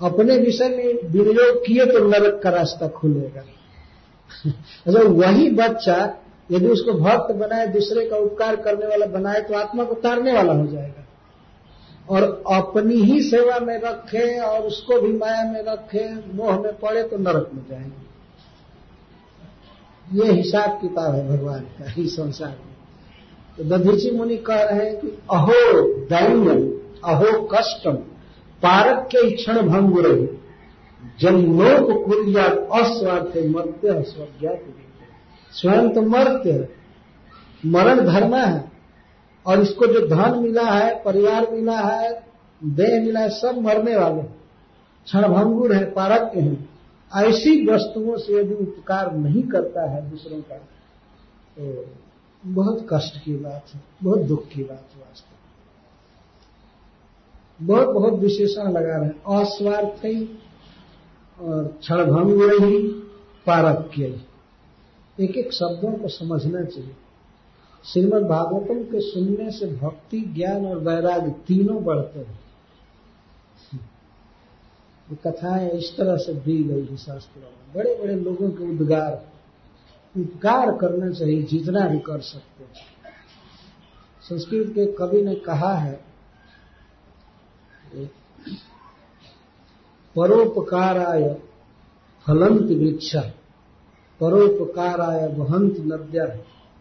[0.00, 3.44] अपने विषय में विनियोग किए तो नरक का रास्ता खुलेगा।
[4.86, 5.96] अच्छा वही बच्चा
[6.50, 10.52] यदि उसको भक्त बनाए, दूसरे का उपकार करने वाला बनाए तो आत्मा को तारने वाला
[10.52, 11.04] हो जाएगा।
[12.08, 12.22] और
[12.52, 16.04] अपनी ही सेवा में रखे और उसको भी माया में रखे,
[16.34, 18.06] मोह में पड़े तो नरक में जाएँगे।
[20.18, 22.76] ये हिसाब किताब है भगवान का ही संसार में।
[23.56, 26.62] तो दधीची मुनि कह रहे हैं कि अहो दैन्यम
[27.04, 27.98] अहो कष्टम
[28.62, 30.26] पारक के क्षण भंग रही।
[31.20, 32.44] जन्मोक कुरिया
[32.76, 34.62] अस्वार्थ मर्त्य स्वज्ञात
[35.52, 36.68] स्वयं तो मर्त्य
[37.66, 38.64] मरण धर्म है।
[39.46, 42.10] और इसको जो धन मिला है, परिवार मिला है,
[42.60, 46.56] देह मिला है, सब मरने वाले क्षण क्षणभंगुर है पारक्य है।
[47.12, 51.86] ऐसी वस्तुओं से यदि उपकार नहीं करता है दूसरों का तो
[52.42, 55.37] बहुत कष्ट की बात है, बहुत दुख की बात है वास्तव
[57.62, 60.30] बहुत बहुत विशेषण लगा रहे हैं। अस्वार्थ
[61.42, 62.82] और क्षणभंग ही
[63.46, 64.20] पारक्य
[65.20, 66.96] एक एक शब्दों को समझना चाहिए।
[67.84, 72.40] श्रीमद भागवतम के सुनने से भक्ति, ज्ञान और वैराग्य तीनों बढ़ते हैं।
[75.10, 79.28] ये कथाएँ इस तरह से दी गई है शास्त्रों में। बड़े बड़े लोगों के उद्गार,
[80.20, 83.12] उपकार करना चाहिए, जितना भी कर सकते हैं।
[84.22, 86.07] संस्कृत के कवि ने कहा है
[90.16, 91.36] परोपकाराय
[92.26, 93.34] फलंत वृक्ष परोपकार
[94.20, 96.26] परोपकाराय वहंत नद्या,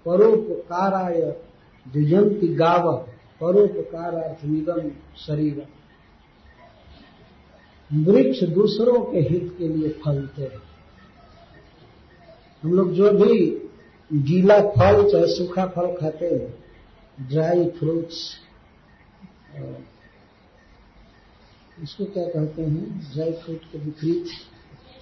[0.06, 1.22] परोपकाराय
[1.88, 2.98] दुजंती गाव
[3.42, 5.68] परोपकारार्थमिदम शरीर।
[7.94, 10.62] वृक्ष दूसरों के हित के लिए फलते हैं।
[12.64, 13.50] हम लोग जो भी
[14.14, 16.64] गीला फल, चाहे सूखा फल खाते हैं,
[17.30, 18.34] ड्राई फ्रूट्स
[21.84, 23.12] इसको क्या कहते हैं?
[23.14, 24.26] ड्राई फ्रूट के विपरीत,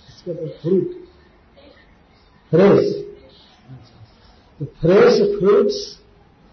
[0.10, 0.92] इसके ऊपर फ्रूट।
[2.52, 2.94] फ्रेश।
[4.60, 6.02] तो फ्रेश फ्रूट्स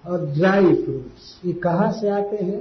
[0.04, 2.60] और ड्राई फ्रूट्स, ये कहाँ से आते हैं?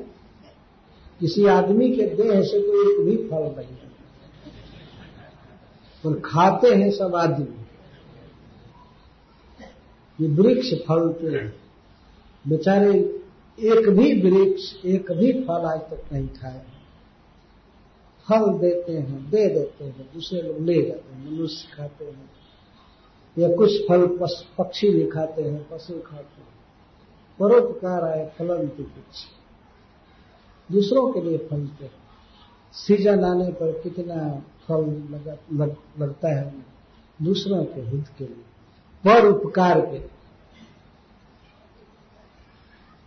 [1.20, 3.90] किसी आदमी के देह से तो एक भी फल नहीं है।
[6.06, 7.48] और खाते हैं सब आदमी।
[10.20, 11.54] ये वृक्ष फलते हैं।
[12.48, 12.94] बेचारे
[13.60, 16.62] एक भी वृक्ष, एक भी फल आज तक नहीं खाए।
[18.30, 22.32] फल देते हैं दे देते हैं दूसरे लोग ले जाते हैं मनुष्य खाते हैं।
[23.38, 24.08] या कुछ फल
[24.58, 26.52] पक्षी भी खाते हैं पशु खाते हैं।
[27.40, 29.26] परोपकार आए फलन की कुछ
[30.72, 31.92] दूसरों के लिए फलते हैं
[32.74, 36.54] सीज़न आने पर कितना फल लगा, लग, लगता है?
[37.22, 38.44] दूसरों के हित के लिए।
[39.06, 40.22] पर उपकार के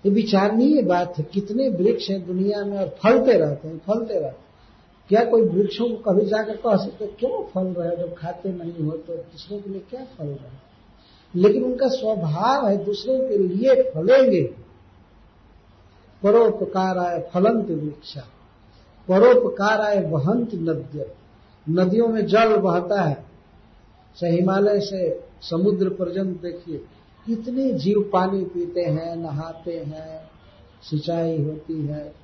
[0.06, 4.38] ये विचारणीय बात है। कितने वृक्ष हैं दुनिया में और फलते रहते हैं फलते रहते
[4.38, 4.43] हैं।
[5.10, 8.92] क्या कोई वृक्षों को कभी जाकर कह सकते, क्यों फल रहे जब खाते नहीं हो
[8.92, 10.62] तो दूसरों के लिए क्या फल रहे
[11.34, 14.42] लेकिन उनका स्वभाव है, दूसरों के लिए फलेंगे।
[16.22, 18.20] परोपकार आय फलंत वृक्षा
[19.08, 21.10] परोपकार आय वहंत नद्य।
[21.66, 23.24] नदियों में जल बहता है।
[24.16, 26.76] चाहे हिमालय से समुद्र पर्यंत देखिए,
[27.26, 30.30] कितने जीव पानी पीते हैं, नहाते हैं,
[30.82, 32.23] सिंचाई होती है।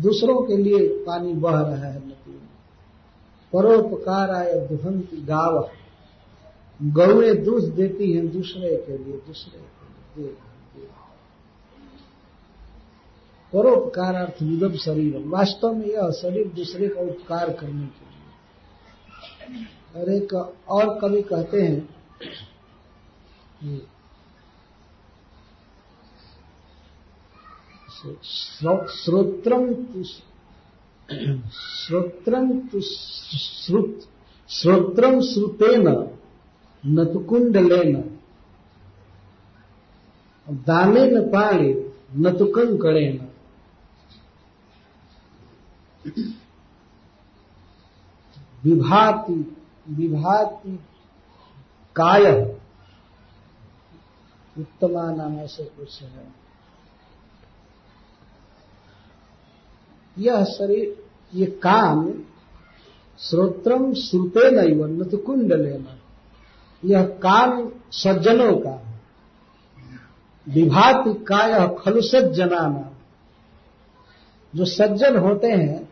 [0.00, 2.48] दूसरों के लिए पानी बह रहा है नदी में
[3.52, 5.70] परोपकार आय दुहंत गाव।
[6.82, 10.36] गौए दूध देती हैं दूसरे के लिए, दूसरे के लिए।
[13.52, 18.20] परोपकारार्थ विदम शरीर वास्तव में यह शरीर दूसरे का उपकार करने के लिए।
[19.96, 20.34] और एक
[20.68, 21.88] और कवि कहते हैं
[28.00, 29.64] श्रोत्रम
[31.52, 32.46] श्रोत्रम
[32.80, 34.08] श्रुत
[34.50, 35.88] श्रोत्रम श्रुतेन
[36.86, 38.18] नतुकुंड लेन
[40.48, 43.28] दाने न पाए नतुकं कड़ेन
[48.64, 49.56] विभाति
[49.88, 50.78] विभाति
[51.96, 52.32] काय।
[54.58, 56.39] उत्तमा नाम ऐसे कुछ है।
[60.20, 62.12] यह शरीर, ये काम
[63.18, 64.50] श्रोत्रम श्रुते
[64.86, 65.96] न तो कुंड लेना।
[66.84, 68.74] यह काम सज्जनों का,
[70.46, 72.90] विभात काय खलुसत जनाना
[74.54, 75.88] जो सज्जन होते हैं,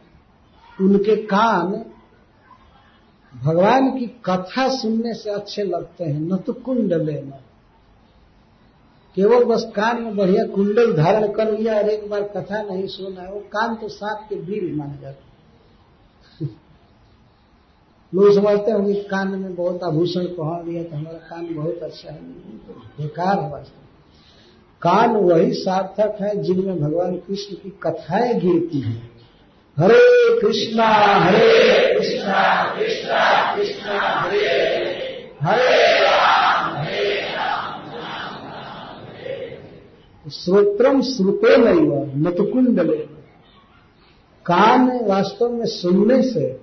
[0.79, 1.85] उनके कान
[3.35, 7.41] भगवान की कथा सुनने से अच्छे लगते हैं, न तो कुंड लेना।
[9.19, 13.23] केवल बस कान में बढ़िया कुंडल धारण कर लिया और एक बार कथा नहीं सुना
[13.23, 15.25] है। वो कान तो सात के बीर माने जाते
[18.15, 22.19] लोग समझते होंगे कान में बहुत आभूषण पहन लिया तो हमारा कान बहुत अच्छा है।
[22.19, 23.85] बेकार है वास्तव
[24.83, 29.11] कान वही सार्थक है जिनमें भगवान कृष्ण की कथाएँ गिरती हैं।
[29.79, 34.49] हरे कृष्णा हरे कृष्णा कृष्णा कृष्णा, हरे।
[35.43, 37.19] हरे राम हरे
[40.29, 42.97] श्रोत्रम श्रुते नहीं नतकुंडले।
[44.47, 46.61] कान वास्तव में सुनने से,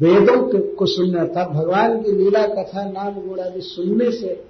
[0.00, 4.44] वेदों को सुनना था भगवान की लीला कथा, नाम गुण आदि सुनने से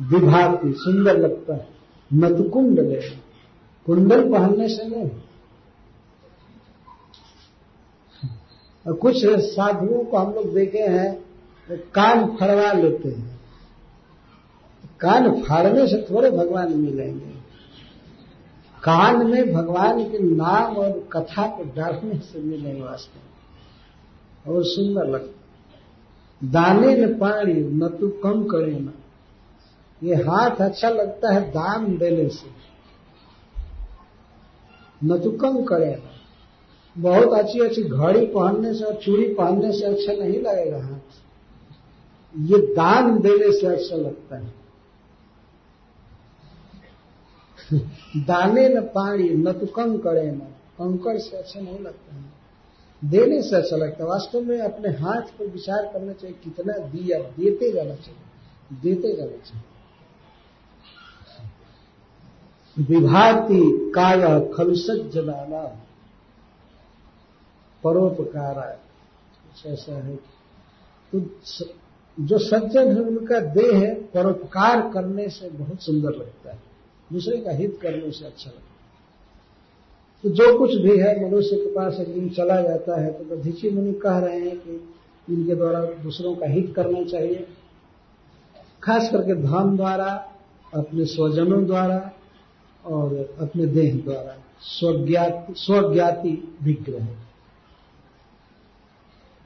[0.00, 1.68] विभागती, सुंदर लगता है।
[2.14, 3.00] नतकुंडले।
[3.86, 5.10] कुंडल पहनने से नहीं।
[8.86, 11.14] और कुछ साधुओं को हम लोग देखे हैं
[11.68, 13.40] तो कान फड़वा लेते हैं।
[15.00, 17.33] कान फाड़ने से थोड़े भगवान मिलेंगे।
[18.84, 25.40] कान में भगवान के नाम और कथा को डालने से मिले वास्तव और सुंदर लगता।
[26.48, 28.92] दाने न पानी, न तू कम करे ना।
[30.02, 32.64] ये हाथ अच्छा लगता है दान देने से।
[35.04, 36.10] न तो कम करे ना।
[36.98, 41.22] बहुत अच्छी अच्छी घड़ी पहनने से और चूड़ी पहनने से अच्छा नहीं लगेगा हाथ।
[42.38, 44.63] ये दान देने से अच्छा लगता है।
[48.16, 50.38] दाने न पानी, न तो कम करे न
[50.78, 52.24] कंकड़ से अच्छा नहीं लगता है।
[53.04, 57.18] देने से अच्छा लगता है। वास्तव में अपने हाथ पर विचार करना चाहिए, कितना दिया,
[57.18, 58.20] देते जाना चाहिए।
[58.82, 59.64] देते जाना चाहिए।
[62.78, 65.80] विभाति काय खलुसत जनाना
[67.84, 68.80] परोपकार।
[69.44, 70.16] कुछ ऐसा है
[71.14, 71.20] तो
[72.20, 76.63] जो सज्जन है, उनका देह परोपकार करने से बहुत सुंदर लगता है।
[77.12, 78.72] दूसरे का हित करने से अच्छा लगता है।
[80.24, 83.70] तो जो कुछ भी है, मनुष्य के पास एक दिन चला जाता है तो दधीची
[83.70, 84.94] मुनि कह रहे हैं कि
[85.28, 87.46] इनके द्वारा दूसरों का हित करना चाहिए।
[88.82, 90.08] खास करके धन द्वारा,
[90.74, 92.12] अपने स्वजनों द्वारा
[92.84, 97.06] और अपने देह द्वारा, स्वज्ञाति विग्रह।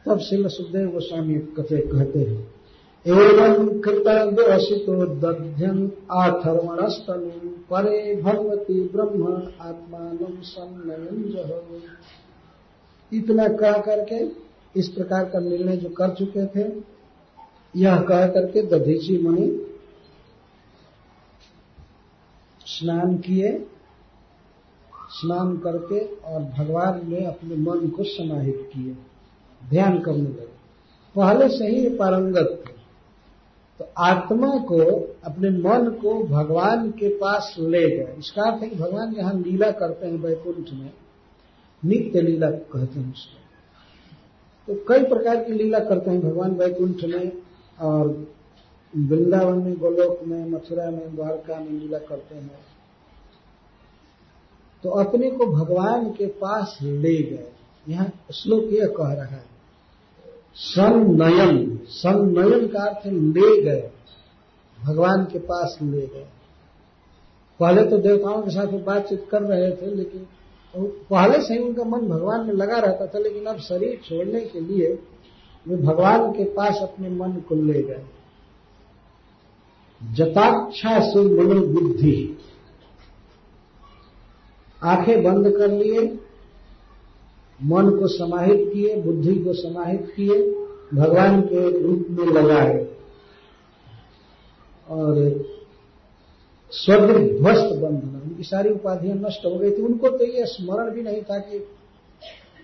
[0.06, 2.57] तब श्रील सुखदेव गोस्वामी कथे कहते हैं
[3.06, 11.82] एवं कृतदोषितो दध्यन आथर्मणस्तनु, परे भगवती ब्रह्म आत्मान सन्नयन
[13.12, 14.32] इतना कह करके,
[14.80, 16.82] इस प्रकार का निर्णय जो कर चुके थे,
[17.76, 19.66] यह कह करके दधीची मुनि
[22.66, 23.66] स्नान किए,
[25.10, 28.96] स्नान करके और भगवान ने अपने मन को समाहित किए।
[29.70, 30.58] ध्यान करने लगे।
[31.16, 32.77] पहले से ही पारंगत थे।
[33.78, 38.76] तो आत्मा को, अपने मन को भगवान के पास ले गए। इसका अर्थ है कि
[38.76, 40.92] भगवान जहाँ लीला करते हैं वैकुंठ में।
[41.84, 43.38] नित्य लीला कहते हैं उसको।
[44.66, 47.32] तो कई प्रकार की लीला करते हैं भगवान वैकुंठ में
[47.80, 48.08] और
[48.96, 52.50] वृंदावन में, गोलोक में, मथुरा में, द्वारका में लीला करते हैं।
[54.82, 57.52] तो अपने को भगवान के पास ले गए।
[57.88, 59.47] यहाँ श्लोक यह कह रहा है
[60.54, 63.90] सन्नयन। सन्नयन का अर्थ ले गए।
[64.84, 66.26] भगवान के पास ले गए।
[67.60, 70.26] पहले तो देवताओं के साथ बातचीत कर रहे थे, लेकिन
[70.76, 74.60] पहले से ही उनका मन भगवान में लगा रहता था, लेकिन अब शरीर छोड़ने के
[74.60, 74.98] लिए
[75.68, 78.02] वे भगवान के पास अपने मन को ले गए।
[80.12, 82.38] जताक्षा से मनोबुद्धि
[84.82, 86.18] आँखें बंद कर लिए
[87.60, 90.42] मन को समाहित किए, बुद्धि को समाहित किए,
[90.94, 92.86] भगवान के रूप में लगाए।
[94.88, 95.16] और
[96.72, 101.02] स्वर्ग ध्वस्त बंधन उनकी सारी उपाधियाँ नष्ट हो गई थी। उनको तो यह स्मरण भी
[101.02, 101.58] नहीं था कि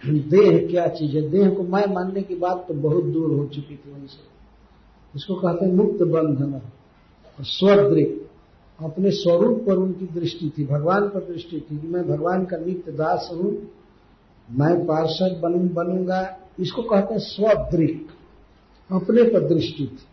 [0.02, 3.76] देह क्या चीज़ है। देह को मैं मानने की बात तो बहुत दूर हो चुकी
[3.76, 4.22] थी उनसे।
[5.14, 6.60] इसको कहते हैं मुक्त बंधन।
[7.38, 8.20] स्वदृक
[8.78, 12.92] अपने स्वरूप पर उनकी दृष्टि थी, भगवान पर दृष्टि थी कि मैं भगवान का नित्य
[12.92, 13.52] दास हूँ।
[14.50, 18.08] मैं पार्षद बनू, बनूँगा। इसको कहते हैं स्वदृक।
[18.92, 20.06] अपने पर दृष्टि थी।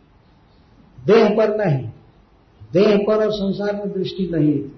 [1.05, 1.89] देह पर नहीं।
[2.73, 4.75] देह पर और संसार में दृष्टि नहीं थी।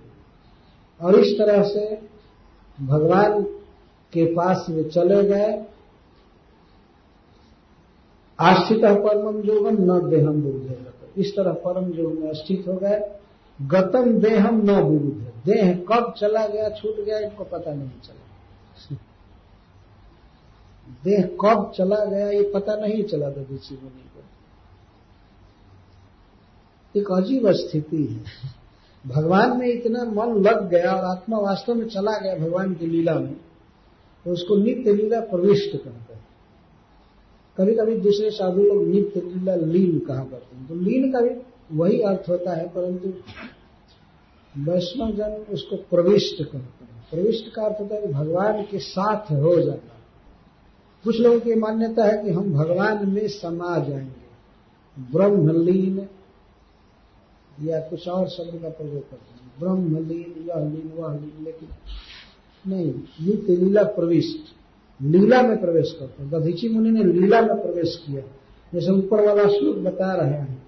[1.01, 2.01] और इस तरह से
[2.85, 3.43] भगवान
[4.13, 5.65] के पास वे चले गए।
[8.39, 13.11] आस्थित परम जोगम न देहम विरुद्ध इस तरह परम जोग में स्थित हो गए।
[13.61, 18.95] गतम देहम न विरुद्ध देह कब चला गया, छूट गया, इनको पता नहीं चला।
[21.03, 24.21] देह कब चला गया ये पता नहीं चला था दधीची मुनि को।
[26.95, 28.51] एक अजीब स्थिति है।
[29.05, 33.15] भगवान में इतना मन लग गया और आत्मा वास्तव में चला गया भगवान की लीला
[33.15, 33.33] में
[34.25, 36.25] तो उसको नित्य लीला प्रविष्ट करते हैं।
[37.57, 40.67] कभी कभी दूसरे साधु लोग नित्य लीला लीन कहा करते हैं?
[40.67, 41.29] तो लीन का भी
[41.71, 43.09] वही अर्थ होता है, परंतु
[44.61, 49.31] वैष्णव जन उसको प्रविष्ट करते हैं। प्रविष्ट का अर्थ होता है कि भगवान के साथ
[49.31, 49.92] हो जाना
[51.03, 54.23] कुछ लोगों की मान्यता है कि हम भगवान में समा जाएँगे।
[54.99, 56.07] ब्रह्मलीन
[57.67, 61.69] या कुछ और शब्द का प्रयोग करते हैं। ब्रह्मलीन यह लीन वह लीन लेकिन
[62.67, 62.93] नहीं
[63.27, 64.37] नित्य लीला प्रविष्ट।
[65.01, 68.21] लीला में प्रवेश करते हैं। दधीची मुनि ने लीला में प्रवेश किया।
[68.73, 70.63] जैसे ऊपर वाला श्लोक बता रहे हैं।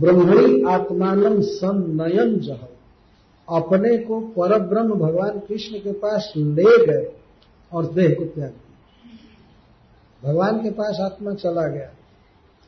[0.00, 2.58] ब्रह्मणी आत्मान सन्नयन जह
[3.48, 7.17] अपने को पर ब्रह्म भगवान कृष्ण के पास ले गए।
[7.72, 8.68] और देह को त्याग दिया।
[10.28, 11.90] भगवान के पास आत्मा चला गया।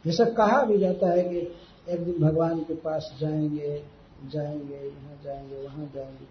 [0.05, 1.39] जैसा कहा भी जाता है कि
[1.89, 3.85] एक दिन भगवान के पास जाएँगे
[4.27, 6.25] जाएँगे, यहाँ जाएँगे, वहाँ जाएँगे।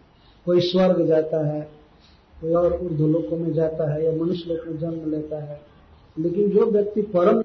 [0.46, 1.62] कोई स्वर्ग जाता है,
[2.42, 5.62] कोई और ऊर्ध लोकों में जाता है या मनुष्य लोक में जन्म लेता है।
[6.20, 7.44] लेकिन जो व्यक्ति परम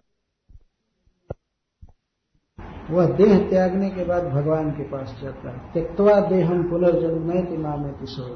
[2.90, 7.92] वह देह त्यागने के बाद भगवान के पास जाता है। त्यक्तवा देहम पुनर्जन्म में नामे
[7.92, 8.28] किशोर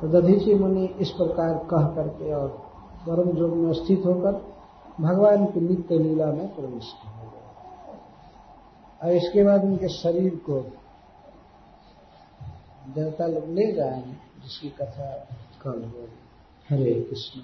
[0.00, 2.48] तो दधीची मुनि इस प्रकार कह करके और
[3.08, 4.32] परम जोग में स्थित होकर
[5.00, 7.20] भगवान की नित्य लीला में प्रवेश किया
[9.02, 10.60] और इसके बाद उनके शरीर को
[12.94, 14.12] देवता लोग ले जाएँगे,
[14.42, 15.10] जिसकी कथा
[15.62, 16.06] कल हो
[16.70, 17.40] हरे कृष्ण।